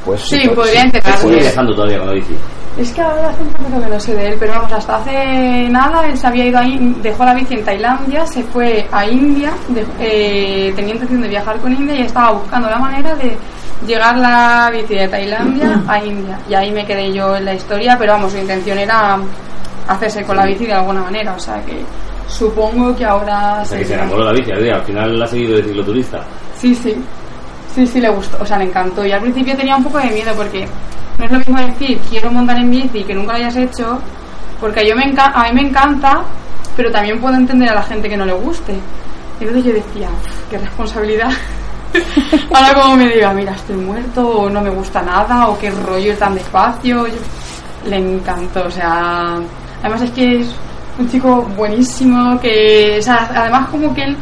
Pues 0.04 0.20
Sí, 0.20 0.36
pues, 0.44 0.56
podría 0.56 0.80
sí. 0.80 0.86
intentarlo. 0.88 1.20
Sigue 1.28 1.40
viajando 1.40 1.74
todavía 1.74 1.98
con 1.98 2.06
la 2.08 2.12
bici. 2.14 2.34
Es 2.78 2.92
que 2.92 3.00
ahora 3.00 3.30
hace 3.30 3.42
un 3.42 3.48
poquito 3.48 3.80
que 3.80 3.86
no 3.88 3.98
sé 4.00 4.14
de 4.14 4.28
él, 4.28 4.36
pero 4.38 4.52
vamos, 4.52 4.70
hasta 4.72 4.96
hace 4.96 5.66
nada 5.70 6.06
él 6.06 6.18
se 6.18 6.26
había 6.26 6.44
ido 6.44 6.58
ahí, 6.58 6.94
dejó 7.02 7.24
la 7.24 7.32
bici 7.32 7.54
en 7.54 7.64
Tailandia, 7.64 8.26
se 8.26 8.42
fue 8.42 8.86
a 8.92 9.06
India, 9.06 9.50
de- 9.68 9.86
eh, 9.98 10.72
tenía 10.76 10.92
intención 10.92 11.22
de 11.22 11.28
viajar 11.28 11.56
con 11.58 11.72
India 11.72 11.94
y 11.94 12.02
estaba 12.02 12.32
buscando 12.32 12.68
la 12.68 12.78
manera 12.78 13.14
de 13.16 13.34
llegar 13.86 14.18
la 14.18 14.70
bici 14.72 14.94
de 14.94 15.08
Tailandia 15.08 15.82
a 15.88 15.98
India. 16.04 16.38
Y 16.50 16.54
ahí 16.54 16.70
me 16.70 16.84
quedé 16.84 17.10
yo 17.14 17.34
en 17.36 17.46
la 17.46 17.54
historia, 17.54 17.96
pero 17.98 18.12
vamos, 18.12 18.32
su 18.32 18.38
intención 18.38 18.78
era 18.78 19.18
hacerse 19.88 20.22
con 20.24 20.36
la 20.36 20.44
bici 20.44 20.66
de 20.66 20.74
alguna 20.74 21.00
manera, 21.02 21.32
o 21.34 21.38
sea 21.40 21.62
que 21.64 21.80
supongo 22.28 22.94
que 22.94 23.04
ahora 23.06 23.60
O 23.62 23.64
sea, 23.64 23.78
que 23.78 23.84
se 23.86 23.94
enamoró 23.94 24.26
de 24.26 24.32
la 24.32 24.38
bici, 24.38 24.50
al 24.70 24.82
final 24.82 25.18
la 25.18 25.24
ha 25.24 25.28
seguido 25.28 25.56
de 25.56 25.62
cicloturista. 25.62 26.20
Sí, 26.58 26.74
sí. 26.74 26.94
Sí, 27.74 27.86
sí, 27.86 28.00
le 28.00 28.08
gustó. 28.10 28.38
O 28.40 28.46
sea, 28.46 28.58
le 28.58 28.64
encantó. 28.64 29.04
Y 29.06 29.12
al 29.12 29.20
principio 29.20 29.54
tenía 29.56 29.76
un 29.76 29.84
poco 29.84 29.98
de 29.98 30.06
miedo 30.10 30.32
porque 30.34 30.66
no 31.18 31.24
es 31.24 31.30
lo 31.30 31.38
mismo 31.38 31.58
decir 31.58 31.98
quiero 32.10 32.30
montar 32.30 32.58
en 32.58 32.70
bici 32.70 33.02
que 33.04 33.14
nunca 33.14 33.32
lo 33.32 33.38
hayas 33.38 33.56
hecho, 33.56 33.98
porque 34.60 34.86
yo 34.86 34.94
me 34.96 35.04
a 35.18 35.44
mí 35.44 35.52
me 35.52 35.68
encanta, 35.68 36.22
pero 36.76 36.90
también 36.90 37.20
puedo 37.20 37.34
entender 37.34 37.68
a 37.70 37.74
la 37.74 37.82
gente 37.82 38.08
que 38.08 38.16
no 38.16 38.24
le 38.24 38.32
guste. 38.32 38.74
Entonces 39.40 39.64
yo 39.64 39.72
decía, 39.72 40.08
"Uf, 40.08 40.50
qué 40.50 40.58
responsabilidad. 40.58 41.30
Ahora 42.52 42.74
como 42.74 42.96
me 42.96 43.08
diga, 43.08 43.32
mira, 43.32 43.52
estoy 43.52 43.76
muerto, 43.76 44.26
o 44.26 44.50
no 44.50 44.60
me 44.60 44.70
gusta 44.70 45.02
nada, 45.02 45.48
o 45.48 45.58
qué 45.58 45.70
rollo 45.70 46.16
tan 46.16 46.34
despacio. 46.34 47.06
le 47.86 47.96
encantó, 47.98 48.64
o 48.66 48.70
sea, 48.70 49.36
además 49.80 50.02
es 50.02 50.10
que 50.10 50.40
es 50.40 50.48
un 50.98 51.08
chico 51.08 51.42
buenísimo, 51.56 52.38
que, 52.40 52.96
o 52.98 53.02
sea, 53.02 53.30
además 53.32 53.68
como 53.68 53.94
que 53.94 54.02
él 54.02 54.16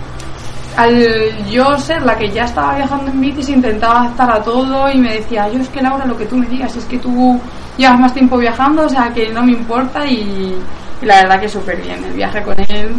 al 0.77 1.47
yo 1.51 1.77
ser 1.79 2.03
la 2.03 2.17
que 2.17 2.31
ya 2.31 2.45
estaba 2.45 2.77
viajando 2.77 3.11
en 3.11 3.21
bici 3.21 3.43
se 3.43 3.53
intentaba 3.53 4.01
adaptar 4.01 4.31
a 4.31 4.43
todo 4.43 4.91
y 4.91 4.99
me 4.99 5.15
decía, 5.15 5.49
yo 5.49 5.61
es 5.61 5.69
que 5.69 5.83
Laura, 5.83 6.05
lo 6.05 6.17
que 6.17 6.27
tú 6.27 6.37
me 6.37 6.47
digas, 6.47 6.75
es 6.77 6.85
que 6.85 6.99
tú 6.99 7.41
llevas 7.77 8.01
más 8.01 8.15
tiempo 8.15 8.37
viajando, 8.39 8.85
o 8.85 8.89
sea 8.89 9.13
que 9.13 9.33
no 9.33 9.43
me 9.45 9.53
importa 9.53 10.07
y, 10.07 10.57
y 11.01 11.07
la 11.07 11.23
verdad 11.23 11.41
que 11.41 11.49
súper 11.49 11.81
bien, 11.81 12.03
el 12.05 12.13
viaje 12.13 12.43
con 12.43 12.55
él, 12.59 12.95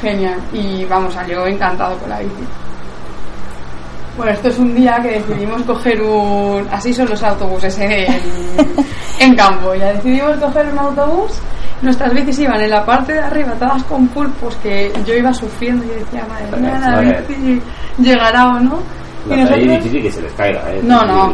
genial. 0.00 0.38
Y 0.52 0.84
vamos, 0.84 1.14
salió 1.14 1.46
encantado 1.46 1.96
con 1.98 2.10
la 2.10 2.20
bici. 2.20 2.44
Bueno, 4.16 4.32
esto 4.32 4.48
es 4.48 4.58
un 4.58 4.74
día 4.74 5.00
que 5.02 5.20
decidimos 5.20 5.62
coger 5.62 6.00
un... 6.00 6.66
Así 6.70 6.92
son 6.94 7.08
los 7.08 7.22
autobuses 7.22 7.76
en, 7.78 8.06
en 9.18 9.34
campo. 9.36 9.74
Ya 9.74 9.92
decidimos 9.92 10.36
coger 10.36 10.66
un 10.72 10.78
autobús. 10.78 11.32
Nuestras 11.82 12.14
bicis 12.14 12.38
iban 12.38 12.60
en 12.60 12.70
la 12.70 12.84
parte 12.84 13.12
de 13.12 13.20
arriba, 13.20 13.52
todas 13.58 13.82
con 13.84 14.06
pulpos, 14.08 14.56
que 14.62 14.92
yo 15.04 15.14
iba 15.14 15.34
sufriendo 15.34 15.84
y 15.84 15.88
yo 15.88 15.94
decía, 15.94 16.24
madre 16.28 16.60
mía, 16.60 16.78
la 16.78 17.00
bici 17.00 17.60
llegará 17.98 18.46
o 18.46 18.60
no. 18.60 18.78
Y 19.26 19.30
La 19.30 19.34
ahí 19.34 19.42
nosotros... 19.42 19.68
difícil 19.68 20.02
que 20.02 20.12
se 20.12 20.22
les 20.22 20.32
caiga, 20.32 20.72
¿eh? 20.72 20.80
No, 20.82 21.02
no. 21.04 21.32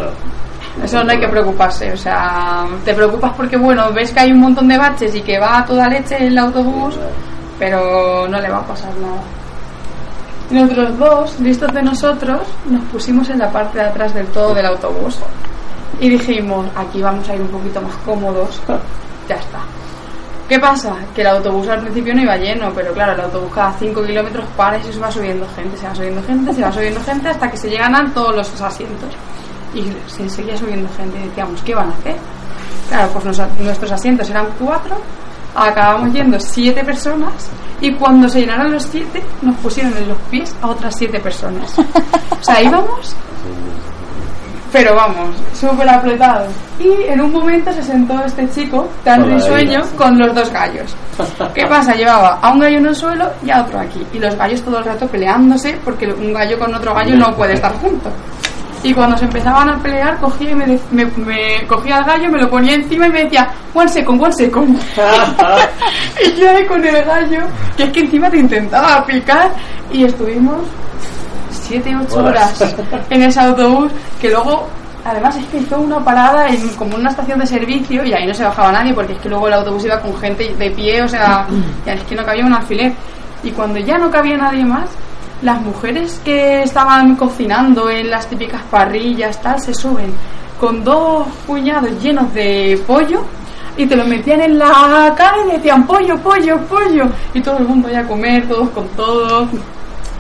Eso 0.82 1.04
no 1.04 1.12
hay 1.12 1.20
que 1.20 1.28
preocuparse, 1.28 1.92
o 1.92 1.96
sea, 1.96 2.64
te 2.84 2.94
preocupas 2.94 3.32
porque, 3.36 3.56
bueno, 3.56 3.92
ves 3.92 4.12
que 4.12 4.20
hay 4.20 4.32
un 4.32 4.40
montón 4.40 4.66
de 4.66 4.78
baches 4.78 5.14
y 5.14 5.20
que 5.20 5.38
va 5.38 5.58
a 5.58 5.64
toda 5.64 5.88
leche 5.88 6.16
el 6.18 6.38
autobús, 6.38 6.98
pero 7.58 8.26
no 8.28 8.40
le 8.40 8.48
va 8.48 8.58
a 8.58 8.66
pasar 8.66 8.90
nada. 8.96 9.20
Nosotros 10.50 10.98
dos, 10.98 11.40
listos 11.40 11.72
de 11.72 11.82
nosotros, 11.82 12.40
nos 12.68 12.84
pusimos 12.86 13.28
en 13.30 13.38
la 13.38 13.50
parte 13.52 13.78
de 13.78 13.84
atrás 13.84 14.12
del 14.14 14.26
todo 14.28 14.52
del 14.54 14.66
autobús 14.66 15.16
y 16.00 16.08
dijimos, 16.08 16.66
aquí 16.76 17.00
vamos 17.00 17.28
a 17.28 17.34
ir 17.36 17.40
un 17.42 17.48
poquito 17.48 17.80
más 17.80 17.94
cómodos, 18.04 18.60
ya 19.28 19.36
está. 19.36 19.60
¿Qué 20.48 20.58
pasa? 20.58 20.96
Que 21.14 21.20
el 21.20 21.28
autobús 21.28 21.68
al 21.68 21.80
principio 21.82 22.12
no 22.16 22.22
iba 22.22 22.36
lleno, 22.36 22.72
pero 22.74 22.92
claro, 22.92 23.12
el 23.12 23.20
autobús 23.20 23.52
cada 23.54 23.72
5 23.74 24.02
kilómetros 24.04 24.44
para 24.56 24.76
y 24.78 24.82
se 24.92 24.98
va 24.98 25.08
subiendo 25.12 25.46
gente, 25.54 25.76
se 25.76 25.86
va 25.86 25.94
subiendo 25.94 26.22
gente, 26.24 26.52
se 26.52 26.62
va 26.62 26.72
subiendo 26.72 27.00
gente 27.02 27.28
hasta 27.28 27.48
que 27.48 27.56
se 27.56 27.70
llegan 27.70 27.94
a 27.94 28.12
todos 28.12 28.34
los 28.34 28.60
asientos. 28.60 29.10
Y 29.72 29.84
se 30.10 30.28
seguía 30.28 30.56
subiendo 30.56 30.88
gente 30.96 31.16
y 31.20 31.28
decíamos, 31.28 31.62
¿qué 31.62 31.76
van 31.76 31.90
a 31.90 31.92
hacer? 31.92 32.16
Claro, 32.88 33.08
pues 33.12 33.24
nos- 33.26 33.58
nuestros 33.60 33.92
asientos 33.92 34.28
eran 34.30 34.46
cuatro, 34.58 34.96
acabamos 35.54 36.12
yendo 36.12 36.38
siete 36.40 36.84
personas 36.84 37.50
y 37.80 37.92
cuando 37.94 38.28
se 38.28 38.40
llenaron 38.40 38.72
los 38.72 38.84
siete 38.84 39.22
nos 39.42 39.56
pusieron 39.56 39.96
en 39.96 40.08
los 40.08 40.18
pies 40.30 40.54
a 40.62 40.68
otras 40.68 40.94
siete 40.96 41.18
personas. 41.20 41.74
O 41.78 42.42
sea, 42.42 42.62
íbamos 42.62 43.14
pero 44.72 44.94
vamos, 44.94 45.36
súper 45.52 45.88
apretados. 45.88 46.48
Y 46.78 46.88
en 47.08 47.20
un 47.20 47.32
momento 47.32 47.72
se 47.72 47.82
sentó 47.82 48.22
este 48.24 48.48
chico 48.50 48.88
tan 49.04 49.28
risueño 49.28 49.82
con 49.96 50.16
los 50.18 50.34
dos 50.34 50.50
gallos. 50.52 50.94
¿Qué 51.54 51.66
pasa? 51.66 51.94
Llevaba 51.94 52.38
a 52.40 52.52
un 52.52 52.60
gallo 52.60 52.78
en 52.78 52.86
el 52.86 52.94
suelo 52.94 53.30
y 53.44 53.50
a 53.50 53.62
otro 53.62 53.80
aquí. 53.80 54.06
Y 54.12 54.18
los 54.18 54.34
gallos 54.36 54.62
todo 54.62 54.78
el 54.78 54.84
rato 54.84 55.06
peleándose 55.08 55.78
porque 55.84 56.06
un 56.06 56.32
gallo 56.32 56.58
con 56.58 56.74
otro 56.74 56.94
gallo 56.94 57.16
no 57.16 57.34
puede 57.34 57.54
estar 57.54 57.72
junto. 57.80 58.10
Y 58.82 58.94
cuando 58.94 59.16
se 59.18 59.26
empezaban 59.26 59.68
a 59.68 59.78
pelear, 59.82 60.18
cogía, 60.18 60.50
y 60.52 60.54
me, 60.54 60.66
de- 60.66 60.80
me, 60.90 61.04
me 61.04 61.66
cogía 61.66 61.96
al 61.98 62.04
gallo, 62.04 62.30
me 62.30 62.38
lo 62.40 62.48
ponía 62.48 62.74
encima 62.74 63.06
y 63.06 63.10
me 63.10 63.24
decía, 63.24 63.50
one 63.74 63.88
second, 63.88 64.22
one 64.22 64.32
second. 64.32 64.78
y 66.24 66.40
yo 66.40 66.50
ahí 66.50 66.64
con 66.66 66.84
el 66.84 67.04
gallo, 67.04 67.42
que 67.76 67.82
es 67.84 67.90
que 67.90 68.00
encima 68.00 68.30
te 68.30 68.38
intentaba 68.38 69.04
picar, 69.04 69.50
y 69.92 70.04
estuvimos 70.04 70.56
siete, 71.50 71.94
ocho 71.94 72.20
Horas. 72.24 72.60
horas 72.60 72.74
en 73.10 73.22
ese 73.22 73.40
autobús, 73.40 73.90
que 74.20 74.30
luego, 74.30 74.68
además 75.04 75.36
es 75.36 75.44
que 75.46 75.58
hizo 75.58 75.78
una 75.78 76.02
parada 76.02 76.48
en 76.48 76.68
como 76.70 76.96
una 76.96 77.10
estación 77.10 77.38
de 77.38 77.46
servicio 77.46 78.04
y 78.04 78.12
ahí 78.14 78.26
no 78.26 78.34
se 78.34 78.44
bajaba 78.44 78.72
nadie, 78.72 78.94
porque 78.94 79.12
es 79.12 79.18
que 79.20 79.28
luego 79.28 79.46
el 79.48 79.54
autobús 79.54 79.84
iba 79.84 80.00
con 80.00 80.16
gente 80.18 80.54
de 80.58 80.70
pie, 80.70 81.02
o 81.02 81.08
sea, 81.08 81.46
ya 81.84 81.92
es 81.94 82.02
que 82.04 82.14
no 82.14 82.24
cabía 82.24 82.46
un 82.46 82.54
alfiler. 82.54 82.92
Y 83.42 83.50
cuando 83.50 83.78
ya 83.78 83.98
no 83.98 84.10
cabía 84.10 84.36
nadie 84.36 84.64
más, 84.64 84.88
las 85.42 85.60
mujeres 85.62 86.20
que 86.24 86.62
estaban 86.62 87.16
cocinando 87.16 87.90
en 87.90 88.10
las 88.10 88.26
típicas 88.28 88.62
parrillas, 88.70 89.40
tal, 89.40 89.60
se 89.60 89.74
suben 89.74 90.12
con 90.58 90.84
dos 90.84 91.26
puñados 91.46 91.90
llenos 92.02 92.32
de 92.34 92.82
pollo 92.86 93.22
y 93.76 93.86
te 93.86 93.96
lo 93.96 94.04
metían 94.04 94.42
en 94.42 94.58
la 94.58 95.14
cara 95.16 95.38
y 95.46 95.52
decían 95.52 95.86
pollo, 95.86 96.18
pollo, 96.18 96.58
pollo. 96.66 97.04
Y 97.32 97.40
todo 97.40 97.58
el 97.58 97.64
mundo 97.64 97.88
ya 97.88 98.00
a 98.00 98.06
comer, 98.06 98.46
todos 98.46 98.68
con 98.70 98.86
todo. 98.88 99.48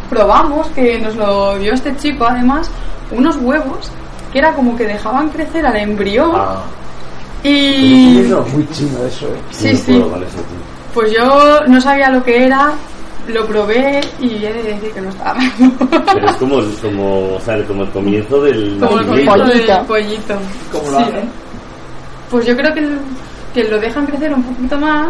Probamos, 0.08 0.66
que 0.68 0.98
nos 0.98 1.14
lo 1.14 1.58
dio 1.58 1.74
este 1.74 1.94
chico 1.96 2.24
además, 2.24 2.70
unos 3.10 3.36
huevos 3.36 3.90
que 4.32 4.38
era 4.38 4.52
como 4.52 4.76
que 4.76 4.86
dejaban 4.86 5.28
crecer 5.28 5.66
al 5.66 5.76
embrión 5.76 6.32
Ah, 6.34 6.62
y... 7.42 8.30
Muy 8.52 8.68
chino 8.68 9.04
eso, 9.06 9.26
¿eh? 9.28 9.40
Sí, 9.50 9.72
no 9.72 9.78
sí. 9.78 10.04
Pues 10.92 11.12
yo 11.12 11.66
no 11.66 11.80
sabía 11.80 12.10
lo 12.10 12.22
que 12.22 12.44
era, 12.44 12.72
lo 13.28 13.46
probé 13.46 14.00
y 14.20 14.44
he 14.44 14.52
de 14.52 14.62
decir 14.62 14.90
que 14.92 15.00
no 15.00 15.10
estaba 15.10 15.34
mal. 15.34 15.52
Pero 16.14 16.26
es 16.30 16.36
como, 16.36 16.56
como, 16.82 17.34
o 17.36 17.40
sea, 17.40 17.64
como 17.66 17.82
el 17.84 17.90
comienzo 17.90 18.42
del 18.42 18.78
Como 18.80 18.98
el 19.00 19.06
pollito 19.06 19.44
del 19.44 19.48
Pollito. 19.48 19.86
pollito. 19.86 20.34
¿Cómo 20.72 20.90
lo 20.90 20.98
Sí. 20.98 21.04
hacen? 21.04 21.30
Pues 22.30 22.46
yo 22.46 22.56
creo 22.56 22.74
que, 22.74 22.88
que 23.54 23.64
lo 23.68 23.78
dejan 23.80 24.06
crecer 24.06 24.32
un 24.32 24.42
poquito 24.42 24.78
más. 24.78 25.08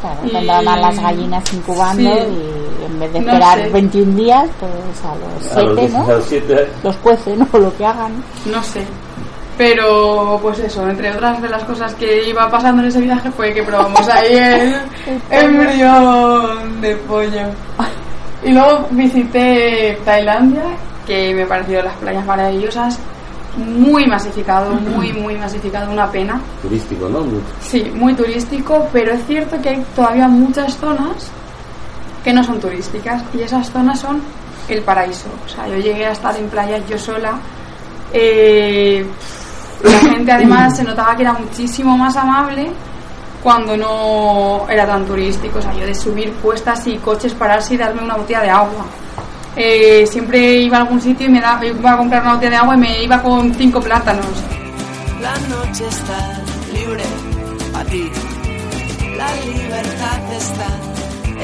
Claro, 0.00 0.18
Y- 0.24 0.30
tendrán 0.30 0.66
a 0.68 0.76
las 0.78 1.00
gallinas 1.00 1.52
incubando 1.54 2.02
Sí. 2.02 2.08
y 2.08 2.84
en 2.86 2.98
vez 3.00 3.12
de 3.12 3.20
No 3.20 3.26
esperar 3.32 3.58
sé. 3.60 3.68
21 3.70 4.16
días, 4.16 4.50
pues 4.58 4.72
a 5.04 5.14
los 5.14 5.56
A 5.56 5.62
los 5.62 5.78
7, 5.78 5.92
¿no? 5.96 6.04
a 6.04 6.08
los 6.16 6.24
siete. 6.24 6.68
Los 6.82 6.96
cuecen 6.96 7.48
o 7.52 7.58
lo 7.58 7.76
que 7.76 7.86
hagan. 7.86 8.12
No 8.46 8.62
sé. 8.64 8.84
Pero, 9.58 10.38
pues 10.40 10.58
eso, 10.60 10.88
entre 10.88 11.12
otras 11.12 11.42
de 11.42 11.48
las 11.48 11.62
cosas 11.64 11.94
que 11.94 12.28
iba 12.28 12.50
pasando 12.50 12.82
en 12.82 12.88
ese 12.88 13.00
viaje 13.00 13.30
fue 13.30 13.52
que 13.52 13.62
probamos 13.62 14.08
ahí 14.08 14.34
el 14.34 14.74
embrión 15.30 16.80
de 16.80 16.96
pollo. 16.96 17.48
Y 18.44 18.50
luego 18.50 18.86
visité 18.90 19.98
Tailandia, 20.04 20.64
que 21.06 21.34
me 21.34 21.46
parecieron 21.46 21.84
las 21.84 21.96
playas 21.96 22.24
maravillosas, 22.24 22.98
muy 23.56 24.06
masificado, 24.06 24.72
muy, 24.74 25.12
muy 25.12 25.36
masificado, 25.36 25.92
una 25.92 26.10
pena. 26.10 26.40
Turístico, 26.62 27.08
¿no? 27.08 27.24
Sí, 27.60 27.92
muy 27.94 28.14
turístico, 28.14 28.88
pero 28.92 29.12
es 29.12 29.24
cierto 29.26 29.60
que 29.60 29.68
hay 29.70 29.84
todavía 29.94 30.26
muchas 30.28 30.76
zonas 30.78 31.30
que 32.24 32.32
no 32.32 32.42
son 32.42 32.60
turísticas 32.60 33.22
y 33.34 33.42
esas 33.42 33.70
zonas 33.70 34.00
son 34.00 34.22
el 34.68 34.82
paraíso. 34.82 35.28
O 35.44 35.48
sea, 35.48 35.68
yo 35.68 35.76
llegué 35.76 36.06
a 36.06 36.12
estar 36.12 36.36
en 36.36 36.48
playas 36.48 36.82
yo 36.88 36.98
sola, 36.98 37.38
eh, 38.12 39.04
La 39.84 39.98
gente 40.10 40.32
además 40.32 40.76
se 40.76 40.84
notaba 40.84 41.16
que 41.16 41.22
era 41.22 41.32
muchísimo 41.32 41.96
más 41.96 42.16
amable 42.16 42.70
cuando 43.42 43.76
no 43.76 44.66
era 44.70 44.86
tan 44.86 45.04
turístico, 45.04 45.58
o 45.58 45.62
sea, 45.62 45.72
yo 45.74 45.84
de 45.84 45.94
subir 45.94 46.32
puestas 46.34 46.86
y 46.86 46.96
coches, 46.98 47.34
pararse 47.34 47.74
y 47.74 47.76
darme 47.76 48.02
una 48.02 48.14
botella 48.14 48.40
de 48.42 48.50
agua. 48.50 48.84
Eh, 49.56 50.06
siempre 50.06 50.38
iba 50.60 50.78
a 50.78 50.80
algún 50.82 51.00
sitio 51.00 51.26
y 51.26 51.30
me 51.30 51.40
da- 51.40 51.60
iba 51.64 51.92
a 51.92 51.96
comprar 51.96 52.22
una 52.22 52.34
botella 52.34 52.50
de 52.50 52.56
agua 52.56 52.74
y 52.76 52.78
me 52.78 53.02
iba 53.02 53.20
con 53.20 53.52
cinco 53.54 53.80
plátanos. 53.80 54.24
La 55.20 55.32
noche 55.48 55.84
está 55.88 56.40
libre 56.72 57.02
para 57.72 57.84
ti. 57.86 58.10
La 59.16 59.28
libertad 59.44 60.32
está 60.32 60.66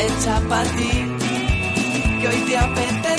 hecha 0.00 0.40
para 0.48 0.62
ti. 0.70 1.14
Que 2.20 2.28
hoy 2.28 2.40
te 2.46 2.56
apetezca 2.58 3.17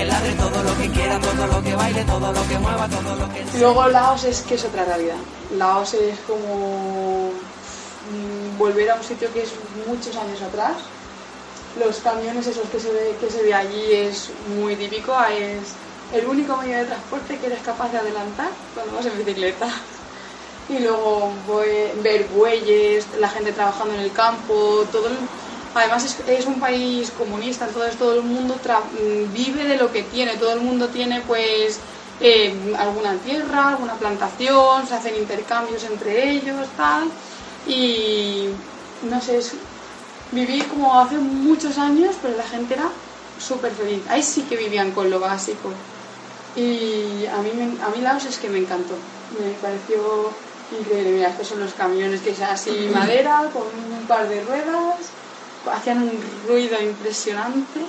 que 0.00 0.06
ladre, 0.06 0.32
todo 0.32 0.62
lo 0.62 0.74
que 0.78 0.88
quiera, 0.88 1.18
todo 1.20 1.46
lo 1.46 1.62
que 1.62 1.74
baile, 1.74 2.02
todo 2.04 2.32
lo 2.32 2.48
que 2.48 2.58
mueva, 2.58 2.88
todo 2.88 3.16
lo 3.16 3.28
que... 3.34 3.58
Luego 3.58 3.86
Laos 3.88 4.24
es 4.24 4.40
que 4.40 4.54
es 4.54 4.64
otra 4.64 4.84
realidad. 4.86 5.20
Laos 5.58 5.92
es 5.92 6.18
como 6.20 7.32
mm, 8.08 8.58
volver 8.58 8.90
a 8.90 8.94
un 8.94 9.04
sitio 9.04 9.28
que 9.34 9.42
es 9.42 9.52
muchos 9.86 10.16
años 10.16 10.40
atrás. 10.40 10.76
Los 11.78 11.96
camiones 11.98 12.46
esos 12.46 12.66
que 12.70 12.80
se 12.80 12.90
ve, 12.90 13.14
que 13.20 13.30
se 13.30 13.42
ve 13.42 13.52
allí 13.52 13.92
es 13.92 14.30
muy 14.56 14.74
típico. 14.74 15.12
Es 15.24 15.74
el 16.14 16.24
único 16.26 16.56
medio 16.56 16.78
de 16.78 16.84
transporte 16.86 17.36
que 17.36 17.46
eres 17.46 17.60
capaz 17.60 17.92
de 17.92 17.98
adelantar 17.98 18.48
cuando 18.74 18.96
vas 18.96 19.04
en 19.06 19.18
bicicleta. 19.18 19.68
Y 20.70 20.78
luego 20.78 21.32
ver 22.00 22.28
bueyes, 22.28 23.04
la 23.18 23.28
gente 23.28 23.50
trabajando 23.50 23.92
en 23.94 24.00
el 24.02 24.12
campo, 24.12 24.84
todo 24.92 25.08
el- 25.08 25.18
Además 25.72 26.04
es, 26.04 26.20
es 26.28 26.46
un 26.46 26.58
país 26.58 27.12
comunista, 27.12 27.66
entonces 27.66 27.96
todo 27.96 28.14
el 28.14 28.22
mundo 28.22 28.60
tra- 28.60 28.90
mm, 28.90 29.32
vive 29.32 29.64
de 29.64 29.76
lo 29.76 29.90
que 29.92 30.02
tiene, 30.04 30.36
todo 30.36 30.52
el 30.52 30.60
mundo 30.60 30.90
tiene 30.90 31.22
pues 31.22 31.84
eh, 32.18 32.72
alguna 32.76 33.20
tierra, 33.20 33.68
alguna 33.68 33.98
plantación, 33.98 34.86
se 34.86 34.94
hacen 34.94 35.14
intercambios 35.16 35.84
entre 35.84 36.30
ellos, 36.30 36.74
tal. 36.76 37.12
Y 37.64 38.50
no 39.00 39.20
sé, 39.20 39.38
es, 39.38 39.56
viví 40.30 40.60
como 40.62 40.98
hace 41.00 41.18
muchos 41.18 41.78
años, 41.78 42.18
pero 42.20 42.36
la 42.36 42.44
gente 42.44 42.74
era 42.74 42.92
súper 43.36 43.74
feliz. 43.74 44.06
Ahí 44.08 44.22
sí 44.22 44.46
que 44.46 44.56
vivían 44.56 44.92
con 44.92 45.10
lo 45.10 45.20
básico. 45.20 45.84
Y 46.54 47.26
a 47.26 47.38
mí, 47.42 47.52
me- 47.54 47.80
a 47.82 47.88
mí 47.90 48.00
Laos 48.00 48.24
es 48.26 48.38
que 48.38 48.50
me 48.50 48.58
encantó. 48.58 49.02
Me 49.30 49.54
pareció 49.54 50.38
increíble. 50.70 51.12
Mira, 51.12 51.28
estos 51.30 51.48
son 51.48 51.60
los 51.60 51.74
camiones 51.74 52.22
que 52.22 52.30
es 52.30 52.40
así 52.56 52.88
madera, 52.88 53.50
con 53.52 53.76
un 53.92 54.06
par 54.06 54.28
de 54.28 54.42
ruedas. 54.42 55.19
Hacían 55.66 56.02
un 56.02 56.20
ruido 56.48 56.80
impresionante. 56.80 57.80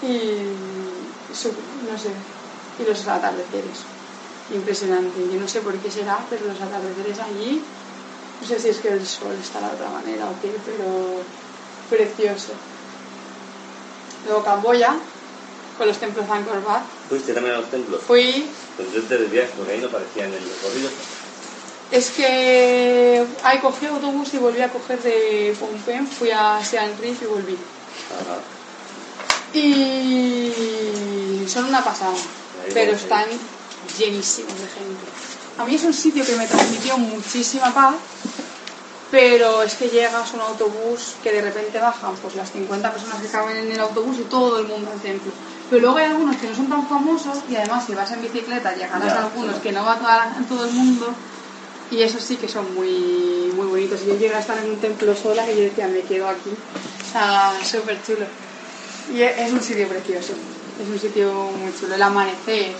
Y 0.00 1.34
su- 1.34 1.52
no 1.82 1.98
sé. 1.98 2.10
Y 2.78 2.84
los 2.84 3.06
atardeceres. 3.08 3.84
Impresionante. 4.50 5.28
Yo 5.28 5.40
no 5.40 5.48
sé 5.48 5.60
por 5.60 5.78
qué 5.80 5.90
será, 5.90 6.26
pero 6.30 6.46
los 6.46 6.60
atardeceres 6.60 7.18
allí. 7.18 7.60
No 8.40 8.46
sé 8.46 8.58
si 8.60 8.68
es 8.68 8.78
que 8.78 8.88
el 8.88 9.04
sol 9.04 9.34
está 9.40 9.58
de 9.60 9.74
otra 9.74 9.90
manera 9.90 10.30
o 10.30 10.40
qué, 10.40 10.54
pero 10.64 11.24
precioso. 11.88 12.52
Luego 14.24 14.44
Camboya, 14.44 14.96
con 15.76 15.88
los 15.88 15.98
templos 15.98 16.26
de 16.26 16.32
Angkor 16.32 16.58
Wat. 16.64 16.82
¿Fuiste 17.08 17.34
también 17.34 17.56
a 17.56 17.60
los 17.60 17.70
templos? 17.70 18.02
Fui, 18.04 18.46
Pues 18.76 18.92
yo 18.92 19.02
te 19.02 19.18
desvías 19.18 19.50
porque 19.56 19.72
ahí 19.72 19.80
no 19.80 19.90
parecía 19.90 20.26
en 20.26 20.34
el 20.34 20.44
recorrido. 20.44 20.88
Es 21.90 22.10
que 22.10 23.26
ahí 23.42 23.58
cogí 23.60 23.86
autobús 23.86 24.34
y 24.34 24.38
volví 24.38 24.60
a 24.60 24.68
coger 24.68 25.02
de 25.02 25.56
Phnom 25.58 25.80
Penh, 25.82 26.06
fui 26.06 26.30
a 26.30 26.62
Siem 26.62 26.92
Reap 27.00 27.22
y 27.22 27.26
volví. 27.26 27.56
Ajá. 28.20 28.38
Y 29.54 31.46
son 31.48 31.64
una 31.64 31.82
pasada, 31.82 32.12
Ahí 32.12 32.70
pero 32.74 32.92
están 32.92 33.24
llenísimos 33.98 34.52
de 34.52 34.66
gente. 34.66 35.06
A 35.56 35.64
mí 35.64 35.74
es 35.74 35.84
un 35.84 35.94
sitio 35.94 36.24
que 36.26 36.36
me 36.36 36.46
transmitió 36.46 36.98
muchísima 36.98 37.72
paz, 37.72 37.94
pero 39.10 39.62
es 39.62 39.74
que 39.74 39.88
llegas 39.88 40.30
a 40.32 40.34
un 40.34 40.42
autobús 40.42 41.16
que 41.22 41.32
de 41.32 41.40
repente 41.40 41.78
bajan 41.78 42.14
pues 42.16 42.34
las 42.34 42.52
50 42.52 42.92
personas 42.92 43.22
que 43.22 43.28
caben 43.28 43.56
en 43.56 43.72
el 43.72 43.80
autobús 43.80 44.18
y 44.18 44.24
todo 44.24 44.58
el 44.60 44.66
mundo 44.66 44.90
al 44.92 45.00
templo. 45.00 45.32
Pero 45.70 45.82
luego 45.82 45.96
hay 45.96 46.04
algunos 46.06 46.36
que 46.36 46.48
no 46.48 46.54
son 46.54 46.68
tan 46.68 46.86
famosos 46.86 47.38
y 47.48 47.56
además 47.56 47.86
si 47.86 47.94
vas 47.94 48.12
en 48.12 48.22
bicicleta 48.22 48.74
llegarás 48.74 49.12
Ya, 49.12 49.20
a 49.20 49.24
algunos 49.24 49.56
que 49.56 49.72
no 49.72 49.84
va 49.84 49.98
todo 50.48 50.66
el 50.66 50.72
mundo 50.72 51.14
y 51.90 52.02
esos 52.02 52.22
sí 52.22 52.36
que 52.36 52.48
son 52.48 52.74
muy, 52.74 53.50
muy 53.54 53.66
bonitos. 53.66 54.04
Yo 54.04 54.16
llegué 54.16 54.34
a 54.34 54.40
estar 54.40 54.58
en 54.58 54.70
un 54.70 54.80
templo 54.80 55.14
sola 55.14 55.50
y 55.50 55.56
yo 55.56 55.62
decía, 55.62 55.88
me 55.88 56.02
quedo 56.02 56.28
aquí. 56.28 56.50
O 56.50 57.12
sea, 57.12 57.52
súper 57.64 58.02
chulo. 58.02 58.26
Y 59.12 59.20
e- 59.22 59.42
es 59.44 59.52
un 59.52 59.62
sitio 59.62 59.88
precioso, 59.88 60.34
es 60.82 60.88
un 60.88 60.98
sitio 60.98 61.32
muy 61.32 61.72
chulo. 61.74 61.94
El 61.94 62.02
amanecer 62.02 62.74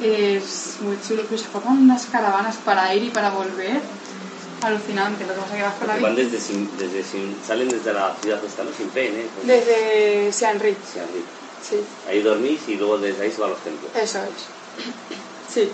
es 0.00 0.76
muy 0.80 0.96
chulo, 1.00 1.22
pero 1.28 1.38
se 1.38 1.48
forman 1.48 1.78
unas 1.78 2.06
caravanas 2.06 2.56
para 2.58 2.94
ir 2.94 3.04
y 3.04 3.10
para 3.10 3.30
volver. 3.30 3.80
Alucinante, 4.62 5.24
lo 5.26 5.34
que 5.34 5.40
pasa 5.40 5.52
es 5.54 5.56
que 5.58 5.62
vas 5.62 5.74
con 5.74 5.86
la 5.88 5.96
van 5.98 6.16
desde, 6.16 6.40
Sin- 6.40 6.76
desde 6.78 7.04
Sin- 7.04 7.42
salen 7.44 7.68
desde 7.68 7.92
la 7.92 8.16
ciudad 8.20 8.42
esta, 8.44 8.64
¿no? 8.64 8.72
Sin 8.72 8.88
Pen, 8.88 9.14
¿eh? 9.14 9.30
Desde 9.42 10.58
Reap, 10.58 10.78
Sí, 11.60 11.84
Ahí 12.06 12.22
dormís 12.22 12.66
y 12.68 12.76
luego 12.76 12.96
desde 12.98 13.24
ahí 13.24 13.32
se 13.32 13.40
van 13.40 13.50
a 13.50 13.52
los 13.54 13.62
templos. 13.62 13.94
eso 13.94 14.20
es. 14.24 14.48
Sí. 15.52 15.72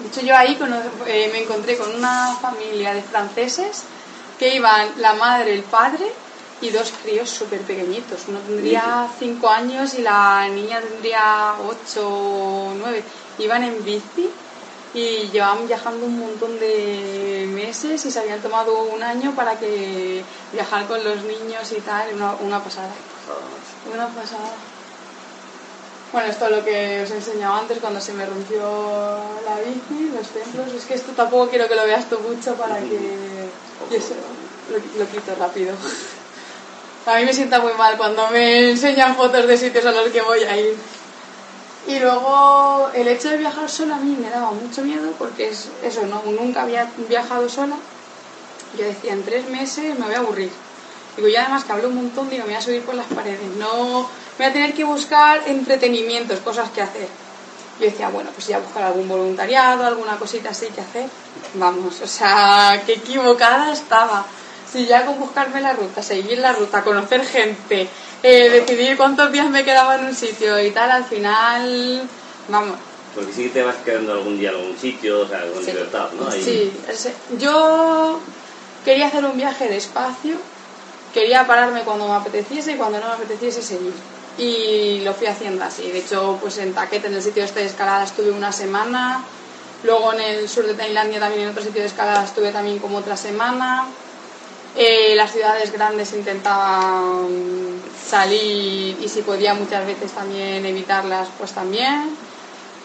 De 0.00 0.08
hecho, 0.08 0.20
yo 0.22 0.36
ahí 0.36 0.58
eh, 1.06 1.30
me 1.32 1.42
encontré 1.42 1.76
con 1.76 1.94
una 1.94 2.36
familia 2.40 2.94
de 2.94 3.02
franceses 3.02 3.84
que 4.38 4.56
iban 4.56 5.00
la 5.00 5.14
madre, 5.14 5.54
el 5.54 5.62
padre 5.62 6.04
y 6.60 6.70
dos 6.70 6.92
críos 7.02 7.30
súper 7.30 7.60
pequeñitos. 7.60 8.28
Uno 8.28 8.40
tendría 8.40 9.08
cinco 9.18 9.48
años 9.48 9.94
y 9.94 10.02
la 10.02 10.48
niña 10.48 10.80
tendría 10.80 11.54
ocho 11.60 12.08
o 12.08 12.74
nueve. 12.74 13.02
Iban 13.38 13.64
en 13.64 13.84
bici 13.84 14.28
y 14.94 15.28
llevaban 15.28 15.66
viajando 15.66 16.06
un 16.06 16.18
montón 16.18 16.58
de 16.58 17.46
meses 17.52 18.04
y 18.06 18.10
se 18.10 18.18
habían 18.20 18.40
tomado 18.40 18.84
un 18.84 19.02
año 19.02 19.32
para 19.34 19.58
que 19.58 20.22
viajar 20.52 20.86
con 20.86 21.02
los 21.04 21.22
niños 21.24 21.70
y 21.72 21.80
tal. 21.80 22.14
Una, 22.14 22.32
una 22.34 22.62
pasada. 22.62 22.92
Una 23.92 24.06
pasada. 24.08 24.73
Bueno, 26.14 26.28
esto 26.30 26.44
es 26.44 26.50
lo 26.52 26.64
que 26.64 27.02
os 27.02 27.10
he 27.10 27.16
enseñado 27.16 27.54
antes 27.54 27.80
cuando 27.80 28.00
se 28.00 28.12
me 28.12 28.24
rompió 28.24 28.62
la 29.44 29.58
bici, 29.58 30.12
los 30.14 30.28
templos. 30.28 30.72
Es 30.72 30.84
que 30.84 30.94
esto 30.94 31.10
tampoco 31.10 31.48
quiero 31.48 31.66
que 31.66 31.74
lo 31.74 31.84
veas 31.84 32.08
tú 32.08 32.20
mucho 32.20 32.54
para 32.54 32.78
que... 32.78 33.48
y 33.90 33.94
eso 33.96 34.14
lo, 34.70 34.78
lo 34.78 35.10
quito 35.10 35.34
rápido. 35.36 35.74
A 37.06 37.16
mí 37.16 37.24
me 37.24 37.32
sienta 37.32 37.58
muy 37.58 37.72
mal 37.72 37.96
cuando 37.96 38.28
me 38.28 38.70
enseñan 38.70 39.16
fotos 39.16 39.48
de 39.48 39.58
sitios 39.58 39.84
a 39.86 39.90
los 39.90 40.08
que 40.10 40.22
voy 40.22 40.44
a 40.44 40.56
ir. 40.56 40.76
Y 41.88 41.98
luego 41.98 42.90
el 42.94 43.08
hecho 43.08 43.30
de 43.30 43.38
viajar 43.38 43.68
sola 43.68 43.96
a 43.96 43.98
mí 43.98 44.16
me 44.16 44.30
daba 44.30 44.52
mucho 44.52 44.82
miedo 44.82 45.12
porque 45.18 45.48
es 45.48 45.68
eso, 45.82 46.06
no, 46.06 46.22
nunca 46.26 46.62
había 46.62 46.88
viajado 47.08 47.48
sola. 47.48 47.74
Yo 48.78 48.84
decía, 48.84 49.14
en 49.14 49.24
tres 49.24 49.48
meses 49.48 49.98
me 49.98 50.06
voy 50.06 50.14
a 50.14 50.18
aburrir. 50.18 50.52
Digo, 51.16 51.26
y 51.26 51.34
además 51.34 51.64
que 51.64 51.72
hablo 51.72 51.88
un 51.88 51.96
montón, 51.96 52.30
digo, 52.30 52.44
me 52.44 52.50
voy 52.50 52.58
a 52.58 52.62
subir 52.62 52.82
por 52.82 52.94
las 52.94 53.06
paredes. 53.06 53.40
No, 53.58 54.08
voy 54.38 54.46
a 54.46 54.52
tener 54.52 54.74
que 54.74 54.84
buscar 54.84 55.42
entretenimientos, 55.46 56.40
cosas 56.40 56.70
que 56.70 56.82
hacer. 56.82 57.08
Yo 57.80 57.86
decía, 57.86 58.08
bueno, 58.08 58.30
pues 58.34 58.46
ya 58.46 58.58
buscar 58.58 58.84
algún 58.84 59.08
voluntariado, 59.08 59.84
alguna 59.84 60.16
cosita 60.16 60.50
así 60.50 60.66
que 60.66 60.80
hacer. 60.80 61.06
Vamos, 61.54 62.00
o 62.00 62.06
sea, 62.06 62.82
qué 62.86 62.94
equivocada 62.94 63.72
estaba. 63.72 64.24
Si 64.70 64.86
ya 64.86 65.04
con 65.06 65.18
buscarme 65.20 65.60
la 65.60 65.72
ruta, 65.72 66.02
seguir 66.02 66.38
la 66.38 66.52
ruta, 66.52 66.82
conocer 66.82 67.24
gente, 67.26 67.88
eh, 68.22 68.50
decidir 68.50 68.96
cuántos 68.96 69.30
días 69.30 69.48
me 69.50 69.64
quedaba 69.64 69.96
en 69.96 70.06
un 70.06 70.14
sitio 70.14 70.60
y 70.60 70.70
tal, 70.70 70.90
al 70.90 71.04
final, 71.04 72.02
vamos, 72.48 72.76
Porque 73.14 73.32
sí 73.32 73.42
que 73.44 73.50
te 73.50 73.62
vas 73.62 73.76
quedando 73.84 74.12
algún 74.14 74.38
día 74.38 74.50
en 74.50 74.56
algún 74.56 74.76
sitio, 74.76 75.20
o 75.20 75.28
sea, 75.28 75.40
con 75.52 75.62
Sí. 75.64 75.70
libertad, 75.70 76.08
¿no? 76.18 76.28
Ahí- 76.28 76.42
Sí, 76.42 76.72
yo 77.38 78.18
quería 78.84 79.06
hacer 79.06 79.24
un 79.24 79.36
viaje 79.36 79.68
despacio, 79.68 80.36
quería 81.12 81.46
pararme 81.46 81.82
cuando 81.82 82.08
me 82.08 82.14
apeteciese 82.14 82.72
y 82.72 82.76
cuando 82.76 82.98
no 82.98 83.06
me 83.08 83.12
apeteciese 83.14 83.62
seguir. 83.62 83.92
Y 84.38 85.00
lo 85.00 85.14
fui 85.14 85.26
haciendo 85.26 85.64
así. 85.64 85.90
De 85.90 85.98
hecho, 85.98 86.38
pues 86.40 86.58
en 86.58 86.74
Taquete, 86.74 87.06
en 87.06 87.14
el 87.14 87.22
sitio 87.22 87.44
este 87.44 87.60
de 87.60 87.66
escalada, 87.66 88.04
estuve 88.04 88.30
una 88.30 88.52
semana. 88.52 89.24
Luego 89.84 90.12
en 90.14 90.20
el 90.20 90.48
sur 90.48 90.66
de 90.66 90.74
Tailandia, 90.74 91.20
también 91.20 91.42
en 91.42 91.48
otro 91.50 91.62
sitio 91.62 91.82
de 91.82 91.88
escalada, 91.88 92.24
estuve 92.24 92.50
también 92.50 92.78
como 92.78 92.98
otra 92.98 93.16
semana. 93.16 93.86
Eh, 94.76 95.14
las 95.14 95.30
ciudades 95.30 95.70
grandes 95.72 96.12
intentaba 96.14 97.02
mm, 97.28 98.08
salir 98.08 98.98
y 99.00 99.08
si 99.08 99.22
podía 99.22 99.54
muchas 99.54 99.86
veces 99.86 100.10
también 100.12 100.66
evitarlas, 100.66 101.28
pues 101.38 101.52
también. 101.52 102.16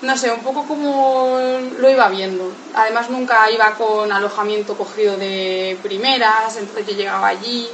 No 0.02 0.16
sé, 0.18 0.32
un 0.32 0.42
poco 0.42 0.66
como 0.66 1.40
lo 1.78 1.90
iba 1.90 2.08
viendo. 2.10 2.52
Además 2.76 3.10
nunca 3.10 3.50
iba 3.52 3.74
con 3.74 4.12
alojamiento 4.12 4.78
cogido 4.78 5.18
de 5.18 5.78
primeras, 5.82 6.56
entonces 6.58 6.88
yo 6.88 6.94
llegaba 6.94 7.28
allí 7.28 7.68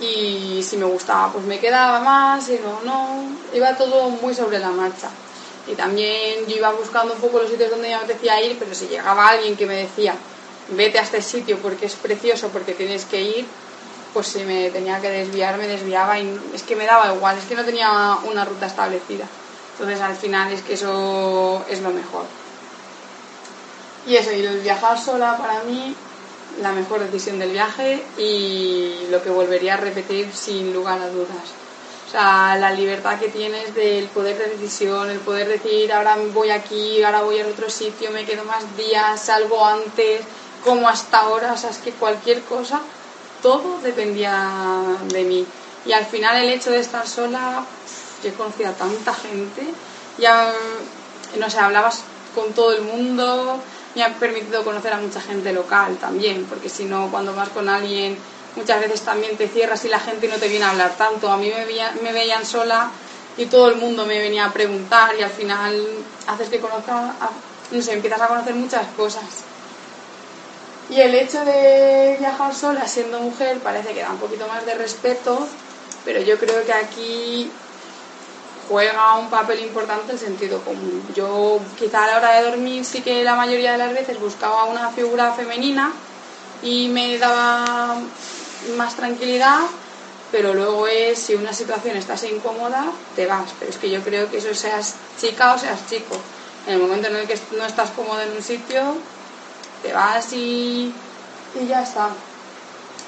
y 0.00 0.62
si 0.62 0.76
me 0.76 0.84
gustaba 0.84 1.32
pues 1.32 1.44
me 1.44 1.58
quedaba 1.58 2.00
más, 2.00 2.48
y 2.48 2.58
no, 2.58 2.82
no, 2.82 3.24
iba 3.52 3.76
todo 3.76 4.10
muy 4.10 4.34
sobre 4.34 4.58
la 4.58 4.70
marcha. 4.70 5.08
Y 5.66 5.74
también 5.74 6.46
yo 6.46 6.56
iba 6.56 6.70
buscando 6.72 7.14
un 7.14 7.20
poco 7.20 7.38
los 7.38 7.50
sitios 7.50 7.70
donde 7.70 7.88
me 7.88 7.94
apetecía 7.94 8.40
ir, 8.40 8.56
pero 8.58 8.74
si 8.74 8.86
llegaba 8.86 9.28
alguien 9.28 9.56
que 9.56 9.66
me 9.66 9.74
decía, 9.74 10.14
vete 10.68 10.98
a 10.98 11.02
este 11.02 11.20
sitio 11.22 11.58
porque 11.58 11.86
es 11.86 11.94
precioso, 11.94 12.48
porque 12.48 12.72
tienes 12.72 13.04
que 13.04 13.20
ir, 13.20 13.46
pues 14.12 14.28
si 14.28 14.44
me 14.44 14.70
tenía 14.70 15.00
que 15.00 15.10
desviar, 15.10 15.58
me 15.58 15.66
desviaba 15.66 16.18
y 16.18 16.40
es 16.54 16.62
que 16.62 16.76
me 16.76 16.86
daba 16.86 17.12
igual, 17.12 17.36
es 17.36 17.44
que 17.44 17.56
no 17.56 17.64
tenía 17.64 18.16
una 18.24 18.44
ruta 18.44 18.66
establecida. 18.66 19.26
Entonces 19.72 20.00
al 20.00 20.16
final 20.16 20.52
es 20.52 20.62
que 20.62 20.74
eso 20.74 21.64
es 21.68 21.80
lo 21.82 21.90
mejor. 21.90 22.24
Y 24.06 24.16
eso, 24.16 24.32
y 24.32 24.40
el 24.40 24.60
viajar 24.60 24.98
sola 24.98 25.36
para 25.36 25.64
mí, 25.64 25.94
la 26.60 26.72
mejor 26.72 27.00
decisión 27.00 27.38
del 27.38 27.50
viaje 27.50 28.02
y 28.18 29.06
lo 29.10 29.22
que 29.22 29.30
volvería 29.30 29.74
a 29.74 29.78
repetir 29.78 30.32
sin 30.32 30.72
lugar 30.72 31.00
a 31.00 31.08
dudas. 31.08 31.66
O 32.06 32.10
sea, 32.10 32.56
la 32.56 32.70
libertad 32.70 33.18
que 33.18 33.28
tienes 33.28 33.74
del 33.74 34.06
poder 34.06 34.38
de 34.38 34.56
decisión, 34.56 35.10
el 35.10 35.18
poder 35.18 35.48
decir 35.48 35.92
ahora 35.92 36.16
voy 36.32 36.50
aquí, 36.50 37.02
ahora 37.02 37.22
voy 37.22 37.40
al 37.40 37.50
otro 37.50 37.68
sitio, 37.68 38.10
me 38.12 38.24
quedo 38.24 38.44
más 38.44 38.76
días, 38.76 39.20
salgo 39.20 39.64
antes, 39.64 40.20
como 40.64 40.88
hasta 40.88 41.18
ahora, 41.18 41.52
o 41.52 41.56
sea, 41.56 41.70
es 41.70 41.78
que 41.78 41.92
cualquier 41.92 42.42
cosa, 42.42 42.80
todo 43.42 43.80
dependía 43.82 44.98
de 45.06 45.24
mí. 45.24 45.46
Y 45.84 45.92
al 45.92 46.06
final 46.06 46.36
el 46.36 46.50
hecho 46.50 46.70
de 46.70 46.80
estar 46.80 47.06
sola, 47.06 47.64
yo 48.22 48.28
he 48.30 48.32
conocido 48.32 48.70
a 48.70 48.72
tanta 48.72 49.12
gente, 49.12 49.62
ya, 50.18 50.52
no 51.38 51.50
sé, 51.50 51.58
hablabas 51.58 52.02
con 52.34 52.52
todo 52.52 52.72
el 52.72 52.82
mundo, 52.82 53.60
me 53.96 54.04
ha 54.04 54.18
permitido 54.18 54.64
conocer 54.64 54.92
a 54.92 54.98
mucha 55.00 55.20
gente 55.20 55.52
local 55.52 55.98
también, 55.98 56.46
porque 56.48 56.68
si 56.68 56.84
no, 56.84 57.10
cuando 57.10 57.34
vas 57.34 57.50
con 57.50 57.68
alguien, 57.68 58.24
muchas 58.54 58.80
veces 58.80 59.04
también 59.04 59.36
te 59.36 59.48
cierras 59.48 59.84
y 59.84 59.88
la 59.88 60.00
gente 60.00 60.28
no 60.28 60.38
te 60.38 60.48
viene 60.48 60.64
a 60.66 60.70
hablar 60.70 60.96
tanto. 60.96 61.30
A 61.32 61.36
mí 61.38 61.48
me 61.50 61.64
veían, 61.64 62.02
me 62.02 62.12
veían 62.12 62.44
sola 62.46 62.94
y 63.36 63.46
todo 63.46 63.68
el 63.68 63.76
mundo 63.76 64.06
me 64.06 64.20
venía 64.20 64.44
a 64.46 64.52
preguntar 64.52 65.16
y 65.18 65.22
al 65.22 65.30
final 65.30 66.06
haces 66.26 66.48
que 66.50 66.60
conozca, 66.60 67.16
a- 67.20 67.42
no 67.70 67.82
sé, 67.82 67.92
empiezas 67.94 68.20
a 68.22 68.28
conocer 68.28 68.54
muchas 68.54 68.88
cosas. 68.92 69.48
Y 70.88 71.00
el 71.00 71.14
hecho 71.14 71.44
de 71.44 72.16
viajar 72.18 72.54
sola 72.54 72.86
siendo 72.86 73.20
mujer 73.20 73.62
parece 73.62 73.92
que 73.92 74.00
da 74.02 74.12
un 74.12 74.18
poquito 74.18 74.46
más 74.46 74.64
de 74.64 74.74
respeto, 74.74 75.58
pero 76.04 76.20
yo 76.20 76.38
creo 76.38 76.64
que 76.64 76.72
aquí 76.72 77.65
juega 78.68 79.16
un 79.16 79.30
papel 79.30 79.60
importante 79.60 80.12
el 80.12 80.18
sentido 80.18 80.60
común. 80.62 81.02
Yo 81.14 81.60
quizá 81.78 82.04
a 82.04 82.06
la 82.08 82.16
hora 82.18 82.40
de 82.40 82.50
dormir 82.50 82.84
sí 82.84 83.02
que 83.02 83.22
la 83.24 83.34
mayoría 83.34 83.72
de 83.72 83.78
las 83.78 83.92
veces 83.92 84.20
buscaba 84.20 84.64
una 84.64 84.90
figura 84.90 85.32
femenina 85.32 85.92
y 86.62 86.88
me 86.88 87.18
daba 87.18 87.96
más 88.76 88.96
tranquilidad, 88.96 89.60
pero 90.32 90.54
luego 90.54 90.86
es 90.88 91.18
si 91.18 91.34
una 91.34 91.52
situación 91.52 91.96
estás 91.96 92.24
incómoda, 92.24 92.86
te 93.14 93.26
vas. 93.26 93.50
Pero 93.58 93.70
es 93.70 93.78
que 93.78 93.90
yo 93.90 94.00
creo 94.02 94.30
que 94.30 94.38
eso 94.38 94.54
seas 94.54 94.94
chica 95.20 95.54
o 95.54 95.58
seas 95.58 95.86
chico. 95.88 96.16
En 96.66 96.74
el 96.74 96.80
momento 96.80 97.08
en 97.08 97.16
el 97.16 97.28
que 97.28 97.38
no 97.56 97.64
estás 97.64 97.90
cómodo 97.90 98.20
en 98.20 98.32
un 98.32 98.42
sitio, 98.42 98.96
te 99.82 99.92
vas 99.92 100.32
y, 100.32 100.92
y 101.54 101.66
ya 101.66 101.82
está. 101.82 102.08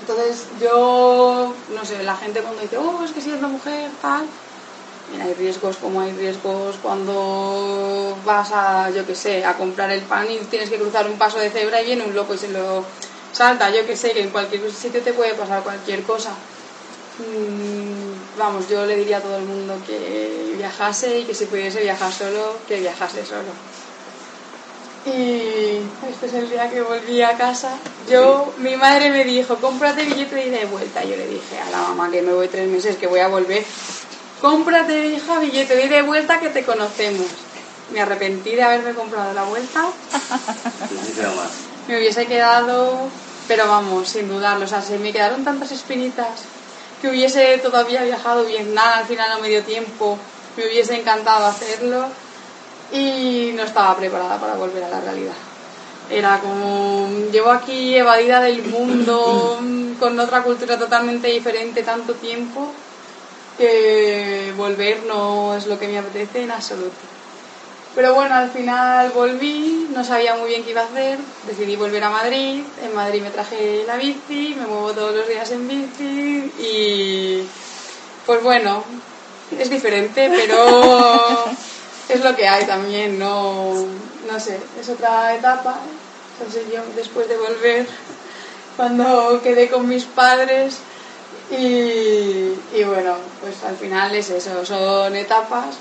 Entonces 0.00 0.46
yo, 0.60 1.52
no 1.74 1.84
sé, 1.84 2.02
la 2.04 2.16
gente 2.16 2.40
cuando 2.40 2.62
dice, 2.62 2.78
oh, 2.78 3.04
es 3.04 3.10
que 3.10 3.20
siendo 3.20 3.48
mujer, 3.48 3.90
tal, 4.00 4.26
hay 5.20 5.34
riesgos 5.34 5.76
como 5.76 6.00
hay 6.00 6.12
riesgos 6.12 6.76
cuando 6.82 8.16
vas 8.24 8.50
a, 8.52 8.90
yo 8.90 9.06
qué 9.06 9.14
sé, 9.14 9.44
a 9.44 9.54
comprar 9.54 9.90
el 9.90 10.02
pan 10.02 10.26
y 10.30 10.38
tienes 10.46 10.70
que 10.70 10.78
cruzar 10.78 11.06
un 11.06 11.18
paso 11.18 11.38
de 11.38 11.50
cebra 11.50 11.82
y 11.82 11.86
viene 11.86 12.04
un 12.04 12.14
loco 12.14 12.34
y 12.34 12.38
se 12.38 12.48
lo 12.48 12.84
salta. 13.32 13.70
Yo 13.70 13.86
qué 13.86 13.96
sé, 13.96 14.12
que 14.12 14.22
en 14.22 14.30
cualquier 14.30 14.70
sitio 14.72 15.00
te 15.02 15.12
puede 15.12 15.34
pasar 15.34 15.62
cualquier 15.62 16.02
cosa. 16.02 16.30
Mm, 17.18 18.08
Vamos, 18.38 18.68
yo 18.68 18.86
le 18.86 18.94
diría 18.94 19.18
a 19.18 19.20
todo 19.20 19.36
el 19.36 19.42
mundo 19.42 19.74
que 19.84 20.54
viajase 20.56 21.18
y 21.18 21.24
que 21.24 21.34
si 21.34 21.46
pudiese 21.46 21.82
viajar 21.82 22.12
solo, 22.12 22.56
que 22.68 22.78
viajase 22.78 23.26
solo. 23.26 23.50
Y 25.04 25.80
este 26.08 26.26
es 26.26 26.34
el 26.34 26.48
día 26.48 26.70
que 26.70 26.80
volví 26.80 27.20
a 27.20 27.36
casa. 27.36 27.76
Yo, 28.08 28.52
mi 28.58 28.76
madre 28.76 29.10
me 29.10 29.24
dijo, 29.24 29.56
cómprate 29.56 30.04
billete 30.04 30.36
de 30.36 30.46
ida 30.46 30.62
y 30.62 30.66
vuelta. 30.66 31.02
Yo 31.02 31.16
le 31.16 31.26
dije 31.26 31.58
a 31.58 31.70
la 31.70 31.78
mamá 31.78 32.10
que 32.12 32.22
me 32.22 32.32
voy 32.32 32.46
tres 32.46 32.68
meses, 32.68 32.96
que 32.96 33.08
voy 33.08 33.20
a 33.20 33.28
volver. 33.28 33.64
Cómprate, 34.40 35.06
hija, 35.06 35.40
billete 35.40 35.74
de 35.74 35.86
ida 35.86 35.98
y 35.98 36.02
vuelta 36.02 36.38
que 36.38 36.50
te 36.50 36.64
conocemos. 36.64 37.26
Me 37.92 38.00
arrepentí 38.00 38.54
de 38.54 38.62
haberme 38.62 38.94
comprado 38.94 39.32
la 39.32 39.42
vuelta. 39.44 39.86
Me 41.88 41.96
hubiese 41.98 42.26
quedado, 42.26 43.08
pero 43.48 43.66
vamos, 43.66 44.08
sin 44.08 44.28
dudarlo. 44.28 44.64
O 44.64 44.68
sea, 44.68 44.82
se 44.82 44.98
me 44.98 45.12
quedaron 45.12 45.44
tantas 45.44 45.72
espinitas 45.72 46.42
que 47.00 47.08
hubiese 47.08 47.58
todavía 47.58 48.02
viajado 48.02 48.44
Vietnam, 48.44 48.98
al 48.98 49.06
final 49.06 49.30
no 49.30 49.40
me 49.40 49.48
dio 49.48 49.62
tiempo. 49.64 50.18
Me 50.56 50.66
hubiese 50.66 50.96
encantado 50.96 51.46
hacerlo 51.46 52.08
y 52.92 53.52
no 53.54 53.62
estaba 53.62 53.96
preparada 53.96 54.38
para 54.38 54.54
volver 54.54 54.84
a 54.84 54.88
la 54.88 55.00
realidad. 55.00 55.34
Era 56.10 56.40
como, 56.40 57.08
llevo 57.30 57.50
aquí 57.50 57.96
evadida 57.96 58.40
del 58.40 58.62
mundo, 58.64 59.60
con 59.98 60.18
otra 60.18 60.42
cultura 60.42 60.78
totalmente 60.78 61.28
diferente 61.28 61.82
tanto 61.82 62.14
tiempo, 62.14 62.72
que 63.58 64.52
volver 64.56 65.02
no 65.06 65.56
es 65.56 65.66
lo 65.66 65.78
que 65.78 65.88
me 65.88 65.98
apetece 65.98 66.42
en 66.42 66.50
absoluto. 66.52 66.96
Pero 67.94 68.14
bueno, 68.14 68.36
al 68.36 68.50
final 68.50 69.10
volví, 69.10 69.88
no 69.92 70.04
sabía 70.04 70.36
muy 70.36 70.50
bien 70.50 70.62
qué 70.62 70.70
iba 70.70 70.82
a 70.82 70.84
hacer, 70.84 71.18
decidí 71.46 71.74
volver 71.74 72.04
a 72.04 72.10
Madrid, 72.10 72.62
en 72.82 72.94
Madrid 72.94 73.22
me 73.22 73.30
traje 73.30 73.82
la 73.86 73.96
bici, 73.96 74.54
me 74.56 74.66
muevo 74.66 74.92
todos 74.92 75.16
los 75.16 75.26
días 75.26 75.50
en 75.50 75.66
bici 75.66 76.52
y 76.60 77.48
pues 78.24 78.42
bueno, 78.42 78.84
es 79.58 79.68
diferente, 79.68 80.30
pero 80.30 81.46
es 82.08 82.22
lo 82.22 82.36
que 82.36 82.46
hay 82.46 82.64
también, 82.66 83.18
no, 83.18 83.74
no 84.30 84.38
sé, 84.38 84.60
es 84.80 84.88
otra 84.88 85.34
etapa, 85.34 85.80
sé 86.52 86.66
yo, 86.72 86.82
después 86.94 87.28
de 87.28 87.36
volver, 87.36 87.86
cuando 88.76 89.40
quedé 89.42 89.68
con 89.68 89.88
mis 89.88 90.04
padres 90.04 90.78
y, 91.50 92.78
y 92.78 92.84
bueno, 92.84 93.16
pues 93.40 93.62
al 93.64 93.76
final 93.76 94.14
es 94.14 94.30
eso, 94.30 94.64
son 94.64 95.16
etapas. 95.16 95.76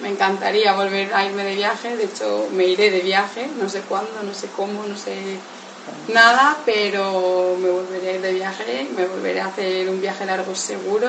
Me 0.00 0.08
encantaría 0.08 0.72
volver 0.72 1.14
a 1.14 1.24
irme 1.24 1.44
de 1.44 1.54
viaje, 1.54 1.96
de 1.96 2.04
hecho 2.04 2.48
me 2.52 2.66
iré 2.66 2.90
de 2.90 3.00
viaje, 3.00 3.46
no 3.60 3.68
sé 3.68 3.80
cuándo, 3.82 4.22
no 4.24 4.34
sé 4.34 4.48
cómo, 4.56 4.82
no 4.84 4.96
sé 4.96 5.14
nada, 6.12 6.58
pero 6.64 7.56
me 7.60 7.70
volveré 7.70 8.10
a 8.10 8.14
ir 8.14 8.20
de 8.20 8.32
viaje, 8.32 8.88
me 8.96 9.06
volveré 9.06 9.40
a 9.40 9.46
hacer 9.46 9.88
un 9.88 10.00
viaje 10.00 10.26
largo 10.26 10.54
seguro 10.56 11.08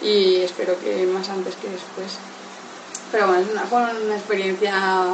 y 0.00 0.36
espero 0.36 0.78
que 0.78 1.06
más 1.06 1.28
antes 1.28 1.54
que 1.56 1.68
después. 1.68 2.12
Pero 3.10 3.28
bueno, 3.28 3.42
es 3.42 3.50
una, 3.50 3.62
fue 3.62 3.82
una 3.82 4.16
experiencia 4.16 5.06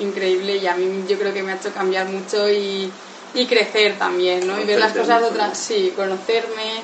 increíble 0.00 0.56
y 0.56 0.66
a 0.66 0.74
mí 0.74 1.04
yo 1.08 1.18
creo 1.18 1.32
que 1.32 1.42
me 1.42 1.52
ha 1.52 1.56
hecho 1.56 1.72
cambiar 1.72 2.08
mucho 2.08 2.48
y, 2.50 2.90
y 3.34 3.46
crecer 3.46 3.98
también, 3.98 4.46
¿no? 4.46 4.60
Y 4.60 4.64
ver 4.64 4.78
las 4.80 4.92
cosas 4.92 5.20
de 5.20 5.28
otras, 5.28 5.58
sí, 5.58 5.92
conocerme. 5.94 6.82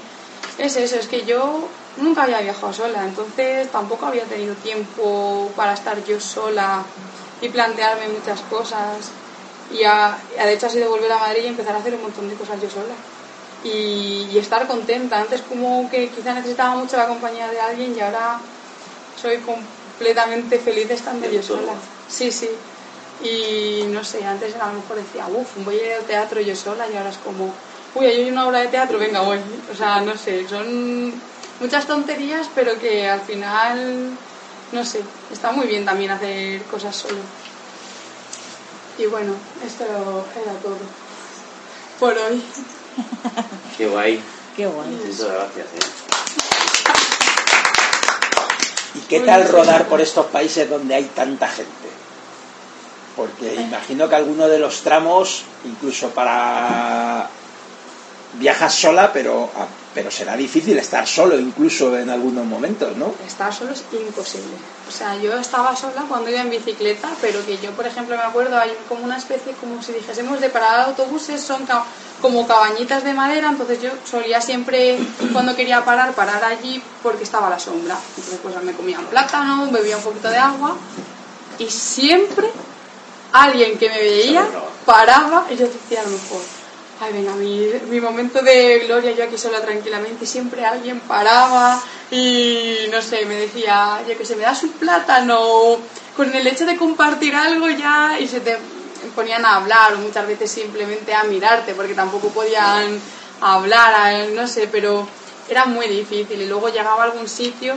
Es 0.57 0.77
eso, 0.77 0.97
es 0.97 1.09
que 1.09 1.25
yo 1.25 1.81
nunca 1.97 2.25
había 2.25 2.41
viajado 2.41 2.73
sola, 2.73 3.05
entonces 3.05 3.71
tampoco 3.71 4.07
había 4.07 4.29
tenido 4.29 4.57
tiempo 4.59 5.53
para 5.57 5.73
estar 5.75 6.03
yo 6.05 6.21
sola 6.21 6.93
y 7.41 7.49
plantearme 7.49 8.09
muchas 8.09 8.43
cosas. 8.43 9.19
Y 9.69 9.83
a- 9.85 10.27
de 10.29 10.53
hecho 10.53 10.67
ha 10.67 10.71
sido 10.71 10.91
volver 10.91 11.11
a 11.13 11.19
Madrid 11.19 11.43
y 11.45 11.47
empezar 11.49 11.75
a 11.75 11.79
hacer 11.79 11.95
un 11.95 12.03
montón 12.03 12.29
de 12.29 12.37
cosas 12.37 12.61
yo 12.61 12.71
sola. 12.71 13.05
Y, 13.61 14.29
y 14.31 14.39
estar 14.39 14.67
contenta. 14.67 15.21
Antes 15.21 15.43
como 15.43 15.89
que 15.89 16.11
quizá 16.11 16.35
necesitaba 16.35 16.77
mucho 16.77 16.97
la 16.97 17.09
compañía 17.09 17.49
de 17.51 17.61
alguien 17.61 17.95
y 17.97 18.01
ahora 18.01 18.45
soy 19.15 19.43
completamente 19.43 20.59
feliz 20.59 20.91
estando 20.91 21.29
yo 21.31 21.43
sola. 21.43 21.81
Sí, 22.07 22.31
sí. 22.33 22.61
Y 23.19 23.87
no 23.89 24.03
sé, 24.05 24.25
antes 24.25 24.55
a 24.57 24.67
lo 24.73 24.81
mejor 24.81 24.97
decía, 24.99 25.29
uff, 25.29 25.55
voy 25.57 25.79
a 25.79 25.87
ir 25.87 25.93
al 25.95 26.07
teatro 26.07 26.41
yo 26.41 26.57
sola 26.57 26.89
y 26.91 26.97
ahora 26.97 27.11
es 27.11 27.19
como, 27.19 27.61
uy, 27.95 28.07
hay 28.07 28.31
una 28.31 28.47
obra 28.47 28.61
de 28.61 28.69
teatro, 28.69 28.99
venga, 28.99 29.21
voy. 29.21 29.39
O 29.73 29.77
sea, 29.77 30.01
no 30.01 30.17
sé, 30.17 30.49
son 30.49 31.13
muchas 31.61 31.87
tonterías, 31.87 32.49
pero 32.55 32.79
que 32.79 33.09
al 33.09 33.21
final, 33.21 34.11
no 34.73 34.85
sé, 34.85 35.01
está 35.33 35.53
muy 35.53 35.67
bien 35.67 35.85
también 35.85 36.11
hacer 36.11 36.63
cosas 36.63 36.95
solo. 36.95 37.19
Y 38.99 39.07
bueno, 39.07 39.33
esto 39.65 39.85
era 39.85 40.53
todo 40.63 40.77
por 41.99 42.17
hoy. 42.17 42.43
Qué 43.77 43.87
guay. 43.87 44.23
Qué 44.57 44.67
guay. 44.67 44.89
Muchas 44.89 45.27
gracias. 45.27 45.67
¿eh? 45.67 46.05
¿Y 48.95 49.01
qué 49.09 49.21
tal 49.21 49.49
rodar 49.49 49.89
por 49.89 50.01
estos 50.01 50.27
países 50.27 50.71
donde 50.71 50.95
hay 50.95 51.05
tanta 51.05 51.49
gente? 51.49 51.89
Porque 53.17 53.55
imagino 53.55 54.09
que 54.09 54.15
alguno 54.15 54.49
de 54.49 54.59
los 54.59 54.83
tramos, 54.83 55.45
incluso 55.65 56.11
para 56.11 57.29
viajas 58.39 58.75
sola, 58.75 59.13
pero, 59.13 59.51
ah, 59.57 59.67
pero 59.95 60.11
será 60.11 60.37
difícil 60.37 60.77
estar 60.79 61.07
solo 61.07 61.39
incluso 61.39 61.97
en 61.97 62.11
algunos 62.11 62.45
momentos, 62.45 62.97
¿no? 62.97 63.15
Estar 63.27 63.53
solo 63.53 63.73
es 63.73 63.85
imposible. 63.93 64.55
O 64.89 64.91
sea, 64.91 65.17
yo 65.17 65.39
estaba 65.39 65.75
sola 65.77 66.05
cuando 66.09 66.31
iba 66.31 66.41
en 66.41 66.51
bicicleta, 66.51 67.09
pero 67.21 67.45
que 67.47 67.59
yo, 67.59 67.71
por 67.73 67.87
ejemplo, 67.87 68.17
me 68.17 68.23
acuerdo, 68.23 68.59
hay 68.59 68.73
como 68.89 69.05
una 69.05 69.17
especie, 69.17 69.53
como 69.61 69.83
si 69.83 69.93
dijésemos, 69.93 70.41
de 70.41 70.51
parada 70.51 70.79
de 70.79 70.85
autobuses, 70.91 71.41
son 71.41 71.67
como 72.21 72.47
cabañitas 72.47 73.05
de 73.05 73.15
madera, 73.15 73.49
entonces 73.51 73.81
yo 73.81 73.91
solía 74.09 74.41
siempre, 74.41 74.99
cuando 75.33 75.55
quería 75.55 75.85
parar, 75.85 76.13
parar 76.13 76.45
allí 76.45 76.83
porque 77.03 77.25
estaba 77.25 77.47
a 77.47 77.51
la 77.51 77.59
sombra. 77.59 77.97
Entonces, 78.17 78.41
pues 78.43 78.63
me 78.63 78.73
comía 78.73 78.99
un 78.99 79.07
plátano, 79.07 79.71
bebía 79.71 79.97
un 79.97 80.03
poquito 80.03 80.29
de 80.29 80.39
agua 80.39 80.77
y 81.59 81.71
siempre 81.71 82.51
alguien 83.33 83.79
que 83.79 83.89
me 83.89 83.99
veía 83.99 84.47
paraba 84.85 85.47
y 85.51 85.57
yo 85.57 85.67
decía 85.67 86.01
a 86.01 86.05
lo 86.05 86.11
mejor, 86.11 86.41
ay 87.01 87.13
venga, 87.13 87.33
mi, 87.35 87.69
mi 87.91 88.01
momento 88.01 88.43
de 88.43 88.85
gloria, 88.87 89.13
yo 89.13 89.25
aquí 89.25 89.37
sola 89.37 89.61
tranquilamente 89.61 90.27
siempre 90.27 90.65
alguien 90.65 91.01
paraba 91.01 91.81
y 92.11 92.87
no 92.91 93.03
sé, 93.03 93.27
me 93.27 93.35
decía, 93.35 94.01
yo 94.09 94.17
que 94.17 94.25
se 94.25 94.37
me 94.37 94.43
das 94.43 94.63
un 94.63 94.73
plátano, 94.73 95.79
con 96.17 96.35
el 96.35 96.47
hecho 96.47 96.67
de 96.67 96.77
compartir 96.77 97.35
algo 97.35 97.69
ya 97.69 98.19
y 98.21 98.29
se 98.29 98.41
te 98.41 98.57
ponían 99.15 99.45
a 99.45 99.57
hablar 99.57 99.95
o 99.95 99.99
muchas 99.99 100.27
veces 100.27 100.51
simplemente 100.51 101.15
a 101.15 101.25
mirarte 101.25 101.75
porque 101.75 101.95
tampoco 101.95 102.29
podían 102.29 103.01
hablar, 103.41 104.29
no 104.31 104.47
sé, 104.47 104.69
pero 104.71 105.07
era 105.49 105.67
muy 105.67 105.87
difícil 105.87 106.41
y 106.41 106.47
luego 106.47 106.69
llegaba 106.69 107.03
a 107.03 107.07
algún 107.07 107.29
sitio 107.29 107.75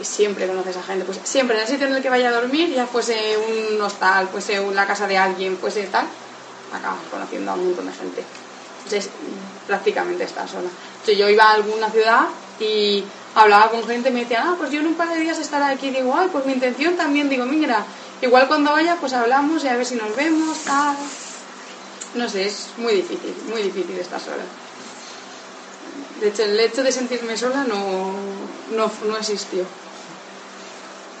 y 0.00 0.04
siempre 0.04 0.46
conoces 0.46 0.76
a 0.76 0.82
gente, 0.82 1.04
pues 1.04 1.20
siempre 1.22 1.56
en 1.56 1.62
el 1.62 1.68
sitio 1.68 1.86
en 1.86 1.94
el 1.94 2.02
que 2.02 2.08
vaya 2.08 2.30
a 2.30 2.32
dormir, 2.32 2.72
ya 2.74 2.86
fuese 2.86 3.36
un 3.36 3.80
hostal, 3.80 4.28
fuese 4.28 4.58
la 4.72 4.86
casa 4.86 5.06
de 5.06 5.18
alguien, 5.18 5.58
fuese 5.58 5.84
tal, 5.84 6.06
acabas 6.72 7.00
conociendo 7.10 7.50
a 7.50 7.54
un 7.54 7.66
montón 7.66 7.86
de 7.86 7.92
gente. 7.92 8.24
Entonces, 8.84 9.10
prácticamente 9.66 10.24
estás 10.24 10.50
sola. 10.50 10.68
Entonces, 10.92 11.18
yo 11.18 11.28
iba 11.28 11.44
a 11.44 11.54
alguna 11.54 11.90
ciudad 11.90 12.26
y 12.58 13.04
hablaba 13.34 13.70
con 13.70 13.86
gente 13.86 14.08
y 14.08 14.12
me 14.12 14.20
decían, 14.20 14.46
ah, 14.46 14.54
pues 14.58 14.70
yo 14.70 14.80
en 14.80 14.88
un 14.88 14.94
par 14.94 15.08
de 15.08 15.20
días 15.20 15.38
estaré 15.38 15.64
aquí. 15.66 15.90
Digo, 15.90 16.14
ay, 16.16 16.28
pues 16.32 16.44
mi 16.46 16.52
intención 16.52 16.96
también, 16.96 17.28
digo, 17.28 17.44
mira, 17.46 17.84
igual 18.20 18.48
cuando 18.48 18.72
vaya, 18.72 18.96
pues 19.00 19.12
hablamos 19.12 19.64
y 19.64 19.68
a 19.68 19.76
ver 19.76 19.86
si 19.86 19.96
nos 19.96 20.14
vemos, 20.16 20.58
tal. 20.64 20.96
No 22.14 22.28
sé, 22.28 22.46
es 22.46 22.68
muy 22.76 22.94
difícil, 22.94 23.34
muy 23.48 23.62
difícil 23.62 23.96
estar 23.98 24.20
sola. 24.20 24.42
De 26.20 26.28
hecho, 26.28 26.42
el 26.42 26.58
hecho 26.58 26.82
de 26.82 26.92
sentirme 26.92 27.36
sola 27.36 27.64
no, 27.64 28.12
no, 28.76 28.90
no 29.06 29.16
existió. 29.16 29.64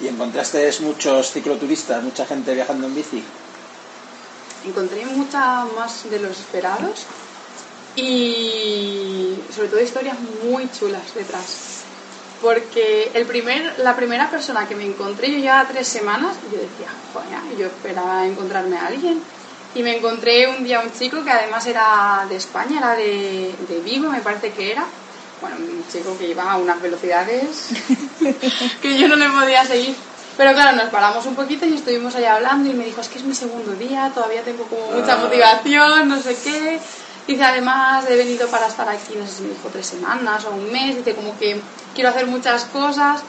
¿Y 0.00 0.08
encontraste 0.08 0.70
muchos 0.80 1.32
cicloturistas, 1.32 2.02
mucha 2.02 2.26
gente 2.26 2.54
viajando 2.54 2.86
en 2.86 2.94
bici? 2.94 3.22
Encontré 4.64 5.04
mucha 5.06 5.64
más 5.76 6.08
de 6.10 6.18
los 6.18 6.38
esperados 6.38 7.06
y 7.96 9.34
sobre 9.54 9.68
todo 9.68 9.80
historias 9.80 10.16
muy 10.44 10.70
chulas 10.70 11.14
detrás. 11.14 11.84
Porque 12.40 13.10
el 13.12 13.26
primer, 13.26 13.78
la 13.80 13.94
primera 13.94 14.30
persona 14.30 14.66
que 14.66 14.74
me 14.74 14.86
encontré, 14.86 15.30
yo 15.30 15.38
llevaba 15.38 15.68
tres 15.68 15.86
semanas, 15.86 16.36
y 16.48 16.54
yo 16.54 16.60
decía, 16.62 16.88
joder, 17.12 17.58
yo 17.58 17.66
esperaba 17.66 18.26
encontrarme 18.26 18.78
a 18.78 18.86
alguien. 18.86 19.20
Y 19.74 19.82
me 19.82 19.96
encontré 19.96 20.48
un 20.48 20.64
día 20.64 20.80
un 20.80 20.90
chico 20.92 21.22
que 21.22 21.30
además 21.30 21.66
era 21.66 22.26
de 22.28 22.36
España, 22.36 22.78
era 22.78 22.96
de, 22.96 23.54
de 23.68 23.80
Vigo, 23.80 24.10
me 24.10 24.20
parece 24.20 24.52
que 24.52 24.72
era. 24.72 24.84
Bueno, 25.40 25.56
un 25.56 25.84
chico 25.90 26.16
que 26.18 26.28
iba 26.28 26.50
a 26.50 26.56
unas 26.56 26.80
velocidades 26.80 27.70
que 28.82 28.98
yo 28.98 29.06
no 29.06 29.16
le 29.16 29.28
podía 29.28 29.64
seguir. 29.64 29.94
Pero 30.40 30.54
claro, 30.54 30.74
nos 30.74 30.88
paramos 30.88 31.26
un 31.26 31.34
poquito 31.34 31.66
y 31.66 31.74
estuvimos 31.74 32.14
allá 32.14 32.36
hablando 32.36 32.70
y 32.70 32.72
me 32.72 32.86
dijo, 32.86 33.02
es 33.02 33.10
que 33.10 33.18
es 33.18 33.24
mi 33.24 33.34
segundo 33.34 33.72
día, 33.72 34.10
todavía 34.14 34.40
tengo 34.42 34.64
como 34.64 34.86
mucha 34.90 35.12
Ah. 35.12 35.16
motivación, 35.18 36.08
no 36.08 36.18
sé 36.18 36.34
qué. 36.42 36.80
Dice, 37.26 37.44
además 37.44 38.06
he 38.08 38.16
venido 38.16 38.48
para 38.48 38.66
estar 38.68 38.88
aquí, 38.88 39.16
no 39.16 39.26
sé 39.26 39.34
si 39.34 39.42
me 39.42 39.50
dijo 39.50 39.68
tres 39.70 39.88
semanas 39.88 40.42
o 40.46 40.52
un 40.52 40.72
mes, 40.72 40.96
dice 40.96 41.14
como 41.14 41.38
que 41.38 41.60
quiero 41.94 42.08
hacer 42.08 42.26
muchas 42.26 42.64
cosas. 42.64 43.20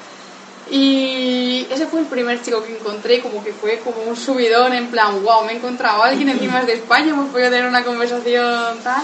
Y 0.69 1.67
ese 1.69 1.85
fue 1.87 1.99
el 1.99 2.05
primer 2.05 2.41
chico 2.41 2.63
que 2.63 2.77
encontré, 2.77 3.19
como 3.19 3.43
que 3.43 3.51
fue 3.51 3.79
como 3.79 4.03
un 4.03 4.15
subidón 4.15 4.71
en 4.71 4.87
plan, 4.87 5.21
wow, 5.21 5.43
me 5.43 5.51
he 5.51 5.55
encontrado 5.57 6.03
a 6.03 6.07
alguien 6.07 6.29
encima 6.29 6.61
de 6.63 6.75
España, 6.75 7.09
hemos 7.09 7.29
podido 7.29 7.49
tener 7.49 7.67
una 7.67 7.83
conversación 7.83 8.79
tal. 8.85 9.03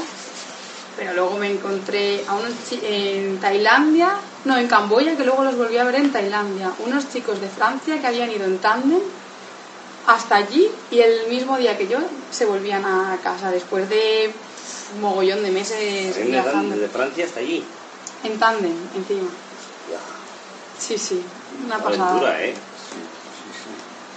Pero 0.98 1.14
luego 1.14 1.38
me 1.38 1.52
encontré 1.52 2.24
a 2.28 2.34
unos 2.34 2.54
en 2.82 3.40
Tailandia, 3.40 4.16
no, 4.46 4.58
en 4.58 4.68
Camboya, 4.68 5.16
que 5.16 5.24
luego 5.24 5.44
los 5.44 5.56
volví 5.56 5.78
a 5.78 5.84
ver 5.84 5.96
en 5.96 6.12
Tailandia, 6.12 6.74
unos 6.80 7.10
chicos 7.10 7.40
de 7.40 7.48
Francia 7.48 8.02
que 8.02 8.08
habían 8.08 8.32
ido 8.32 8.46
en 8.46 8.58
tándem 8.58 9.02
hasta 10.08 10.38
allí 10.38 10.68
y 10.90 11.00
el 11.00 11.28
mismo 11.28 11.58
día 11.58 11.78
que 11.78 11.88
yo 11.88 12.00
se 12.32 12.46
volvían 12.46 12.84
a 12.86 13.20
casa 13.22 13.52
después 13.52 13.88
de 13.90 14.32
un 14.96 15.02
mogollón 15.02 15.44
de 15.44 15.52
meses 15.52 16.26
viajando. 16.26 16.76
desde 16.76 16.88
Francia 16.88 17.26
hasta 17.26 17.42
allí. 17.42 17.64
En 18.24 18.40
tándem, 18.40 18.76
encima. 18.96 19.30
Sí, 20.80 20.98
sí, 20.98 21.22
una 21.66 21.78
pasada. 21.80 22.42
¿eh? 22.44 22.54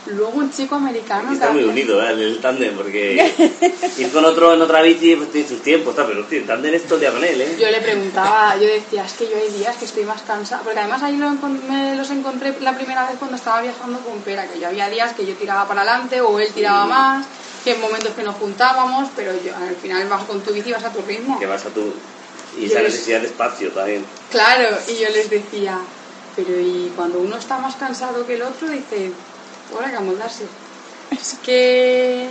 Luego 0.07 0.39
un 0.39 0.51
chico 0.51 0.77
americano 0.77 1.25
Aquí 1.29 1.35
está 1.35 1.51
muy 1.51 1.61
había- 1.61 1.73
unido, 1.73 2.03
¿eh? 2.03 2.11
El 2.13 2.41
tándem, 2.41 2.75
porque 2.75 3.33
ir 3.99 4.11
con 4.11 4.25
otro 4.25 4.55
en 4.55 4.63
otra 4.63 4.81
bici 4.83 5.15
pues 5.15 5.31
tiene 5.31 5.47
sus 5.49 5.63
tiempos, 5.63 5.95
tal, 5.95 6.07
pero 6.07 6.27
el 6.29 6.47
tándem 6.47 6.75
es 6.75 6.87
todo 6.87 6.99
él, 7.01 7.41
¿eh? 7.41 7.57
Yo 7.61 7.71
le 7.71 7.81
preguntaba, 7.81 8.57
yo 8.57 8.67
decía, 8.67 9.05
es 9.05 9.13
que 9.13 9.29
yo 9.29 9.37
hay 9.37 9.51
días 9.51 9.77
que 9.77 9.85
estoy 9.85 10.05
más 10.05 10.23
cansada, 10.23 10.63
porque 10.63 10.79
además 10.79 11.03
ahí 11.03 11.17
lo 11.19 11.31
me 11.31 11.95
los 11.97 12.11
encontré 12.11 12.55
la 12.61 12.75
primera 12.75 13.07
vez 13.09 13.19
cuando 13.19 13.37
estaba 13.37 13.61
viajando 13.61 14.01
con 14.01 14.21
Pera, 14.21 14.47
que 14.49 14.59
yo 14.59 14.69
había 14.69 14.89
días 14.89 15.13
que 15.13 15.27
yo 15.27 15.35
tiraba 15.35 15.69
para 15.69 15.83
adelante 15.83 16.21
o 16.23 16.39
él 16.41 16.49
tiraba 16.55 16.87
más, 16.87 17.27
que 17.63 17.73
en 17.73 17.81
momentos 17.81 18.13
que 18.15 18.23
nos 18.23 18.37
juntábamos, 18.37 19.09
pero 19.15 19.33
yo 19.45 19.55
al 19.55 19.77
final 19.77 20.09
vas 20.09 20.25
con 20.25 20.41
tu 20.41 20.53
bici 20.53 20.73
vas 20.73 20.85
a 20.85 20.91
tu 20.93 21.03
ritmo. 21.03 21.39
Que 21.39 21.47
vas 21.47 21.65
a 21.67 21.69
tu... 21.69 21.93
Y 22.57 22.63
Yo 22.63 22.67
esa 22.67 22.81
les- 22.81 22.93
necesidad 22.95 23.21
de 23.21 23.27
espacio 23.27 23.71
también. 23.71 24.05
Claro, 24.31 24.77
y 24.89 24.95
yo 24.95 25.09
les 25.11 25.29
decía, 25.29 25.79
pero 26.35 26.59
y 26.59 26.91
cuando 26.97 27.19
uno 27.21 27.37
está 27.37 27.59
más 27.59 27.77
cansado 27.77 28.27
que 28.27 28.35
el 28.35 28.43
otro, 28.43 28.67
dice, 28.69 29.13
ahora 29.75 29.91
que 29.91 29.97
amoldarse. 29.97 30.45
Es 31.11 31.39
que, 31.43 32.31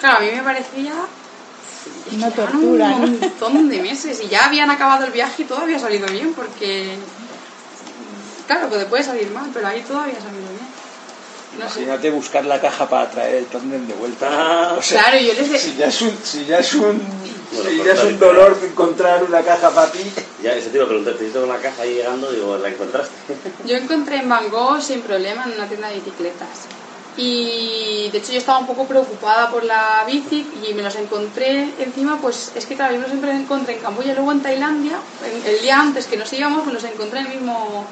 claro, 0.00 0.18
a 0.18 0.20
mí 0.20 0.28
me 0.34 0.42
parecía 0.42 0.92
Una 2.12 2.30
tortura, 2.30 2.88
un 2.96 3.00
¿no? 3.00 3.18
montón 3.20 3.68
de 3.68 3.82
meses 3.82 4.20
y 4.22 4.28
ya 4.28 4.46
habían 4.46 4.70
acabado 4.70 5.04
el 5.04 5.12
viaje 5.12 5.42
y 5.42 5.46
todo 5.46 5.60
había 5.60 5.78
salido 5.78 6.06
bien 6.08 6.32
porque 6.34 6.96
claro 8.46 8.68
que 8.70 8.78
puede 8.86 9.02
salir 9.02 9.30
mal 9.30 9.50
pero 9.52 9.66
ahí 9.66 9.82
todo 9.82 10.00
había 10.00 10.20
salido 10.20 10.48
bien 10.50 10.59
Imagínate 11.66 12.10
buscar 12.10 12.44
la 12.44 12.60
caja 12.60 12.88
para 12.88 13.10
traer 13.10 13.36
el 13.36 13.46
tándem 13.46 13.86
de 13.86 13.94
vuelta. 13.94 14.28
Ah. 14.30 14.74
O 14.78 14.82
sea, 14.82 15.02
claro 15.02 15.18
yo 15.18 15.32
les 15.34 15.50
de- 15.50 15.58
si 15.58 15.74
ya 15.76 15.86
es 15.86 16.00
un, 16.02 16.16
si 16.22 16.44
ya 16.46 16.58
es 16.58 16.74
un, 16.74 16.98
Bueno, 17.52 17.70
si 17.70 17.76
pues 17.76 17.84
ya 17.86 17.92
es 17.94 18.04
un 18.04 18.18
dolor 18.18 18.56
encontrar 18.62 19.24
una 19.24 19.42
caja 19.42 19.70
para 19.70 19.90
ti. 19.92 20.00
Ya, 20.42 20.52
eso 20.54 20.70
te 20.70 20.76
iba 20.76 20.84
a 20.84 20.88
preguntar, 20.88 21.14
te 21.14 21.26
hizo 21.26 21.44
una 21.44 21.56
caja 21.58 21.82
ahí 21.82 21.94
llegando, 21.94 22.30
digo, 22.32 22.56
¿la 22.58 22.68
encontraste? 22.68 23.14
yo 23.66 23.76
encontré 23.76 24.16
en 24.16 24.28
Van 24.28 24.48
Gogh 24.50 24.80
sin 24.80 25.02
problema 25.02 25.44
en 25.44 25.52
una 25.52 25.66
tienda 25.66 25.88
de 25.88 25.96
bicicletas 25.96 26.48
y 27.16 28.08
de 28.12 28.18
hecho 28.18 28.32
yo 28.32 28.38
estaba 28.38 28.58
un 28.58 28.66
poco 28.66 28.86
preocupada 28.86 29.50
por 29.50 29.64
la 29.64 30.04
bici 30.06 30.46
y 30.68 30.72
me 30.74 30.82
los 30.82 30.94
encontré 30.96 31.68
encima 31.80 32.18
pues 32.20 32.52
es 32.54 32.66
que 32.66 32.76
claro 32.76 32.92
yo 32.94 32.98
me 32.98 33.02
los 33.02 33.10
siempre 33.10 33.32
encontré 33.32 33.74
en 33.74 33.80
Camboya 33.80 34.12
y 34.12 34.14
luego 34.14 34.32
en 34.32 34.42
Tailandia 34.42 34.96
en- 35.24 35.54
el 35.54 35.60
día 35.60 35.80
antes 35.80 36.06
que 36.06 36.16
nos 36.16 36.32
íbamos 36.32 36.64
me 36.66 36.72
los 36.72 36.84
encontré 36.84 37.20
en 37.20 37.26
el 37.26 37.32
mismo 37.34 37.84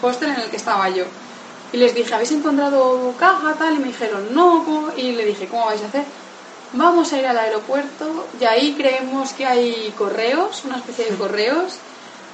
hostel 0.00 0.30
en 0.30 0.40
el 0.40 0.48
que 0.50 0.56
estaba 0.56 0.88
yo 0.90 1.04
y 1.72 1.76
les 1.78 1.94
dije 1.94 2.14
¿habéis 2.14 2.32
encontrado 2.32 3.14
caja 3.18 3.54
tal? 3.58 3.74
y 3.74 3.78
me 3.78 3.88
dijeron 3.88 4.34
no 4.34 4.64
¿cómo?". 4.64 4.92
y 4.96 5.12
le 5.12 5.24
dije 5.24 5.46
¿cómo 5.48 5.66
vais 5.66 5.82
a 5.82 5.86
hacer? 5.86 6.04
vamos 6.74 7.12
a 7.12 7.18
ir 7.18 7.26
al 7.26 7.38
aeropuerto 7.38 8.26
y 8.40 8.44
ahí 8.44 8.74
creemos 8.74 9.32
que 9.32 9.46
hay 9.46 9.92
correos 9.98 10.64
una 10.64 10.76
especie 10.76 11.06
de 11.06 11.16
correos 11.16 11.74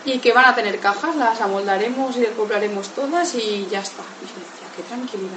y 0.04 0.18
que 0.20 0.32
van 0.32 0.46
a 0.46 0.54
tener 0.54 0.78
cajas, 0.78 1.16
las 1.16 1.40
amoldaremos 1.40 2.16
y 2.16 2.24
compraremos 2.36 2.88
todas 2.90 3.34
y 3.34 3.66
ya 3.70 3.80
está. 3.80 4.02
Y 4.22 4.26
yo 4.26 4.34
decía, 4.40 4.68
qué 4.74 4.82
tranquilidad. 4.84 5.36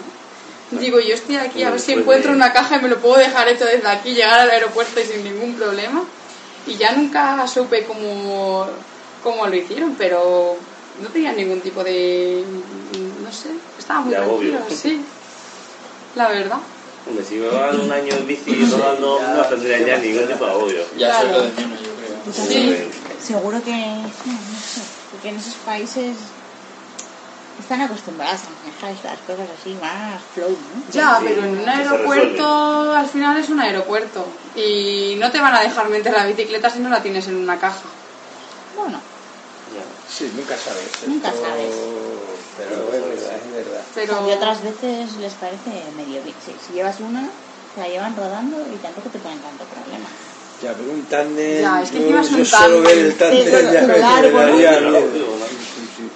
Digo, 0.70 1.00
yo 1.00 1.14
estoy 1.16 1.36
aquí 1.36 1.64
a 1.64 1.72
ver 1.72 1.80
si 1.80 1.88
Después 1.88 2.04
encuentro 2.04 2.32
de- 2.32 2.38
una 2.38 2.54
caja 2.54 2.78
y 2.78 2.82
me 2.82 2.88
lo 2.88 3.00
puedo 3.00 3.18
dejar 3.18 3.50
hecho 3.50 3.66
desde 3.66 3.88
aquí, 3.90 4.14
llegar 4.14 4.40
al 4.40 4.52
aeropuerto 4.52 5.02
y 5.02 5.04
sin 5.04 5.24
ningún 5.24 5.56
problema. 5.56 6.04
Y 6.68 6.76
ya 6.76 6.94
nunca 6.94 7.46
supe 7.48 7.84
cómo, 7.86 8.66
cómo 9.24 9.48
lo 9.48 9.56
hicieron, 9.56 9.96
pero 9.98 10.56
no 11.02 11.10
tenía 11.10 11.34
ningún 11.34 11.60
tipo 11.60 11.84
de... 11.84 12.46
no 13.32 13.38
sé, 13.38 13.50
estaba 13.80 14.02
muy 14.02 14.14
tranquilo, 14.14 14.60
sí. 14.70 15.02
La 16.16 16.28
verdad. 16.28 16.58
Hombre, 17.08 17.24
si 17.26 17.36
me 17.36 17.48
van 17.48 17.80
un 17.80 17.92
año 17.92 18.14
en 18.14 18.28
bici 18.28 18.66
rodando, 18.66 19.20
no 19.36 19.42
tendrían 19.46 19.86
ya 19.86 19.98
ningún 19.98 20.28
tipo 20.28 20.46
de 20.46 20.52
agobio. 20.52 20.84
Ya 20.98 21.08
Claro. 21.08 21.28
se 21.28 21.32
lo 21.32 21.42
de 21.44 21.50
menos, 21.52 21.80
yo 21.82 21.90
creo. 21.96 22.34
Sí. 22.34 22.90
seguro 23.26 23.64
que, 23.64 23.72
no, 23.72 24.34
no 24.34 24.60
sé, 24.60 24.82
porque 25.12 25.30
en 25.30 25.38
esos 25.38 25.54
países 25.66 26.18
están 27.60 27.82
acostumbrados 27.82 28.42
a 28.42 28.50
manejar 28.66 29.06
las 29.12 29.20
cosas 29.22 29.48
así 29.60 29.78
más 29.82 30.22
flow, 30.36 30.50
¿no? 30.50 30.92
Ya, 30.92 31.18
Sí, 31.20 31.26
pero 31.30 31.44
en 31.46 31.60
un 31.60 31.70
aeropuerto 31.70 32.94
al 32.94 33.08
final 33.08 33.38
es 33.38 33.50
un 33.50 33.60
aeropuerto 33.62 34.26
y 34.56 35.16
no 35.20 35.32
te 35.32 35.40
van 35.40 35.56
a 35.56 35.62
dejar 35.62 35.88
meter 35.90 36.12
la 36.14 36.26
bicicleta 36.26 36.70
si 36.70 36.80
no 36.80 36.90
la 36.90 37.02
tienes 37.02 37.28
en 37.28 37.38
una 37.38 37.58
caja. 37.58 37.82
Bueno. 38.78 39.00
Sí, 40.12 40.30
nunca 40.36 40.56
sabes. 40.58 41.08
Nunca 41.08 41.30
esto- 41.30 41.42
sabes. 41.42 41.74
Pero 42.58 42.94
es 42.94 43.02
verdad, 43.22 43.36
es 43.48 43.54
verdad. 43.66 43.86
Pero 43.96 44.28
y 44.28 44.32
otras 44.32 44.64
veces 44.64 45.14
les 45.18 45.34
parece 45.36 45.92
medio 45.96 46.22
bien. 46.22 46.36
Sí, 46.46 46.56
si 46.66 46.74
llevas 46.74 47.00
una, 47.00 47.30
te 47.76 47.82
la 47.82 47.88
llevan 47.88 48.16
rodando 48.16 48.66
y 48.72 48.78
tampoco 48.78 49.10
te 49.10 49.20
ponen 49.20 49.40
tanto 49.40 49.64
problema. 49.66 50.08
Ya, 50.62 50.74
pero 50.76 50.92
un 50.92 51.06
tándem. 51.06 51.62
Ya, 51.62 51.82
es 51.82 51.92
que 51.92 52.00
yo- 52.00 52.22
yo 52.22 52.46
solo 52.46 52.82
ver 52.82 52.98
el 52.98 53.16
tándem 53.16 53.46
Sí, 53.46 53.52
ya 53.74 53.82
me 53.88 53.98
largo, 54.00 54.32
¿no? 54.32 54.38
daría 54.38 54.82
¿no? 54.82 54.98
Sí, 55.00 55.08
sí. 55.98 56.10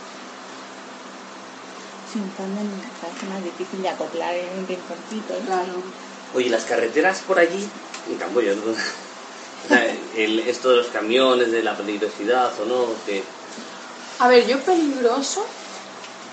Sí, 2.14 2.20
un 2.20 2.30
tándem 2.32 2.66
me 2.68 2.84
parece 3.02 3.26
más 3.28 3.44
difícil 3.44 3.82
de 3.82 3.90
acoplar 3.90 4.36
en 4.36 4.60
un 4.60 4.68
rinconcito. 4.68 5.34
¿eh? 5.34 5.42
claro. 5.46 5.82
Oye, 6.34 6.50
las 6.50 6.64
carreteras 6.66 7.20
por 7.26 7.40
allí, 7.40 7.68
en 8.10 8.18
Camboya, 8.18 8.54
¿no? 8.54 8.62
O 9.66 9.68
sea, 9.68 9.84
el, 10.16 10.42
esto 10.42 10.70
de 10.70 10.76
los 10.78 10.88
camiones, 10.88 11.52
de 11.52 11.64
la 11.64 11.76
peligrosidad 11.76 12.52
o 12.62 12.66
no, 12.66 12.86
que 13.04 13.24
A 14.20 14.28
ver, 14.28 14.48
yo 14.48 14.64
peligroso 14.64 15.46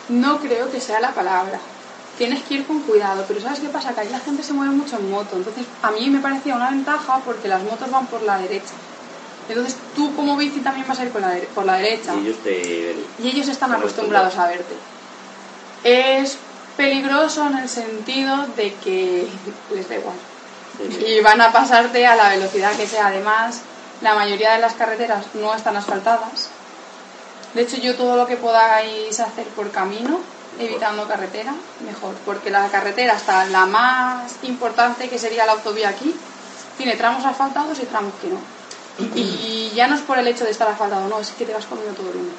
no 0.09 0.39
creo 0.41 0.71
que 0.71 0.81
sea 0.81 1.01
la 1.01 1.15
palabra. 1.15 1.59
Tienes 2.17 2.43
que 2.43 2.55
ir 2.55 2.67
con 2.67 2.81
cuidado, 2.83 3.25
pero 3.27 3.41
¿sabes 3.41 3.61
qué 3.61 3.69
pasa? 3.69 3.95
Que 3.95 4.03
ahí 4.03 4.09
la 4.11 4.21
gente 4.21 4.43
se 4.43 4.53
mueve 4.53 4.73
mucho 4.75 4.97
en 4.97 5.11
moto. 5.11 5.37
Entonces, 5.37 5.65
a 5.83 5.91
mí 5.91 6.09
me 6.11 6.21
parecía 6.21 6.55
una 6.55 6.71
ventaja 6.71 7.21
porque 7.25 7.49
las 7.49 7.63
motos 7.63 7.91
van 7.91 8.07
por 8.07 8.23
la 8.23 8.39
derecha. 8.39 8.75
Entonces, 9.49 9.77
tú 9.95 10.15
como 10.15 10.37
bici 10.37 10.61
también 10.61 10.87
vas 10.87 11.01
a 11.01 11.05
ir 11.05 11.11
por 11.11 11.21
la, 11.23 11.35
dere- 11.35 11.49
por 11.49 11.65
la 11.65 11.77
derecha. 11.79 12.15
y 12.15 12.21
ellos 12.21 12.37
te... 12.45 12.95
y 13.19 13.29
ellos 13.29 13.49
están 13.49 13.71
Están 13.71 13.81
acostumbrados 13.81 14.37
a 14.39 14.47
verte. 14.47 14.75
Es 15.85 16.39
peligroso 16.77 17.47
en 17.49 17.59
el 17.59 17.69
sentido 17.69 18.47
de 18.57 18.73
que 18.75 19.27
les 19.71 19.89
da 19.89 19.97
igual. 19.97 20.17
y 21.07 21.21
van 21.21 21.41
a 21.41 21.51
pasarte 21.53 22.07
a 22.07 22.15
la 22.15 22.29
velocidad 22.29 22.73
que 22.77 22.87
sea. 22.87 23.09
Además, 23.09 23.61
la 24.01 24.15
mayoría 24.15 24.53
de 24.53 24.61
las 24.61 24.75
carreteras 24.75 25.25
no 25.35 25.55
están 25.55 25.77
asfaltadas. 25.77 26.52
De 27.55 27.63
hecho, 27.63 27.77
yo 27.77 27.95
todo 27.97 28.17
lo 28.17 28.27
que 28.27 28.37
podáis 28.37 29.19
hacer 29.21 29.47
por 29.49 29.71
camino, 29.71 30.21
evitando 30.59 31.07
carretera, 31.07 31.55
mejor. 31.85 32.15
Porque 32.25 32.51
la 32.51 32.69
carretera, 32.69 33.15
hasta 33.15 33.45
la 33.47 33.67
más 33.67 34.37
importante, 34.43 35.09
que 35.09 35.19
sería 35.19 35.47
la 35.47 35.53
autovía 35.53 35.91
aquí, 35.91 36.15
tiene 36.77 36.97
tramos 36.97 37.25
asfaltados 37.25 37.79
y 37.81 37.87
tramos 37.87 38.15
que 38.21 38.29
no. 38.29 38.39
Y 39.15 39.71
ya 39.75 39.87
no 39.87 39.95
es 39.97 40.03
por 40.03 40.19
el 40.19 40.27
hecho 40.27 40.45
de 40.45 40.51
estar 40.51 40.69
asfaltado, 40.69 41.09
no, 41.09 41.21
es 41.21 41.31
que 41.31 41.45
te 41.45 41.53
vas 41.53 41.67
comiendo 41.67 41.95
todo 41.95 42.11
el 42.11 42.17
humo. 42.17 42.33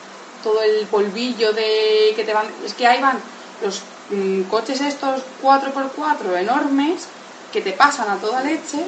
Todo 0.44 0.62
el 0.62 0.86
polvillo 0.88 1.54
de 1.54 2.14
que 2.16 2.24
te 2.24 2.34
van. 2.34 2.48
Es 2.66 2.74
que 2.74 2.86
ahí 2.86 3.02
van 3.02 3.20
los 3.64 3.82
mm, 4.10 4.44
coches 4.44 4.82
estos 4.82 5.22
4x4 5.42 6.38
enormes 6.38 7.08
que 7.52 7.62
te 7.62 7.72
pasan 7.72 8.10
a 8.10 8.18
toda 8.18 8.42
leche. 8.42 8.80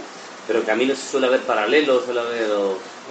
Pero 0.47 0.63
caminos 0.63 0.99
suele 0.99 1.27
haber 1.27 1.41
paralelos, 1.41 2.03
suele 2.05 2.19
haber. 2.19 2.49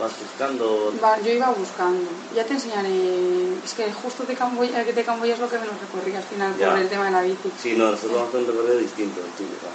Vas 0.01 0.13
buscando. 0.21 0.93
Va, 1.03 1.21
yo 1.21 1.31
iba 1.33 1.51
buscando. 1.51 2.11
Ya 2.35 2.45
te 2.45 2.55
enseñaré. 2.55 3.59
Es 3.65 3.75
que 3.75 3.93
justo 3.93 4.25
de 4.25 4.35
Camboya, 4.35 4.85
de 4.85 5.05
Camboya 5.05 5.35
es 5.35 5.41
lo 5.41 5.49
que 5.49 5.59
menos 5.59 5.81
recorrí 5.81 6.15
al 6.15 6.23
final 6.23 6.57
Ya. 6.59 6.71
por 6.71 6.79
el 6.79 6.89
tema 6.89 7.07
de 7.07 7.11
la 7.13 7.23
bici. 7.23 7.51
Sí, 7.61 7.75
no, 7.77 7.91
nosotros 7.91 8.13
vamos 8.13 8.27
a 8.27 8.29
hacer 8.39 8.41
un 8.41 8.47
recorrido 8.57 8.79
distinto. 8.79 9.21
sí, 9.39 9.45
claro. 9.61 9.75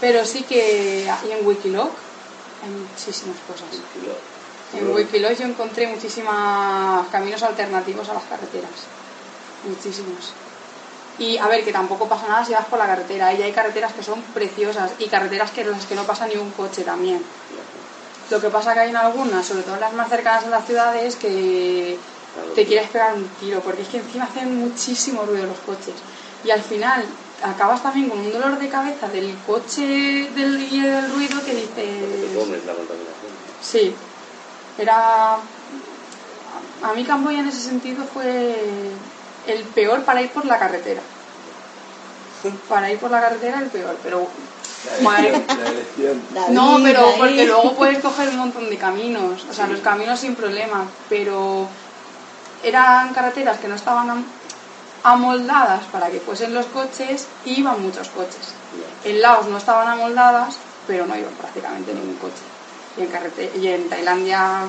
Pero 0.00 0.24
sí 0.24 0.44
que 0.44 1.10
y 1.26 1.32
en 1.32 1.44
Wikiloc 1.46 1.90
hay 2.62 2.70
muchísimas 2.70 3.36
cosas. 3.48 3.68
En 4.74 4.94
Wikiloc 4.94 5.32
yo 5.32 5.44
encontré 5.46 5.86
muchísimos 5.88 7.08
caminos 7.10 7.42
alternativos 7.42 8.08
a 8.08 8.14
las 8.14 8.24
carreteras. 8.24 8.70
Muchísimos. 9.64 10.32
Y 11.18 11.36
a 11.36 11.48
ver, 11.48 11.64
que 11.64 11.72
tampoco 11.72 12.08
pasa 12.08 12.28
nada 12.28 12.44
si 12.44 12.52
vas 12.52 12.66
por 12.66 12.78
la 12.78 12.86
carretera. 12.86 13.34
Y 13.34 13.42
hay 13.42 13.50
carreteras 13.50 13.92
que 13.92 14.04
son 14.04 14.22
preciosas 14.32 14.92
y 15.00 15.08
carreteras 15.08 15.50
que 15.50 15.62
en 15.62 15.72
las 15.72 15.84
que 15.84 15.96
no 15.96 16.04
pasa 16.04 16.28
ni 16.28 16.36
un 16.36 16.50
coche 16.52 16.84
también. 16.84 17.24
Lo 18.30 18.40
que 18.40 18.50
pasa 18.50 18.74
que 18.74 18.80
hay 18.80 18.90
en 18.90 18.96
algunas, 18.96 19.46
sobre 19.46 19.62
todo 19.62 19.74
en 19.74 19.80
las 19.80 19.92
más 19.94 20.08
cercanas 20.08 20.44
a 20.44 20.50
las 20.50 20.66
ciudades, 20.66 21.16
que 21.16 21.98
te 22.54 22.66
quieres 22.66 22.90
pegar 22.90 23.14
un 23.14 23.26
tiro, 23.40 23.60
porque 23.60 23.82
es 23.82 23.88
que 23.88 23.98
encima 23.98 24.24
hacen 24.24 24.58
muchísimo 24.58 25.24
ruido 25.24 25.46
los 25.46 25.58
coches. 25.58 25.94
Y 26.44 26.50
al 26.50 26.62
final 26.62 27.04
acabas 27.42 27.82
también 27.82 28.08
con 28.08 28.18
un 28.18 28.32
dolor 28.32 28.58
de 28.58 28.68
cabeza 28.68 29.08
del 29.08 29.36
coche 29.46 30.30
del, 30.34 30.60
y 30.70 30.80
del 30.80 31.10
ruido 31.12 31.42
que 31.44 31.54
dices... 31.54 32.36
comes 32.36 32.64
la 32.64 32.74
contaminación. 32.74 33.32
Sí, 33.62 33.94
era... 34.76 35.38
A 36.82 36.94
mí 36.94 37.04
Camboya 37.04 37.40
en 37.40 37.48
ese 37.48 37.60
sentido 37.60 38.04
fue 38.04 38.56
el 39.46 39.62
peor 39.74 40.04
para 40.04 40.22
ir 40.22 40.30
por 40.30 40.44
la 40.44 40.58
carretera. 40.58 41.00
Para 42.68 42.90
ir 42.92 42.98
por 42.98 43.10
la 43.10 43.20
carretera 43.20 43.60
el 43.60 43.68
peor, 43.68 43.96
pero... 44.02 44.28
Madre- 45.02 45.32
La 45.58 45.70
elección. 45.70 46.22
no, 46.50 46.78
pero 46.82 47.00
David, 47.02 47.18
porque 47.18 47.46
luego 47.46 47.74
puedes 47.76 47.98
coger 47.98 48.28
un 48.28 48.36
montón 48.36 48.70
de 48.70 48.76
caminos, 48.78 49.44
o 49.48 49.52
sea, 49.52 49.66
los 49.66 49.80
caminos 49.80 50.18
sin 50.20 50.34
problema, 50.34 50.84
pero 51.08 51.68
eran 52.62 53.12
carreteras 53.14 53.58
que 53.58 53.68
no 53.68 53.74
estaban 53.74 54.10
am- 54.10 54.24
amoldadas 55.04 55.84
para 55.86 56.10
que 56.10 56.20
fuesen 56.20 56.54
los 56.54 56.66
coches 56.66 57.26
y 57.44 57.60
iban 57.60 57.82
muchos 57.82 58.08
coches. 58.08 58.54
En 59.04 59.20
Laos 59.20 59.46
no 59.46 59.58
estaban 59.58 59.88
amoldadas, 59.88 60.56
pero 60.86 61.06
no 61.06 61.16
iba 61.16 61.28
prácticamente 61.30 61.92
ningún 61.94 62.16
coche. 62.16 62.42
Y 62.96 63.02
en, 63.02 63.62
y 63.62 63.68
en 63.68 63.88
Tailandia 63.88 64.62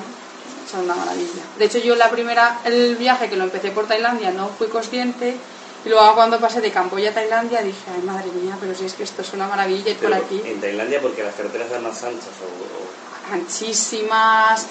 son 0.70 0.84
una 0.84 0.94
maravilla. 0.94 1.42
De 1.58 1.64
hecho, 1.64 1.78
yo 1.78 1.96
la 1.96 2.10
primera, 2.10 2.58
el 2.64 2.94
viaje 2.96 3.28
que 3.28 3.36
lo 3.36 3.44
empecé 3.44 3.70
por 3.70 3.86
Tailandia 3.86 4.30
no 4.30 4.48
fui 4.48 4.68
consciente. 4.68 5.36
Y 5.84 5.88
luego 5.88 6.14
cuando 6.14 6.38
pasé 6.38 6.60
de 6.60 6.70
Camboya 6.70 7.10
a 7.10 7.14
Tailandia 7.14 7.62
dije, 7.62 7.84
ay 7.94 8.02
madre 8.02 8.30
mía, 8.32 8.56
pero 8.60 8.74
si 8.74 8.84
es 8.84 8.94
que 8.94 9.02
esto 9.04 9.22
es 9.22 9.32
una 9.32 9.46
maravilla 9.48 9.90
ir 9.90 9.96
por 9.98 10.12
aquí 10.12 10.42
en 10.44 10.60
Tailandia 10.60 11.00
porque 11.00 11.22
las 11.22 11.34
carreteras 11.34 11.70
eran 11.70 11.82
más 11.84 12.02
anchas 12.02 12.28
o, 12.42 12.44
o- 12.44 13.34
anchísimas, 13.34 14.66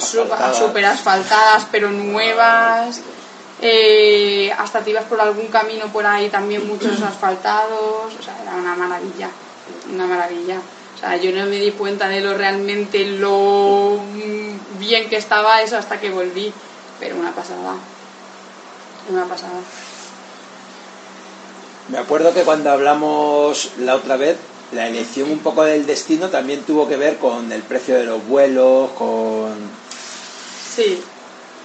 súper 0.67 0.85
asfaltadas, 0.85 1.67
pero 1.71 1.89
nuevas. 1.91 3.01
Eh, 3.61 4.51
hasta 4.57 4.79
te 4.81 4.91
ibas 4.91 5.03
por 5.05 5.19
algún 5.19 5.47
camino 5.47 5.87
por 5.91 6.05
ahí 6.05 6.29
también 6.29 6.65
muchos 6.67 7.01
asfaltados. 7.01 8.13
O 8.17 8.23
sea, 8.23 8.35
era 8.41 8.53
una 8.53 8.75
maravilla, 8.75 9.29
una 9.93 10.05
maravilla. 10.05 10.57
O 10.95 10.99
sea, 10.99 11.15
yo 11.17 11.31
no 11.31 11.45
me 11.45 11.57
di 11.57 11.71
cuenta 11.71 12.07
de 12.07 12.21
lo 12.21 12.33
realmente 12.37 13.03
lo 13.05 13.99
bien 14.77 15.09
que 15.09 15.15
estaba 15.17 15.61
eso 15.61 15.77
hasta 15.77 15.99
que 15.99 16.09
volví. 16.09 16.53
Pero 16.99 17.15
una 17.17 17.31
pasada, 17.31 17.75
una 19.09 19.25
pasada. 19.25 19.59
Me 21.91 21.97
acuerdo 21.97 22.33
que 22.33 22.43
cuando 22.43 22.71
hablamos 22.71 23.71
la 23.79 23.95
otra 23.95 24.15
vez, 24.15 24.37
la 24.71 24.87
elección 24.87 25.31
un 25.31 25.39
poco 25.39 25.63
del 25.63 25.85
destino 25.85 26.29
también 26.29 26.61
tuvo 26.61 26.87
que 26.87 26.97
ver 26.97 27.17
con 27.17 27.51
el 27.51 27.63
precio 27.63 27.95
de 27.95 28.05
los 28.05 28.25
vuelos, 28.27 28.91
con... 28.91 29.55
Sí, 30.75 31.01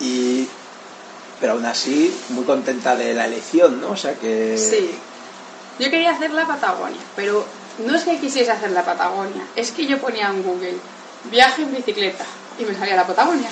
Y... 0.01 0.49
Pero 1.41 1.55
aún 1.55 1.67
así, 1.67 2.17
muy 2.31 2.45
contenta 2.45 2.97
de 2.97 3.13
la 3.13 3.27
elección, 3.27 3.81
¿no? 3.81 3.91
O 3.91 3.97
sea 3.97 4.15
que... 4.15 4.57
Sí. 4.57 4.95
Yo 5.79 5.91
quería 5.91 6.13
hacer 6.13 6.31
la 6.31 6.47
Patagonia, 6.47 7.01
pero 7.17 7.45
no 7.85 7.95
es 7.95 8.05
que 8.05 8.19
quisiese 8.19 8.51
hacer 8.51 8.71
la 8.71 8.85
Patagonia, 8.85 9.45
es 9.57 9.73
que 9.73 9.85
yo 9.87 9.99
ponía 9.99 10.29
en 10.29 10.43
Google 10.43 10.77
viaje 11.31 11.63
en 11.63 11.75
bicicleta 11.75 12.25
y 12.59 12.65
me 12.65 12.75
salía 12.75 12.97
la 12.97 13.07
Patagonia. 13.07 13.51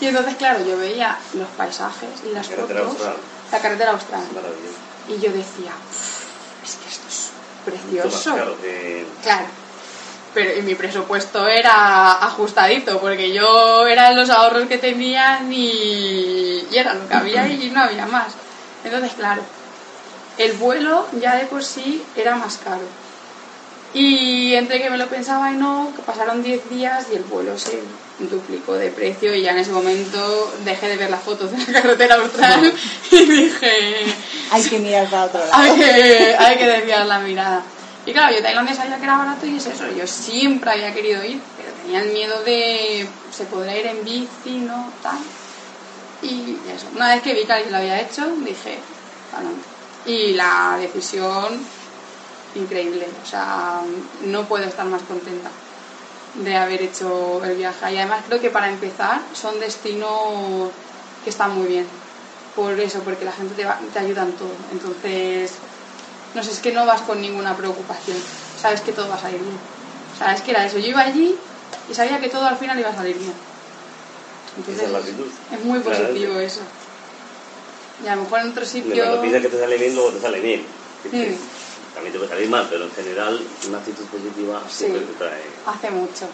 Y 0.00 0.06
entonces, 0.06 0.36
claro, 0.36 0.64
yo 0.64 0.76
veía 0.76 1.18
los 1.34 1.48
paisajes 1.56 2.10
y 2.28 2.34
las 2.34 2.46
Carretera 2.46 2.80
fotos, 2.80 2.94
austral. 2.94 3.16
la 3.52 3.58
carretera 3.58 3.90
austral. 3.92 4.22
Y 5.08 5.14
yo 5.20 5.32
decía, 5.32 5.72
"Uf, 5.90 6.64
es 6.64 6.76
que 6.76 6.88
esto 6.88 7.08
es 7.08 7.30
precioso. 7.64 8.56
que... 8.60 9.06
Claro. 9.22 9.46
Pero 10.34 10.58
y 10.58 10.62
mi 10.62 10.74
presupuesto 10.74 11.46
era 11.48 12.12
ajustadito, 12.24 13.00
porque 13.00 13.32
yo 13.32 13.86
eran 13.86 14.14
los 14.14 14.28
ahorros 14.30 14.68
que 14.68 14.78
tenía 14.78 15.40
y, 15.50 16.66
y 16.70 16.76
era 16.76 16.94
lo 16.94 17.08
que 17.08 17.14
había 17.14 17.48
y 17.48 17.70
no 17.70 17.80
había 17.80 18.06
más. 18.06 18.34
Entonces, 18.84 19.12
claro, 19.14 19.42
el 20.36 20.52
vuelo 20.52 21.06
ya 21.20 21.34
de 21.36 21.46
por 21.46 21.64
sí 21.64 22.02
era 22.14 22.36
más 22.36 22.58
caro. 22.58 22.82
Y 23.94 24.54
entre 24.54 24.80
que 24.82 24.90
me 24.90 24.98
lo 24.98 25.06
pensaba 25.08 25.50
y 25.50 25.56
no, 25.56 25.92
que 25.96 26.02
pasaron 26.02 26.42
10 26.42 26.68
días 26.68 27.06
y 27.10 27.16
el 27.16 27.24
vuelo 27.24 27.58
se 27.58 27.82
duplicó 28.18 28.74
de 28.74 28.90
precio 28.90 29.34
y 29.34 29.42
ya 29.42 29.52
en 29.52 29.58
ese 29.58 29.70
momento 29.70 30.52
dejé 30.64 30.88
de 30.88 30.96
ver 30.96 31.10
las 31.10 31.22
fotos 31.22 31.50
de 31.50 31.58
la 31.58 31.64
carretera 31.82 32.16
austral 32.16 32.72
y 33.10 33.24
dije, 33.24 34.06
Hay 34.50 34.62
que 34.62 34.78
mirar 34.78 35.08
para 35.08 35.24
otro 35.24 35.40
lado. 35.40 35.52
hay 35.52 35.78
que, 35.78 36.36
hay 36.38 36.56
que 36.56 36.66
desviar 36.66 37.06
la 37.06 37.20
mirada. 37.20 37.62
Y 38.06 38.12
claro, 38.12 38.34
yo 38.34 38.42
Tailandia 38.42 38.74
sabía 38.74 38.96
que 38.96 39.04
era 39.04 39.18
barato 39.18 39.46
y 39.46 39.56
es 39.56 39.66
eso, 39.66 39.84
yo 39.92 40.06
siempre 40.06 40.70
había 40.70 40.94
querido 40.94 41.22
ir, 41.24 41.40
pero 41.56 41.72
tenía 41.82 42.00
el 42.00 42.12
miedo 42.12 42.42
de 42.42 43.06
se 43.30 43.44
podrá 43.44 43.76
ir 43.76 43.86
en 43.86 44.04
bici, 44.04 44.58
no, 44.58 44.90
tal. 45.02 45.18
Y 46.22 46.56
eso, 46.74 46.86
una 46.96 47.14
vez 47.14 47.22
que 47.22 47.34
vi 47.34 47.44
que 47.44 47.52
alguien 47.52 47.72
lo 47.72 47.78
había 47.78 48.00
hecho, 48.00 48.26
dije. 48.44 48.78
Y 50.06 50.32
la 50.32 50.78
decisión, 50.80 51.60
increíble, 52.54 53.06
o 53.22 53.26
sea, 53.26 53.82
no 54.24 54.48
puedo 54.48 54.64
estar 54.64 54.86
más 54.86 55.02
contenta 55.02 55.50
de 56.44 56.56
haber 56.56 56.82
hecho 56.82 57.42
el 57.44 57.56
viaje. 57.56 57.92
Y 57.92 57.98
además 57.98 58.24
creo 58.26 58.40
que 58.40 58.50
para 58.50 58.68
empezar 58.68 59.22
son 59.32 59.58
destinos 59.60 60.70
que 61.24 61.30
están 61.30 61.56
muy 61.56 61.66
bien. 61.68 61.86
Por 62.54 62.78
eso, 62.80 63.00
porque 63.04 63.24
la 63.24 63.32
gente 63.32 63.54
te, 63.54 63.64
va- 63.64 63.78
te 63.92 63.98
ayuda 63.98 64.22
en 64.22 64.36
todo. 64.36 64.54
Entonces, 64.72 65.52
no 66.34 66.42
sé, 66.42 66.50
es 66.50 66.60
que 66.60 66.72
no 66.72 66.86
vas 66.86 67.02
con 67.02 67.20
ninguna 67.20 67.56
preocupación. 67.56 68.18
Sabes 68.56 68.80
que 68.80 68.92
todo 68.92 69.08
va 69.08 69.14
a 69.16 69.20
salir 69.20 69.40
bien. 69.42 69.58
Sabes 70.18 70.40
que 70.42 70.50
era 70.50 70.64
eso. 70.64 70.78
Yo 70.78 70.88
iba 70.88 71.00
allí 71.00 71.36
y 71.88 71.94
sabía 71.94 72.20
que 72.20 72.28
todo 72.28 72.46
al 72.46 72.56
final 72.56 72.78
iba 72.78 72.88
a 72.90 72.94
salir 72.96 73.16
bien. 73.18 73.34
Esa 74.66 74.82
es 74.84 74.90
la 74.90 74.98
es 74.98 75.64
muy 75.64 75.78
Claro, 75.80 76.04
positivo 76.08 76.38
eso. 76.38 76.62
Y 78.02 78.06
a 78.06 78.16
lo 78.16 78.22
mejor 78.22 78.40
en 78.40 78.50
otro 78.50 78.62
Cuando 78.64 78.66
sitio... 78.66 79.20
piensas 79.20 79.42
que 79.42 79.48
te 79.48 79.58
sale 79.58 79.76
bien, 79.76 79.94
luego 79.94 80.12
te 80.12 80.20
sale 80.20 80.40
bien. 80.40 80.66
Mm. 81.12 81.57
También 81.98 82.12
te 82.12 82.18
puede 82.20 82.30
salir 82.30 82.48
mal, 82.48 82.64
pero 82.70 82.84
en 82.84 82.92
general 82.92 83.40
una 83.68 83.78
actitud 83.78 84.04
positiva 84.06 84.62
Sí. 84.68 84.84
siempre 84.84 85.00
te 85.00 85.14
trae... 85.14 85.42
Hace 85.66 85.90
mucho. 85.90 86.28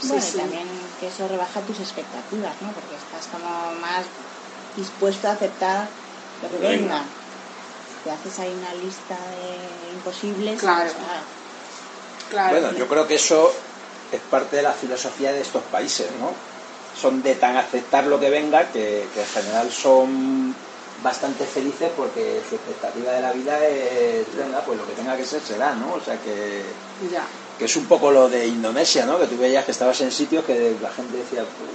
Sí, 0.00 0.08
Bueno, 0.08 0.22
sí. 0.22 0.32
y 0.34 0.40
también 0.40 0.68
que 1.00 1.06
eso 1.08 1.26
rebaja 1.28 1.60
tus 1.62 1.80
expectativas, 1.80 2.60
¿no? 2.60 2.72
Porque 2.74 2.94
estás 2.94 3.26
como 3.28 3.72
más 3.80 4.04
dispuesto 4.76 5.28
a 5.28 5.32
aceptar 5.32 5.88
lo 6.42 6.50
que 6.50 6.56
Venga. 6.58 6.68
venga. 6.76 7.04
Te 8.04 8.10
haces 8.10 8.38
ahí 8.38 8.52
una 8.54 8.74
lista 8.74 9.16
de 9.30 9.92
imposibles. 9.94 10.60
Claro. 10.60 10.92
pues, 10.92 11.06
ah, 11.08 11.22
Claro. 12.28 12.60
Bueno, 12.60 12.78
yo 12.78 12.86
creo 12.86 13.06
que 13.08 13.14
eso 13.14 13.50
es 14.12 14.20
parte 14.20 14.56
de 14.56 14.62
la 14.62 14.72
filosofía 14.72 15.32
de 15.32 15.40
estos 15.40 15.62
países, 15.64 16.10
¿no? 16.20 16.32
Son 16.94 17.22
de 17.22 17.34
tan 17.36 17.56
aceptar 17.56 18.06
lo 18.06 18.20
que 18.20 18.28
venga 18.28 18.70
que, 18.70 19.08
que 19.14 19.20
en 19.22 19.26
general 19.26 19.72
son 19.72 20.54
bastante 21.02 21.44
felices 21.44 21.90
porque 21.96 22.40
su 22.48 22.56
expectativa 22.56 23.12
de 23.12 23.20
la 23.20 23.32
vida 23.32 23.64
es, 23.66 24.26
venga, 24.36 24.60
pues 24.62 24.78
lo 24.78 24.86
que 24.86 24.94
tenga 24.94 25.16
que 25.16 25.24
ser 25.24 25.40
será, 25.40 25.74
¿no? 25.74 25.94
O 25.94 26.00
sea 26.00 26.16
que, 26.20 26.64
Ya. 27.12 27.24
que 27.58 27.64
es 27.66 27.76
un 27.76 27.86
poco 27.86 28.10
lo 28.10 28.28
de 28.28 28.46
Indonesia, 28.46 29.06
¿no? 29.06 29.18
Que 29.18 29.26
tú 29.26 29.36
veías 29.38 29.64
que 29.64 29.70
estabas 29.72 30.00
en 30.00 30.10
sitios 30.10 30.44
que 30.44 30.76
la 30.80 30.90
gente 30.90 31.16
decía, 31.18 31.42
pues, 31.44 31.70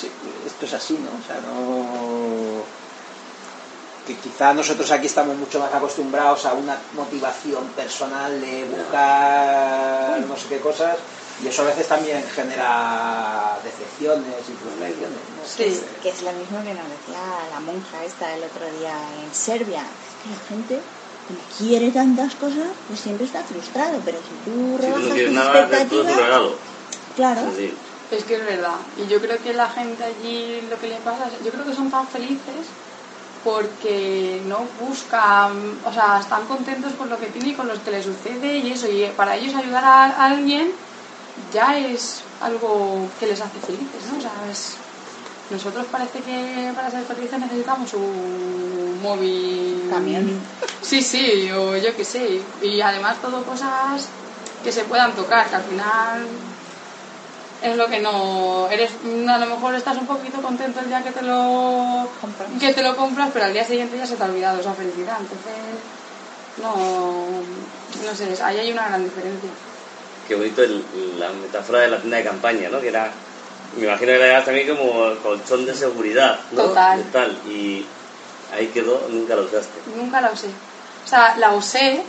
sí, 0.00 0.08
esto 0.46 0.66
es 0.66 0.72
así, 0.74 0.94
¿no? 0.94 1.10
O 1.10 1.26
sea, 1.26 1.40
no... 1.40 2.62
que 4.06 4.14
quizá 4.16 4.54
nosotros 4.54 4.90
aquí 4.92 5.06
estamos 5.06 5.36
mucho 5.36 5.58
más 5.60 5.72
acostumbrados 5.74 6.46
a 6.46 6.54
una 6.54 6.76
motivación 6.94 7.64
personal 7.76 8.40
de 8.40 8.64
buscar 8.64 10.20
no 10.20 10.36
sé 10.36 10.46
qué 10.48 10.58
cosas 10.58 10.96
y 11.42 11.48
eso 11.48 11.62
a 11.62 11.66
veces 11.66 11.86
también 11.88 12.22
genera 12.34 13.58
decepciones 13.64 14.48
y 14.48 14.52
frustraciones. 14.52 15.20
¿no? 15.36 15.44
Sí. 15.44 15.80
Que 16.02 16.10
es 16.10 16.22
lo 16.22 16.32
mismo 16.32 16.62
que 16.62 16.74
nos 16.74 16.88
decía 16.88 17.20
la 17.50 17.60
monja 17.60 18.04
esta 18.04 18.34
el 18.36 18.44
otro 18.44 18.70
día 18.78 18.94
en 19.24 19.34
Serbia. 19.34 19.80
Es 19.82 20.22
que 20.22 20.30
la 20.30 20.36
gente 20.48 20.82
como 21.26 21.40
quiere 21.58 21.90
tantas 21.92 22.34
cosas, 22.34 22.68
pues 22.88 23.00
siempre 23.00 23.26
está 23.26 23.42
frustrado. 23.44 24.00
Pero 24.04 24.18
si 24.18 24.28
tú 24.44 24.50
Si 24.50 24.50
tú 24.50 24.78
rebajas 24.78 25.08
no 25.08 25.14
tus 25.14 25.32
nada, 25.32 25.60
expectativas, 25.60 26.16
regalo. 26.16 26.58
claro, 27.16 27.40
Es 27.42 27.56
decir, 27.56 27.78
Es 28.10 28.24
que 28.24 28.34
es 28.34 28.44
verdad. 28.44 28.74
Y 28.98 29.06
yo 29.06 29.20
creo 29.20 29.38
que 29.38 29.52
la 29.54 29.68
gente 29.70 30.02
allí 30.02 30.62
lo 30.62 30.76
que 30.80 30.88
le 30.88 30.96
pasa, 30.96 31.28
es- 31.28 31.44
yo 31.44 31.52
creo 31.52 31.64
que 31.64 31.72
son 31.74 31.88
tan 31.90 32.08
felices 32.08 32.66
porque 33.44 34.42
no 34.44 34.66
buscan, 34.80 35.78
o 35.84 35.92
sea, 35.92 36.18
están 36.20 36.44
contentos 36.46 36.92
con 36.94 37.08
lo 37.08 37.18
que 37.18 37.26
tienen 37.26 37.52
y 37.52 37.54
con 37.54 37.68
lo 37.68 37.82
que 37.82 37.90
les 37.92 38.04
sucede 38.04 38.58
y 38.58 38.72
eso. 38.72 38.88
Y 38.90 39.06
para 39.16 39.36
ellos 39.36 39.54
ayudar 39.54 39.84
a, 39.84 40.04
a 40.06 40.26
alguien 40.26 40.72
ya 41.52 41.78
es 41.78 42.24
algo 42.40 43.08
que 43.18 43.26
les 43.26 43.40
hace 43.40 43.58
felices, 43.60 44.04
¿no? 44.06 44.18
O 44.18 44.20
sea, 44.20 44.32
es- 44.50 44.76
nosotros 45.50 45.86
parece 45.90 46.20
que 46.20 46.70
para 46.74 46.90
ser 46.90 47.04
felices 47.04 47.38
necesitamos 47.40 47.92
un 47.94 49.00
móvil. 49.02 49.88
Camión. 49.90 50.40
Sí, 50.82 51.02
sí, 51.02 51.50
o 51.50 51.76
yo 51.76 51.94
qué 51.96 52.04
sé. 52.04 52.40
Y 52.62 52.80
además 52.80 53.20
todo 53.20 53.44
cosas 53.44 54.08
que 54.62 54.70
se 54.70 54.84
puedan 54.84 55.14
tocar, 55.14 55.48
que 55.48 55.56
al 55.56 55.62
final 55.64 56.28
es 57.62 57.76
lo 57.76 57.88
que 57.88 58.00
no 58.00 58.68
eres 58.70 58.90
a 59.28 59.38
lo 59.38 59.46
mejor 59.46 59.74
estás 59.74 59.98
un 59.98 60.06
poquito 60.06 60.40
contento 60.40 60.80
el 60.80 60.88
día 60.88 61.02
que 61.02 61.10
te 61.10 61.20
lo 61.22 62.10
que 62.58 62.72
te 62.72 62.82
lo 62.82 62.96
compras 62.96 63.28
pero 63.34 63.44
al 63.44 63.52
día 63.52 63.64
siguiente 63.64 63.98
ya 63.98 64.06
se 64.06 64.16
te 64.16 64.22
ha 64.22 64.26
olvidado 64.26 64.60
esa 64.60 64.72
felicidad 64.72 65.18
entonces 65.20 65.76
no 66.56 67.42
no 68.02 68.14
sé 68.14 68.42
ahí 68.42 68.58
hay 68.60 68.72
una 68.72 68.88
gran 68.88 69.04
diferencia 69.04 69.50
qué 70.30 70.36
bonito 70.36 70.62
el- 70.62 71.18
la 71.18 71.28
metáfora 71.32 71.80
de 71.80 71.88
la 71.88 71.98
tienda 71.98 72.18
de 72.18 72.22
campaña, 72.24 72.68
¿no? 72.70 72.80
Que 72.80 72.86
era, 72.88 73.10
me 73.76 73.84
imagino 73.84 74.12
que 74.12 74.24
era 74.28 74.44
también 74.44 74.68
como 74.76 75.12
colchón 75.24 75.66
de 75.66 75.74
seguridad, 75.74 76.38
¿no? 76.52 76.62
Total. 76.68 77.02
Tal, 77.12 77.36
y 77.48 77.84
ahí 78.54 78.68
quedó, 78.68 79.08
nunca 79.10 79.34
lo 79.34 79.42
usaste. 79.42 79.80
nunca 79.96 80.20
la 80.20 80.30
usé 80.30 80.46
o 81.04 81.08
sea 81.08 81.36
la 81.38 81.52
usé 81.54 82.02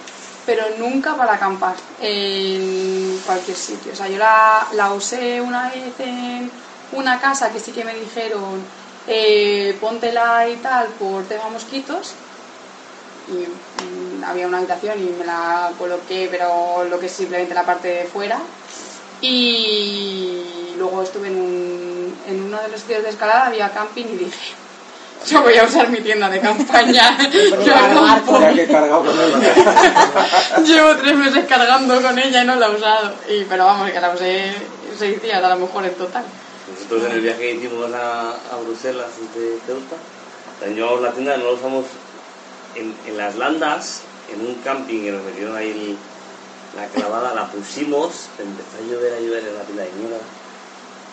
pero 0.45 0.63
nunca 0.77 1.15
para 1.15 1.33
acampar 1.33 1.75
en 1.99 3.19
cualquier 3.25 3.55
sitio 3.57 3.93
o 3.93 3.95
sea 3.95 4.07
yo 4.07 4.17
la, 4.17 4.67
la 4.73 4.91
usé 4.93 5.39
una 5.39 5.69
vez 5.69 5.93
en 5.99 6.51
una 6.91 7.19
casa 7.21 7.51
que 7.51 7.59
sí 7.59 7.71
que 7.71 7.85
me 7.85 7.93
dijeron 7.95 8.59
eh, 9.07 9.75
póntela 9.79 10.47
y 10.49 10.55
tal 10.57 10.87
por 10.99 11.23
tema 11.25 11.47
mosquitos 11.49 12.11
y 13.29 13.45
había 14.25 14.47
una 14.47 14.59
habitación 14.59 14.99
y 14.99 15.11
me 15.17 15.25
la 15.25 15.71
coloqué, 15.77 16.27
pero 16.29 16.83
lo 16.89 16.99
que 16.99 17.07
es 17.07 17.11
simplemente 17.11 17.53
la 17.53 17.63
parte 17.63 17.87
de 17.87 18.03
fuera. 18.05 18.39
Y 19.21 20.73
luego 20.77 21.03
estuve 21.03 21.27
en, 21.27 21.35
un, 21.35 22.15
en 22.27 22.43
uno 22.43 22.61
de 22.61 22.69
los 22.69 22.81
sitios 22.81 23.03
de 23.03 23.09
escalada, 23.09 23.47
había 23.47 23.69
camping 23.69 24.05
y 24.05 24.17
dije, 24.17 24.53
yo 25.27 25.43
voy 25.43 25.57
a 25.57 25.65
usar 25.65 25.89
mi 25.89 26.01
tienda 26.01 26.29
de 26.29 26.39
campaña. 26.39 27.17
Llevo 30.65 30.95
tres 30.97 31.15
meses 31.15 31.45
cargando 31.47 32.01
con 32.01 32.17
ella 32.17 32.43
y 32.43 32.47
no 32.47 32.55
la 32.55 32.67
he 32.67 32.75
usado. 32.75 33.13
Y, 33.29 33.43
pero 33.45 33.65
vamos, 33.65 33.91
que 33.91 34.01
la 34.01 34.09
usé 34.09 34.55
seis 34.97 35.21
días 35.21 35.43
a 35.43 35.49
lo 35.49 35.57
mejor 35.57 35.85
en 35.85 35.93
total. 35.93 36.23
Nosotros 36.73 37.03
en 37.05 37.11
el 37.11 37.21
viaje 37.21 37.39
que 37.39 37.51
hicimos 37.51 37.93
a, 37.93 38.31
a 38.31 38.57
Bruselas 38.65 39.07
desde 39.33 39.59
Ceuta, 39.65 39.95
llevamos 40.69 41.01
la 41.01 41.11
tienda, 41.11 41.37
no 41.37 41.45
la 41.45 41.51
usamos 41.51 41.85
en, 42.75 42.95
en 43.05 43.17
las 43.17 43.35
landas, 43.35 44.01
en 44.33 44.41
un 44.41 44.55
camping 44.61 45.01
que 45.03 45.11
nos 45.11 45.23
metieron 45.23 45.55
ahí 45.55 45.69
el- 45.71 45.97
la 46.75 46.87
clavada, 46.87 47.33
la 47.35 47.51
pusimos, 47.51 48.29
empezó 48.37 48.77
a 48.77 48.81
llover, 48.81 49.13
a 49.13 49.19
llover 49.19 49.43
en 49.47 49.55
la 49.55 49.63
tienda 49.65 49.83
de 49.83 49.91
mierda. 49.91 50.19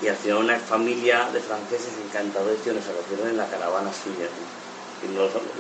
Y 0.00 0.06
al 0.06 0.16
final 0.16 0.38
una 0.44 0.58
familia 0.60 1.28
de 1.32 1.40
franceses 1.40 1.92
encantadores 1.98 2.62
tío, 2.62 2.72
nos 2.72 2.86
acogieron 2.86 3.28
en 3.28 3.36
la 3.36 3.46
caravana 3.50 3.90
suya. 3.92 4.26
tío. 4.28 5.10
Y 5.10 5.14
no 5.14 5.24
usamos. 5.26 5.50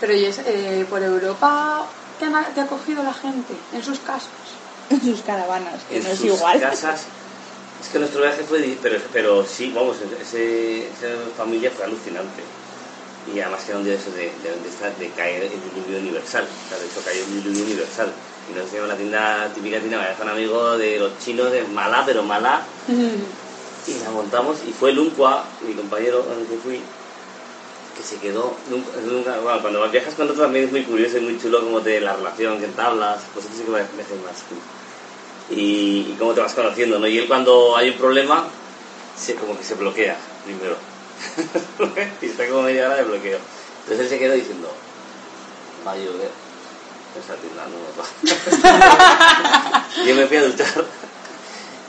Pero 0.00 0.14
y 0.14 0.24
es, 0.26 0.38
eh, 0.38 0.86
por 0.88 1.02
Europa, 1.02 1.90
¿te, 2.18 2.26
han, 2.26 2.54
te 2.54 2.60
ha 2.60 2.66
cogido 2.68 3.02
la 3.02 3.12
gente 3.14 3.54
en 3.72 3.82
sus 3.82 3.98
casas? 3.98 4.30
en 4.90 5.00
sus 5.02 5.22
caravanas, 5.22 5.84
que 5.84 5.96
en 5.96 6.04
no 6.04 6.08
es 6.10 6.18
sus 6.18 6.26
igual. 6.38 6.60
casas. 6.60 7.06
Es 7.82 7.88
que 7.88 7.98
nuestro 7.98 8.22
viaje 8.22 8.42
fue, 8.42 8.78
pero, 8.82 8.98
pero 9.12 9.44
sí, 9.44 9.72
vamos, 9.74 9.96
ese, 10.20 10.88
esa 10.88 11.06
familia 11.36 11.70
fue 11.70 11.84
alucinante. 11.84 12.42
Y 13.34 13.40
además 13.40 13.62
que 13.64 13.70
era 13.72 13.78
un 13.78 13.84
día 13.84 13.96
de 13.96 14.10
de, 14.10 14.32
de, 14.42 14.56
de, 14.56 14.68
estar- 14.68 14.96
de 14.96 15.08
caer 15.10 15.42
el 15.44 15.50
diluvio 15.74 15.98
universal. 15.98 16.44
O 16.44 16.68
sea, 16.68 16.78
de 16.78 16.86
hecho 16.86 17.00
cayó 17.04 17.22
el 17.24 17.42
diluvio 17.42 17.64
universal. 17.64 18.12
Y 18.48 18.52
nos 18.54 18.70
llevamos 18.70 18.88
la 18.88 18.96
tienda, 18.96 19.50
típica 19.54 19.78
tienda, 19.78 19.98
me 20.18 20.22
un 20.24 20.30
amigo 20.30 20.78
de 20.78 20.98
los 20.98 21.18
chinos, 21.18 21.52
de 21.52 21.62
mala, 21.64 22.02
pero 22.06 22.22
mala. 22.22 22.66
Y 23.86 23.94
la 24.04 24.10
montamos 24.10 24.58
y 24.66 24.72
fue 24.72 24.90
el 24.90 24.98
Uncua, 24.98 25.48
mi 25.62 25.72
compañero 25.74 26.22
con 26.26 26.38
el 26.38 26.46
que 26.46 26.56
fui, 26.58 26.78
que 27.96 28.02
se 28.02 28.16
quedó. 28.18 28.54
Nunca, 28.68 28.90
nunca- 29.00 29.38
bueno, 29.38 29.62
cuando 29.62 29.90
viajas 29.90 30.14
con 30.14 30.28
otro 30.28 30.42
también 30.42 30.66
es 30.66 30.72
muy 30.72 30.82
curioso 30.82 31.16
y 31.16 31.22
muy 31.22 31.40
chulo 31.40 31.60
como 31.62 31.80
te 31.80 31.98
la 31.98 32.14
relación 32.14 32.58
que 32.58 32.66
entablas, 32.66 33.22
pues 33.32 33.46
eso 33.46 33.54
sí 33.56 33.62
que 33.64 33.70
me 33.70 33.84
parece 33.84 34.14
más 34.16 34.42
cool. 34.50 34.58
Y, 35.56 36.12
y 36.12 36.16
cómo 36.18 36.34
te 36.34 36.40
vas 36.42 36.52
conociendo, 36.52 36.98
¿no? 36.98 37.06
Y 37.08 37.16
él 37.16 37.26
cuando 37.26 37.76
hay 37.78 37.90
un 37.90 37.96
problema, 37.96 38.46
se, 39.16 39.34
como 39.36 39.56
que 39.56 39.64
se 39.64 39.74
bloquea 39.74 40.18
primero. 40.44 40.76
y 42.22 42.26
está 42.26 42.48
como 42.48 42.62
media 42.62 42.86
hora 42.86 42.96
de 42.96 43.04
bloqueo. 43.04 43.38
Entonces 43.82 44.06
él 44.06 44.08
se 44.08 44.18
quedó 44.18 44.34
diciendo, 44.34 44.72
va 45.86 45.92
a 45.92 45.96
llover, 45.96 46.30
nos 47.16 48.64
va. 48.64 49.86
Yo 50.06 50.14
me 50.14 50.26
fui 50.26 50.36
a 50.36 50.44
duchar 50.44 50.84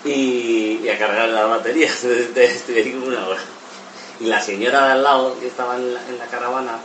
y, 0.05 0.87
a 0.87 0.97
cargar 0.97 1.29
las 1.29 1.49
baterías. 1.49 2.03
Entonces 2.03 2.55
estuve 2.55 2.91
como 2.93 3.07
una 3.07 3.27
hora. 3.27 3.41
Y 4.19 4.25
la 4.25 4.41
señora 4.41 4.85
de 4.85 4.91
al 4.93 5.03
lado, 5.03 5.39
que 5.39 5.47
estaba 5.47 5.75
en 5.75 5.93
la, 5.93 6.01
la 6.17 6.25
caravana, 6.25 6.79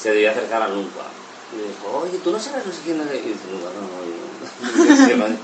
se 0.00 0.10
debió 0.10 0.30
acercar 0.30 0.62
a 0.62 0.68
Lumpa. 0.68 1.06
Y 1.52 1.56
le 1.56 1.68
dijo, 1.68 1.98
oye, 2.02 2.18
¿tú 2.18 2.30
no 2.30 2.38
sabes 2.38 2.66
no 2.66 2.72
sé 2.72 2.78
quién 2.84 3.00
es? 3.00 3.06
Y 3.14 3.28
dice, 3.28 3.50
Lumpa, 3.50 3.70
no, 3.74 5.16
no, 5.16 5.28
no". 5.28 5.36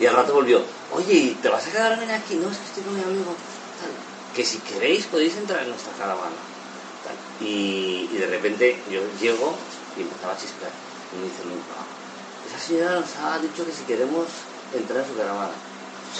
Y 0.00 0.06
al 0.06 0.16
rato 0.16 0.34
volvió, 0.34 0.60
oye, 0.92 1.12
¿y 1.12 1.38
¿te 1.40 1.48
vas 1.48 1.66
a 1.66 1.70
quedar 1.70 1.92
aquí? 1.92 2.34
No, 2.34 2.50
es 2.50 2.58
que 2.58 2.64
estoy 2.64 2.82
con 2.82 2.96
mi 2.96 3.02
amigo. 3.02 3.36
Que 4.34 4.44
si 4.44 4.58
queréis 4.58 5.06
podéis 5.06 5.36
entrar 5.36 5.62
en 5.62 5.70
nuestra 5.70 5.92
caravana. 5.92 6.36
Y, 7.40 8.06
de 8.08 8.26
repente 8.26 8.80
yo 8.90 9.00
llego 9.20 9.54
y 9.96 10.02
empezaba 10.02 10.32
a 10.32 10.36
chispear. 10.36 10.70
Y 11.12 11.18
me 11.18 11.24
dice 11.24 11.44
Lumpa, 11.44 11.84
esa 12.48 12.58
señora 12.58 13.00
nos 13.00 13.16
ha 13.16 13.38
dicho 13.38 13.64
que 13.64 13.72
si 13.72 13.84
queremos 13.84 14.26
entrar 14.72 15.00
en 15.00 15.08
su 15.08 15.16
caravana. 15.16 15.52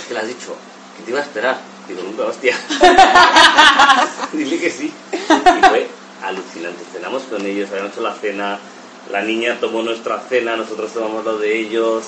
¿Qué 0.06 0.14
le 0.14 0.20
has 0.20 0.26
dicho? 0.26 0.56
Que 0.96 1.02
te 1.04 1.10
iba 1.10 1.20
a 1.20 1.22
esperar. 1.22 1.60
Digo, 1.88 2.02
nunca, 2.02 2.24
hostia. 2.24 2.56
Dile 4.32 4.58
que 4.58 4.70
sí. 4.70 4.92
Y 5.12 5.68
fue 5.68 5.88
alucinante. 6.22 6.84
Cenamos 6.92 7.22
con 7.24 7.44
ellos, 7.44 7.70
habíamos 7.70 7.92
hecho 7.92 8.00
la 8.00 8.14
cena. 8.14 8.58
La 9.10 9.22
niña 9.22 9.58
tomó 9.60 9.82
nuestra 9.82 10.20
cena, 10.20 10.56
nosotros 10.56 10.92
tomamos 10.92 11.24
lo 11.24 11.38
de 11.38 11.58
ellos. 11.58 12.04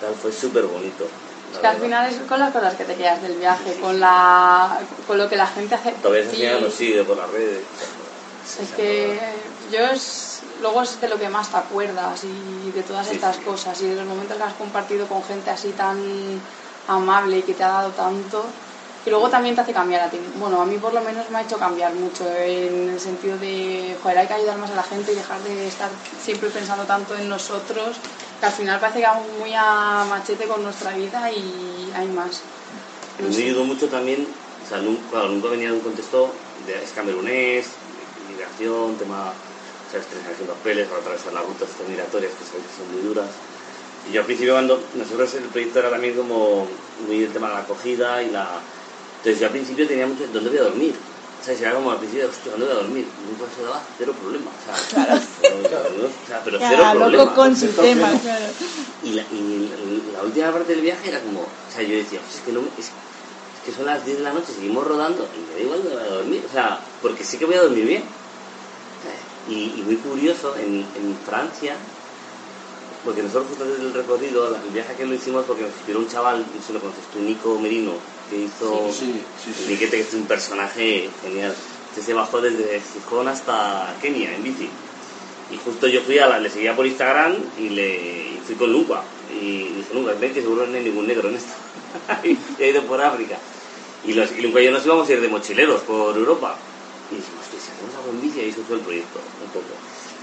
Tal, 0.00 0.14
fue 0.14 0.32
súper 0.32 0.64
bonito. 0.64 1.08
Es 1.56 1.60
que 1.60 1.66
al 1.66 1.76
final 1.78 2.10
es 2.10 2.18
con 2.28 2.38
las 2.38 2.52
cosas 2.52 2.74
que 2.74 2.84
te 2.84 2.94
quedas 2.94 3.22
del 3.22 3.36
viaje, 3.38 3.78
con, 3.80 3.98
la, 3.98 4.78
con 5.06 5.16
lo 5.18 5.28
que 5.28 5.36
la 5.36 5.46
gente 5.46 5.74
hace. 5.74 5.92
Todavía 5.92 6.28
ti. 6.30 6.36
señora 6.36 6.60
nos 6.60 6.74
sigue 6.74 7.02
por 7.04 7.16
las 7.16 7.30
redes. 7.30 7.62
Es 8.60 8.70
que 8.76 9.18
yo 9.72 9.78
es, 9.86 10.40
luego 10.60 10.82
es 10.82 11.00
de 11.00 11.08
lo 11.08 11.18
que 11.18 11.28
más 11.28 11.48
te 11.50 11.56
acuerdas 11.56 12.22
y 12.24 12.70
de 12.70 12.82
todas 12.82 13.06
Sí, 13.08 13.14
estas 13.16 13.36
sí. 13.36 13.42
cosas 13.42 13.80
y 13.80 13.88
de 13.88 13.96
los 13.96 14.06
momentos 14.06 14.36
que 14.36 14.42
has 14.42 14.54
compartido 14.54 15.06
con 15.06 15.22
gente 15.24 15.50
así 15.50 15.70
tan 15.70 15.98
amable 16.88 17.38
y 17.38 17.42
que 17.42 17.54
te 17.54 17.64
ha 17.64 17.68
dado 17.68 17.90
tanto. 17.90 18.44
Y 19.04 19.10
luego 19.10 19.28
también 19.30 19.54
te 19.54 19.60
hace 19.60 19.72
cambiar 19.72 20.02
a 20.02 20.10
ti. 20.10 20.18
Bueno, 20.36 20.60
a 20.60 20.66
mí 20.66 20.78
por 20.78 20.92
lo 20.92 21.00
menos 21.00 21.30
me 21.30 21.38
ha 21.38 21.42
hecho 21.42 21.58
cambiar 21.58 21.94
mucho 21.94 22.24
en 22.36 22.90
el 22.90 23.00
sentido 23.00 23.38
de, 23.38 23.96
joder, 24.02 24.18
hay 24.18 24.26
que 24.26 24.34
ayudar 24.34 24.58
más 24.58 24.70
a 24.72 24.74
la 24.74 24.82
gente 24.82 25.12
y 25.12 25.14
dejar 25.14 25.40
de 25.42 25.68
estar 25.68 25.88
siempre 26.22 26.50
pensando 26.50 26.84
tanto 26.84 27.14
en 27.16 27.28
nosotros, 27.28 27.96
que 28.40 28.46
al 28.46 28.52
final 28.52 28.80
parece 28.80 29.00
que 29.00 29.06
vamos 29.06 29.26
muy 29.38 29.52
a 29.54 30.06
machete 30.08 30.46
con 30.46 30.62
nuestra 30.62 30.92
vida 30.92 31.30
y 31.30 31.92
hay 31.94 32.08
más. 32.08 32.42
Me 33.18 33.34
ayudó 33.34 33.64
mucho 33.64 33.88
también, 33.88 34.26
o 34.64 34.68
sea, 34.68 34.78
nunca, 34.78 35.22
nunca 35.22 35.48
venía 35.48 35.68
de 35.68 35.74
un 35.74 35.80
contexto 35.80 36.30
de 36.66 36.82
es 36.82 36.90
camerunés, 36.90 37.68
migración, 38.30 38.96
tema, 38.96 39.32
o 39.32 39.90
sea, 39.90 40.00
estrenación 40.00 40.46
de 40.46 40.52
papeles, 40.52 40.88
para 40.88 41.00
atravesar 41.00 41.32
las 41.32 41.46
rutas 41.46 41.68
migratorias 41.88 42.32
que 42.32 42.44
sabéis 42.44 42.66
que 42.66 42.76
son 42.76 42.92
muy 42.92 43.02
duras. 43.08 43.28
Y 44.08 44.12
yo 44.12 44.20
al 44.20 44.26
principio 44.26 44.54
cuando 44.54 44.80
nosotros 44.94 45.34
el 45.34 45.44
proyecto 45.44 45.78
era 45.78 45.90
también 45.90 46.14
como 46.14 46.66
muy 47.06 47.24
el 47.24 47.32
tema 47.32 47.48
de 47.48 47.54
la 47.54 47.60
acogida 47.60 48.22
y 48.22 48.30
la... 48.30 48.60
Entonces 49.18 49.40
yo 49.40 49.46
al 49.46 49.52
principio 49.52 49.88
tenía 49.88 50.06
mucho, 50.06 50.26
¿dónde 50.32 50.50
voy 50.50 50.58
a 50.58 50.62
dormir? 50.62 50.94
Sea, 51.46 51.54
era 51.56 51.74
como 51.74 51.92
al 51.92 51.98
principio, 51.98 52.28
hostia, 52.28 52.50
¿dónde 52.50 52.66
voy 52.66 52.74
a 52.74 52.78
dormir? 52.78 53.04
Nunca 53.24 53.44
se 53.54 53.62
daba 53.62 53.80
cero 53.96 54.12
problema, 54.20 54.50
o 54.50 54.60
sea, 54.60 54.74
pero, 55.40 55.54
o 55.54 56.26
sea, 56.26 56.42
pero 56.44 56.58
cero 56.58 56.82
Ya, 56.82 56.92
problema. 56.92 57.24
loco 57.24 57.34
con 57.36 57.56
su 57.56 57.68
tema, 57.68 58.18
claro. 58.20 58.46
Y 59.04 59.12
la, 59.12 59.22
y 59.30 60.10
la 60.12 60.22
última 60.24 60.50
parte 60.52 60.72
del 60.72 60.82
viaje 60.82 61.08
era 61.08 61.20
como, 61.22 61.42
o 61.42 61.48
sea, 61.68 61.82
yo 61.84 61.94
decía, 61.96 62.18
"Pues 62.20 62.34
es 62.34 62.40
que 62.40 62.50
no 62.50 62.60
es, 62.76 62.86
es 62.86 63.60
que 63.64 63.70
son 63.70 63.86
las 63.86 64.04
10 64.04 64.18
de 64.18 64.24
la 64.24 64.32
noche, 64.32 64.52
seguimos 64.54 64.84
rodando 64.84 65.30
y 65.36 65.38
me 65.46 65.54
da 65.54 65.60
igual 65.60 65.82
dónde 65.84 65.96
voy 65.98 66.04
a 66.08 66.14
dormir, 66.14 66.42
o 66.44 66.52
sea, 66.52 66.80
porque 67.00 67.22
sé 67.22 67.38
que 67.38 67.44
voy 67.44 67.54
a 67.54 67.62
dormir 67.62 67.86
bien. 67.86 68.02
Y, 69.48 69.78
y 69.78 69.82
muy 69.84 69.94
curioso, 69.98 70.56
en, 70.56 70.90
en 70.96 71.14
Francia, 71.24 71.76
porque 73.04 73.22
nosotros 73.22 73.46
justo 73.50 73.64
desde 73.64 73.84
el 73.84 73.94
recorrido, 73.94 74.52
el 74.56 74.70
viaje 74.72 74.96
que 74.96 75.06
lo 75.06 75.14
hicimos 75.14 75.44
porque 75.44 75.62
nos 75.62 75.70
inspiró 75.72 76.00
un 76.00 76.08
chaval, 76.08 76.44
no 76.52 76.60
sé 76.60 76.66
si 76.66 76.72
lo 76.72 76.80
conoces 76.80 77.04
tú, 77.12 77.20
Nico 77.20 77.56
Merino, 77.60 77.92
que 78.30 78.36
hizo 78.36 78.90
Sí, 78.92 79.22
sí, 79.44 79.76
que 79.76 80.00
es 80.00 80.14
un 80.14 80.26
personaje 80.26 81.08
genial. 81.22 81.54
Este 81.90 82.02
se 82.02 82.14
bajó 82.14 82.40
desde 82.40 82.80
Gijón 82.92 83.28
hasta 83.28 83.94
Kenia 84.02 84.34
en 84.34 84.42
bici. 84.42 84.68
Y 85.50 85.56
justo 85.58 85.86
yo 85.86 86.02
fui 86.02 86.18
a 86.18 86.26
la, 86.26 86.40
le 86.40 86.50
seguía 86.50 86.74
por 86.74 86.86
Instagram 86.86 87.36
y 87.58 87.68
le 87.70 88.36
y 88.36 88.40
fui 88.44 88.56
con 88.56 88.72
Luca. 88.72 89.02
Y 89.32 89.68
dije, 89.68 89.94
Luca, 89.94 90.12
ven 90.20 90.34
que 90.34 90.42
seguro 90.42 90.66
no 90.66 90.76
hay 90.76 90.84
ningún 90.84 91.06
negro 91.06 91.28
en 91.28 91.36
esto. 91.36 91.52
y 92.24 92.36
he 92.62 92.70
ido 92.70 92.82
por 92.82 93.00
África. 93.00 93.38
Y, 94.04 94.12
los, 94.12 94.30
y 94.32 94.40
Luca 94.42 94.60
y 94.60 94.66
yo 94.66 94.70
nos 94.72 94.84
íbamos 94.84 95.08
a 95.08 95.12
ir 95.12 95.20
de 95.20 95.28
mochileros 95.28 95.82
por 95.82 96.16
Europa. 96.16 96.56
Y 97.10 97.16
dijimos, 97.16 97.44
si 97.50 97.56
hacemos 97.56 97.94
algo 97.96 98.10
en 98.10 98.20
bici, 98.20 98.40
ahí 98.40 98.52
surgió 98.52 98.74
el 98.74 98.82
proyecto, 98.82 99.20
un 99.44 99.50
poco. 99.50 99.74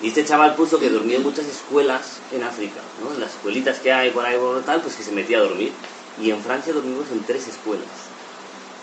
Y 0.01 0.07
este 0.09 0.25
chaval 0.25 0.55
puso 0.55 0.79
que 0.79 0.89
dormía 0.89 1.17
en 1.17 1.23
muchas 1.23 1.45
escuelas 1.45 2.19
en 2.33 2.43
África, 2.43 2.81
¿no? 3.01 3.13
En 3.13 3.21
las 3.21 3.31
escuelitas 3.31 3.79
que 3.79 3.91
hay 3.93 4.11
por 4.11 4.25
ahí 4.25 4.37
por 4.37 4.61
tal, 4.63 4.81
pues 4.81 4.95
que 4.95 5.03
se 5.03 5.13
metía 5.13 5.37
a 5.37 5.41
dormir. 5.41 5.71
Y 6.19 6.29
en 6.31 6.41
Francia 6.41 6.73
dormimos 6.73 7.09
en 7.11 7.25
tres 7.25 7.47
escuelas. 7.47 7.87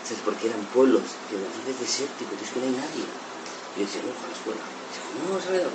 ¿Sabes? 0.03 0.21
Porque 0.25 0.47
eran 0.47 0.65
pueblos, 0.65 1.01
que 1.29 1.37
Francia 1.37 1.61
es 1.71 1.79
desértico, 1.79 2.35
es 2.35 2.49
que 2.51 2.59
no 2.59 2.65
hay 2.65 2.71
nadie. 2.71 3.05
Y 3.75 3.79
yo 3.79 3.85
decía, 3.85 4.01
no, 4.03 4.11
con 4.19 4.29
la 4.29 4.35
escuela. 4.35 4.61
Y 4.61 4.95
yo, 4.95 5.21
no, 5.21 5.29
vamos 5.29 5.45
a 5.47 5.51
ver, 5.51 5.67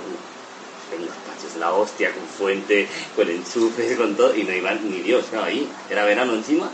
en 0.91 1.05
los 1.05 1.15
paches 1.17 1.55
la 1.55 1.73
hostia, 1.73 2.13
con 2.13 2.27
fuente, 2.27 2.87
con 3.15 3.29
enchufes, 3.29 3.97
con 3.97 4.15
todo, 4.15 4.35
y 4.35 4.43
no 4.43 4.53
iba 4.53 4.73
ni 4.75 5.01
Dios, 5.01 5.25
claro, 5.29 5.45
ahí. 5.45 5.69
Era 5.89 6.05
verano 6.05 6.33
encima. 6.33 6.69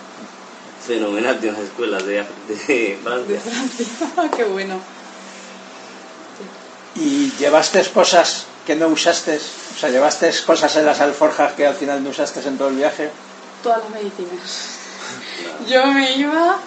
Fenomenal 0.79 1.39
de 1.39 1.49
unas 1.49 1.61
escuelas 1.61 2.05
de, 2.05 2.21
Af- 2.21 2.45
de 2.47 2.97
Francia. 3.01 3.41
Qué 4.35 4.43
bueno. 4.43 4.81
¿Y 6.95 7.31
llevaste 7.37 7.81
cosas 7.93 8.47
que 8.65 8.75
no 8.75 8.87
usaste? 8.89 9.37
O 9.37 9.77
sea, 9.79 9.89
¿llevaste 9.89 10.31
cosas 10.45 10.75
en 10.75 10.85
las 10.85 10.99
alforjas 11.01 11.53
que 11.53 11.65
al 11.65 11.75
final 11.75 12.03
no 12.03 12.09
usaste 12.09 12.45
en 12.47 12.57
todo 12.57 12.67
el 12.69 12.75
viaje? 12.75 13.11
Todas 13.63 13.79
las 13.79 13.89
medicinas. 13.89 14.79
Yo 15.67 15.85
me 15.87 16.17
iba 16.17 16.59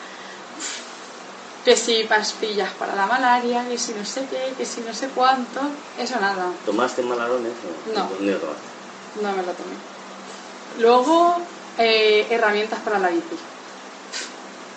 que 1.65 1.77
si 1.77 2.05
pastillas 2.05 2.73
para 2.75 2.95
la 2.95 3.07
malaria, 3.07 3.67
que 3.69 3.77
si 3.77 3.93
no 3.93 4.05
sé 4.05 4.25
qué, 4.31 4.55
que 4.57 4.65
si 4.65 4.81
no 4.83 4.95
sé 4.95 5.09
cuánto, 5.09 5.61
eso 5.99 6.19
nada, 6.21 6.53
¿Tomaste 6.65 7.03
malarones? 7.03 7.53
No. 7.95 8.09
Ni 8.21 8.31
lo 8.31 8.39
tomaste. 8.39 8.63
no 9.21 9.33
me 9.33 9.43
lo 9.43 9.53
tomé. 9.53 9.77
Luego, 10.79 11.37
eh, 11.79 12.27
herramientas 12.31 12.79
para 12.81 12.99
la 12.99 13.09
bici. 13.09 13.37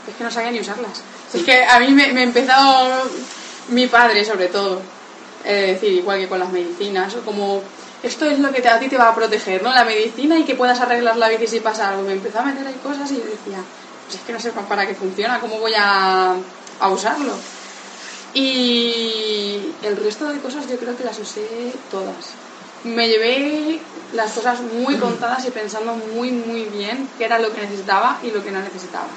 Es 0.09 0.15
que 0.15 0.24
no 0.24 0.32
sabía 0.32 0.51
ni 0.51 0.61
usarlas. 0.61 1.03
Es 1.34 1.43
que 1.43 1.63
a 1.63 1.80
mí 1.80 1.89
me, 1.89 2.11
me 2.11 2.24
empezó 2.24 2.53
mi 3.67 3.86
padre, 3.88 4.26
sobre 4.26 4.47
todo, 4.47 4.82
es 5.43 5.67
decir, 5.67 5.93
igual 5.93 6.20
que 6.20 6.28
con 6.28 6.39
las 6.39 6.51
medicinas, 6.51 7.15
o 7.15 7.22
como 7.22 7.61
esto 8.03 8.25
es 8.25 8.39
lo 8.39 8.51
que 8.53 8.61
te- 8.61 8.69
a 8.69 8.79
ti 8.79 8.87
te 8.87 8.97
va 8.97 9.09
a 9.09 9.15
proteger, 9.15 9.61
¿no? 9.61 9.73
La 9.73 9.83
medicina 9.85 10.37
y 10.39 10.45
que 10.45 10.55
puedas 10.55 10.79
arreglar 10.79 11.17
la 11.17 11.29
bici 11.29 11.47
si 11.47 11.59
pasa 11.59 11.89
algo. 11.89 12.03
Me 12.03 12.13
empezó 12.13 12.39
a 12.39 12.43
meter 12.43 12.65
ahí 12.65 12.75
cosas 12.75 13.11
y 13.11 13.17
yo 13.17 13.25
decía, 13.25 13.63
pues 14.05 14.15
es 14.15 14.21
que 14.25 14.33
no 14.33 14.39
sé 14.39 14.51
pa- 14.51 14.67
para 14.67 14.87
qué 14.87 14.95
funciona, 14.95 15.39
¿cómo 15.39 15.59
voy 15.59 15.73
a, 15.77 16.35
a 16.79 16.89
usarlo? 16.89 17.33
Y 18.33 19.73
el 19.83 19.97
resto 19.97 20.27
de 20.27 20.39
cosas 20.39 20.67
yo 20.69 20.77
creo 20.77 20.95
que 20.95 21.03
las 21.03 21.19
usé 21.19 21.73
todas. 21.91 22.25
Me 22.85 23.07
llevé 23.09 23.81
las 24.13 24.31
cosas 24.31 24.61
muy 24.61 24.95
contadas 24.99 25.45
y 25.45 25.49
pensando 25.51 25.93
muy, 25.93 26.31
muy 26.31 26.63
bien 26.65 27.09
qué 27.17 27.25
era 27.25 27.39
lo 27.39 27.51
que 27.53 27.61
necesitaba 27.61 28.19
y 28.23 28.31
lo 28.31 28.43
que 28.43 28.51
no 28.51 28.61
necesitaba. 28.61 29.09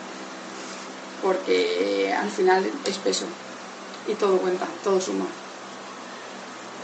Porque 1.22 2.12
al 2.12 2.30
final 2.30 2.64
es 2.86 2.98
peso 2.98 3.26
y 4.08 4.14
todo 4.14 4.38
cuenta, 4.38 4.66
todo 4.82 5.00
suma. 5.00 5.26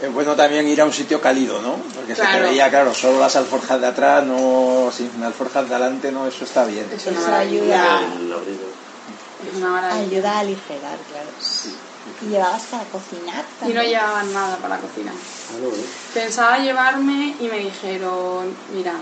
Es 0.01 0.13
bueno 0.13 0.33
también 0.35 0.65
ir 0.67 0.79
a 0.81 0.85
un 0.85 0.93
sitio 0.93 1.19
cálido, 1.19 1.61
¿no? 1.61 1.75
Porque 1.93 2.15
se 2.15 2.21
te 2.21 2.27
Claro. 2.29 2.47
veía, 2.47 2.69
claro, 2.69 2.93
solo 2.93 3.19
las 3.19 3.35
alforjas 3.35 3.81
de 3.81 3.87
atrás, 3.87 4.23
no 4.25 4.89
sin 4.95 5.21
alforjas 5.23 5.67
de 5.67 5.75
adelante, 5.75 6.11
no, 6.11 6.25
eso 6.25 6.45
está 6.45 6.63
bien. 6.65 6.89
Es 6.91 7.05
una 7.07 7.19
Eso 7.19 7.29
maravilla. 7.29 7.97
ayuda, 7.97 8.11
maravilla. 9.59 10.17
ayuda 10.17 10.31
a 10.31 10.39
aligerar, 10.39 10.97
claro. 11.09 11.29
Y 12.21 12.27
llevabas 12.27 12.63
para 12.63 12.83
cocinar 12.85 13.45
Y 13.67 13.73
no 13.73 13.83
llevaban 13.83 14.33
nada 14.33 14.55
para 14.57 14.75
la 14.75 14.81
cocina. 14.81 15.11
Ah, 15.11 15.53
¿eh? 15.61 15.85
Pensaba 16.13 16.59
llevarme 16.59 17.35
y 17.39 17.47
me 17.47 17.59
dijeron, 17.59 18.53
mira, 18.73 18.93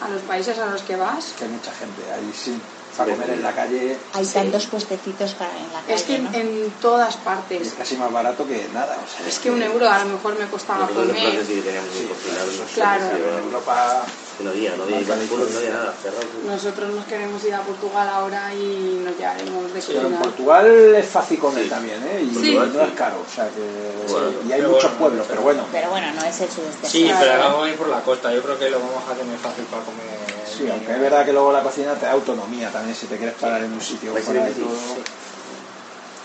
a 0.00 0.08
los 0.08 0.22
países 0.22 0.58
a 0.58 0.66
los 0.66 0.82
que 0.82 0.96
vas, 0.96 1.32
Que 1.38 1.44
hay 1.44 1.50
mucha 1.50 1.72
gente 1.72 2.02
ahí, 2.12 2.32
sí. 2.34 2.60
Para 2.96 3.12
comer 3.12 3.30
en 3.30 3.42
la 3.42 3.52
calle 3.52 3.96
Hay 4.12 4.24
Sí. 4.24 4.34
tantos 4.34 4.66
puestecitos 4.66 5.34
para 5.34 5.50
en 5.56 5.72
la 5.72 5.80
calle, 5.80 5.94
es 5.94 6.02
que 6.02 6.16
en, 6.16 6.24
¿no? 6.24 6.34
en 6.34 6.70
todas 6.80 7.14
es 7.14 7.20
partes. 7.20 7.72
casi 7.78 7.96
más 7.96 8.12
barato 8.12 8.46
que 8.46 8.68
nada. 8.74 8.98
O 9.04 9.08
sea, 9.18 9.26
Es 9.28 9.38
que 9.38 9.50
un 9.50 9.62
euro 9.62 9.88
a 9.88 9.98
lo 10.00 10.06
mejor 10.06 10.38
me 10.38 10.46
costaba 10.46 10.80
Nosotros 10.80 11.04
en 11.08 11.10
Francia 11.10 11.30
comer. 11.30 11.46
sí 11.46 11.54
que 11.54 11.62
teníamos 11.62 11.90
que 11.90 12.06
cocinar. 12.08 12.48
eso 12.48 12.64
es- 12.64 12.70
Claro. 12.74 13.04
en 13.16 13.44
Europa 13.44 14.02
no 14.40 14.50
había, 14.50 14.74
no 14.76 14.84
había, 14.84 15.00
no 15.00 15.12
había 15.12 15.70
nada, 15.70 15.94
cerrado. 16.02 16.22
Nosotros 16.46 16.94
nos 16.94 17.04
queremos 17.06 17.44
ir 17.44 17.54
a 17.54 17.60
Portugal 17.62 18.08
ahora 18.08 18.54
y 18.54 19.00
nos 19.04 19.16
llevaremos 19.16 19.72
de 19.72 19.80
Sí, 19.82 19.92
en 19.96 20.02
cocina. 20.02 20.22
Portugal 20.22 20.66
es 20.96 21.06
fácil 21.06 21.38
comer 21.38 21.64
Sí. 21.64 21.70
también, 21.70 22.02
¿eh? 22.04 22.22
Y 22.22 22.34
Sí. 22.34 22.54
no 22.54 22.82
es 22.82 22.92
caro, 22.92 23.16
o 23.26 23.34
sea 23.34 23.48
que... 23.48 24.10
Bueno, 24.12 24.28
y 24.48 24.52
hay 24.52 24.60
pero 24.60 24.70
muchos 24.70 24.84
bueno, 24.84 24.98
pueblos, 24.98 25.26
pero 25.28 25.42
bueno. 25.42 25.64
Pero 25.70 25.90
bueno, 25.90 26.06
no 26.14 26.24
es 26.24 26.40
el 26.40 26.50
sudeste. 26.50 26.88
Sí, 26.88 27.10
pero 27.20 27.38
vamos 27.38 27.66
a 27.66 27.70
ir 27.70 27.76
por 27.76 27.88
la 27.88 28.00
costa. 28.00 28.32
Yo 28.34 28.42
creo 28.42 28.58
que 28.58 28.70
lo 28.70 28.80
vamos 28.80 29.04
a 29.08 29.14
tener 29.14 29.38
fácil 29.38 29.64
para 29.66 29.82
comer. 29.84 30.39
Sí, 30.60 30.68
aunque 30.70 30.92
es 30.92 31.00
verdad 31.00 31.24
que 31.24 31.32
luego 31.32 31.52
la 31.52 31.62
cocina 31.62 31.94
te 31.94 32.04
da 32.04 32.12
autonomía 32.12 32.68
también, 32.68 32.94
si 32.94 33.06
te 33.06 33.16
quieres 33.16 33.34
parar 33.36 33.62
en 33.62 33.72
un 33.72 33.80
sitio 33.80 34.12
Vais 34.12 34.24
a 34.24 34.26
por 34.26 34.36
ir 34.36 34.42
en 34.42 34.46
ahí 34.46 34.52
bici. 34.52 34.68
todo. 34.68 34.76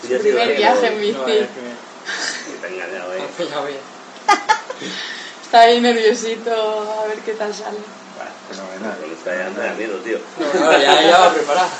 Tú 0.02 0.08
ya 0.08 0.16
has 0.16 0.24
ido, 0.24 0.36
Primer 0.36 0.56
viaje 0.56 0.86
en 0.88 1.12
No, 1.12 1.24
bici. 1.24 1.46
Está 5.42 5.60
ahí 5.60 5.80
nerviosito, 5.80 6.52
a 6.52 7.06
ver 7.06 7.18
qué 7.20 7.32
tal 7.32 7.54
sale. 7.54 7.78
Bueno, 8.16 8.30
fenomenal. 8.50 8.98
Ya 9.56 9.74
miedo, 9.74 9.96
tío. 10.00 10.18
No, 10.38 10.60
no, 10.60 10.72
ya, 10.72 11.02
ya 11.02 11.18
va 11.18 11.32
preparada. 11.32 11.70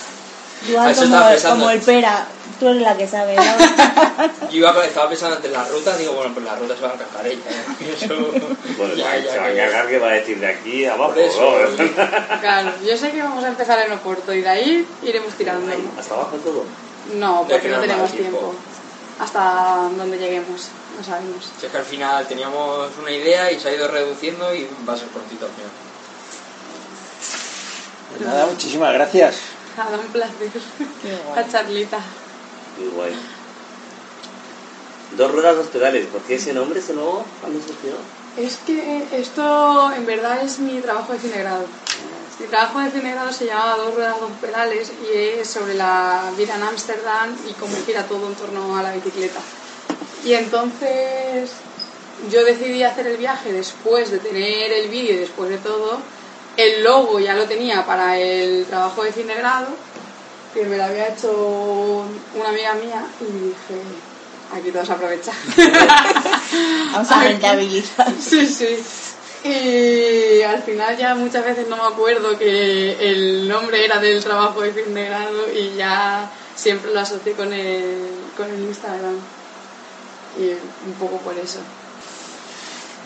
Igual 0.69 0.91
Eso 0.91 1.03
como, 1.03 1.15
estaba 1.15 1.31
pensando. 1.31 1.57
como 1.57 1.71
el 1.71 1.81
pera, 1.81 2.27
tú 2.59 2.69
eres 2.69 2.83
la 2.83 2.97
que 2.97 3.07
sabe, 3.07 3.37
¿no? 3.37 3.43
Yo 4.51 4.57
iba, 4.57 4.85
estaba 4.85 5.09
pensando 5.09 5.37
antes 5.37 5.51
en 5.51 5.57
la 5.57 5.65
ruta, 5.65 5.97
digo, 5.97 6.13
bueno, 6.13 6.33
pues 6.33 6.47
la 6.47 6.57
ruta 6.57 6.77
se 6.77 6.83
va 6.83 6.89
a 6.89 6.99
cascar 6.99 7.27
ella. 7.27 7.43
¿eh? 7.51 7.97
Eso, 8.01 8.15
Bueno, 8.79 8.95
ya, 8.95 9.13
se 9.13 9.25
ya 9.25 9.41
va 9.41 9.47
a 9.49 9.55
cagar 9.55 9.89
que 9.89 9.99
va 9.99 10.09
a 10.09 10.13
decir 10.13 10.41
de 10.41 10.47
aquí 10.47 10.85
abajo. 10.87 11.13
Por 11.13 11.19
eso, 11.19 11.59
¿no? 11.77 12.41
Claro, 12.41 12.73
yo 12.85 12.97
sé 12.97 13.11
que 13.11 13.23
vamos 13.23 13.45
a 13.45 13.49
empezar 13.49 13.79
en 13.81 13.93
Oporto 13.93 14.33
y 14.33 14.41
de 14.41 14.49
ahí 14.49 14.89
iremos 15.03 15.35
tirando. 15.35 15.73
Hasta 15.99 16.15
abajo 16.15 16.37
todo. 16.37 16.65
No, 17.15 17.45
porque 17.49 17.61
que 17.61 17.69
no 17.69 17.81
tenemos 17.81 18.11
tiempo. 18.13 18.55
Hasta 19.19 19.89
donde 19.97 20.19
lleguemos, 20.19 20.69
no 20.99 21.05
sabemos. 21.05 21.51
Si 21.59 21.67
es 21.67 21.73
que 21.73 21.79
al 21.79 21.85
final 21.85 22.27
teníamos 22.27 22.91
una 23.01 23.11
idea 23.11 23.51
y 23.51 23.59
se 23.59 23.69
ha 23.69 23.75
ido 23.75 23.89
reduciendo 23.89 24.55
y 24.55 24.69
va 24.87 24.93
a 24.95 24.97
ser 24.97 25.09
cortito 25.09 25.47
al 25.47 25.53
final. 25.53 25.71
Pues 28.11 28.21
nada, 28.29 28.47
muchísimas 28.47 28.93
gracias. 28.93 29.37
Nada, 29.77 29.99
un 29.99 30.07
placer. 30.09 30.51
Qué 31.03 31.17
guay. 31.25 31.37
La 31.37 31.49
charlita. 31.49 31.99
Muy 32.79 32.89
guay. 32.89 33.15
Dos 35.17 35.33
ruedas, 35.33 35.57
dos 35.57 35.67
pedales. 35.69 36.07
¿Por 36.07 36.23
qué 36.23 36.37
ese 36.37 36.53
nombre, 36.53 36.81
ese 36.81 36.95
nuevo? 36.95 37.25
¿Cuándo 37.41 37.61
surgió? 37.61 37.95
Es 38.37 38.57
que 38.67 39.07
esto 39.13 39.93
en 39.93 40.05
verdad 40.05 40.43
es 40.43 40.59
mi 40.59 40.81
trabajo 40.81 41.13
de 41.13 41.19
fin 41.19 41.31
de 41.31 41.39
grado. 41.39 41.67
Mi 42.39 42.47
trabajo 42.47 42.81
de 42.81 42.91
fin 42.91 43.03
de 43.03 43.13
grado 43.13 43.33
se 43.33 43.47
llamaba 43.47 43.77
Dos 43.77 43.95
ruedas, 43.95 44.21
dos 44.21 44.33
pedales 44.41 44.93
y 45.03 45.17
es 45.17 45.49
sobre 45.49 45.75
la 45.75 46.31
vida 46.37 46.57
en 46.57 46.63
Ámsterdam 46.63 47.35
y 47.49 47.53
cómo 47.55 47.75
gira 47.87 48.03
todo 48.05 48.27
en 48.27 48.35
torno 48.35 48.77
a 48.77 48.83
la 48.83 48.93
bicicleta. 48.93 49.41
Y 50.25 50.35
entonces 50.35 51.51
yo 52.31 52.45
decidí 52.45 52.83
hacer 52.83 53.07
el 53.07 53.17
viaje 53.17 53.53
después 53.53 54.11
de 54.11 54.19
tener 54.19 54.73
el 54.73 54.89
vídeo 54.91 55.15
y 55.15 55.19
después 55.19 55.49
de 55.49 55.59
todo. 55.59 56.01
El 56.57 56.83
logo 56.83 57.19
ya 57.21 57.35
lo 57.35 57.45
tenía 57.45 57.85
para 57.85 58.19
el 58.19 58.65
trabajo 58.67 59.05
de 59.05 59.13
fin 59.13 59.27
de 59.27 59.35
grado, 59.35 59.69
que 60.55 60.65
me 60.65 60.77
lo 60.77 60.85
había 60.85 61.09
hecho 61.09 62.05
una 62.35 62.49
amiga 62.49 62.75
mía 62.75 63.07
y 63.21 63.25
dije, 63.25 63.83
aquí 64.53 64.71
todos 64.71 64.89
aprovechar. 64.91 65.35
Vamos 66.93 67.11
a 67.11 67.25
rentabilizar. 67.25 68.13
Sí, 68.21 68.47
sí. 68.47 68.83
Y 69.45 70.43
al 70.43 70.63
final 70.63 70.97
ya 70.97 71.15
muchas 71.15 71.45
veces 71.45 71.69
no 71.69 71.77
me 71.77 71.85
acuerdo 71.85 72.37
que 72.37 73.11
el 73.11 73.47
nombre 73.47 73.85
era 73.85 74.01
del 74.01 74.25
trabajo 74.25 74.63
de 74.63 74.73
fin 74.73 74.93
de 74.95 75.05
grado 75.05 75.53
y 75.53 75.77
ya 75.77 76.31
siempre 76.57 76.93
lo 76.93 77.01
asocié 77.01 77.33
con 77.33 77.53
el, 77.53 78.09
con 78.37 78.51
el 78.51 78.61
Instagram. 78.61 79.19
Y 80.39 80.49
un 80.87 80.95
poco 80.99 81.19
por 81.19 81.39
eso. 81.39 81.61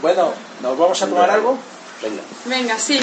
Bueno, 0.01 0.33
¿nos 0.63 0.79
vamos 0.79 1.03
a 1.03 1.07
tomar 1.09 1.31
algo? 1.31 1.59
Venga. 2.03 2.23
Venga, 2.47 2.79
sí. 2.79 2.99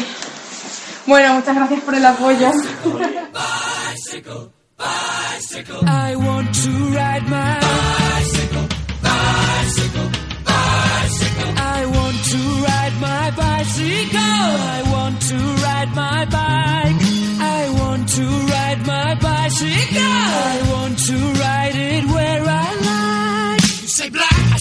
Bueno, 1.07 1.35
muchas 1.35 1.55
gracias 1.55 1.81
por 1.81 1.95
el 1.95 2.05
apoyo. 2.05 2.51
I 19.59 20.61
want 20.71 20.99
to 20.99 21.13
ride 21.13 21.75
it 21.75 22.05
where 22.11 22.41
I 22.43 22.75
like. 22.81 22.96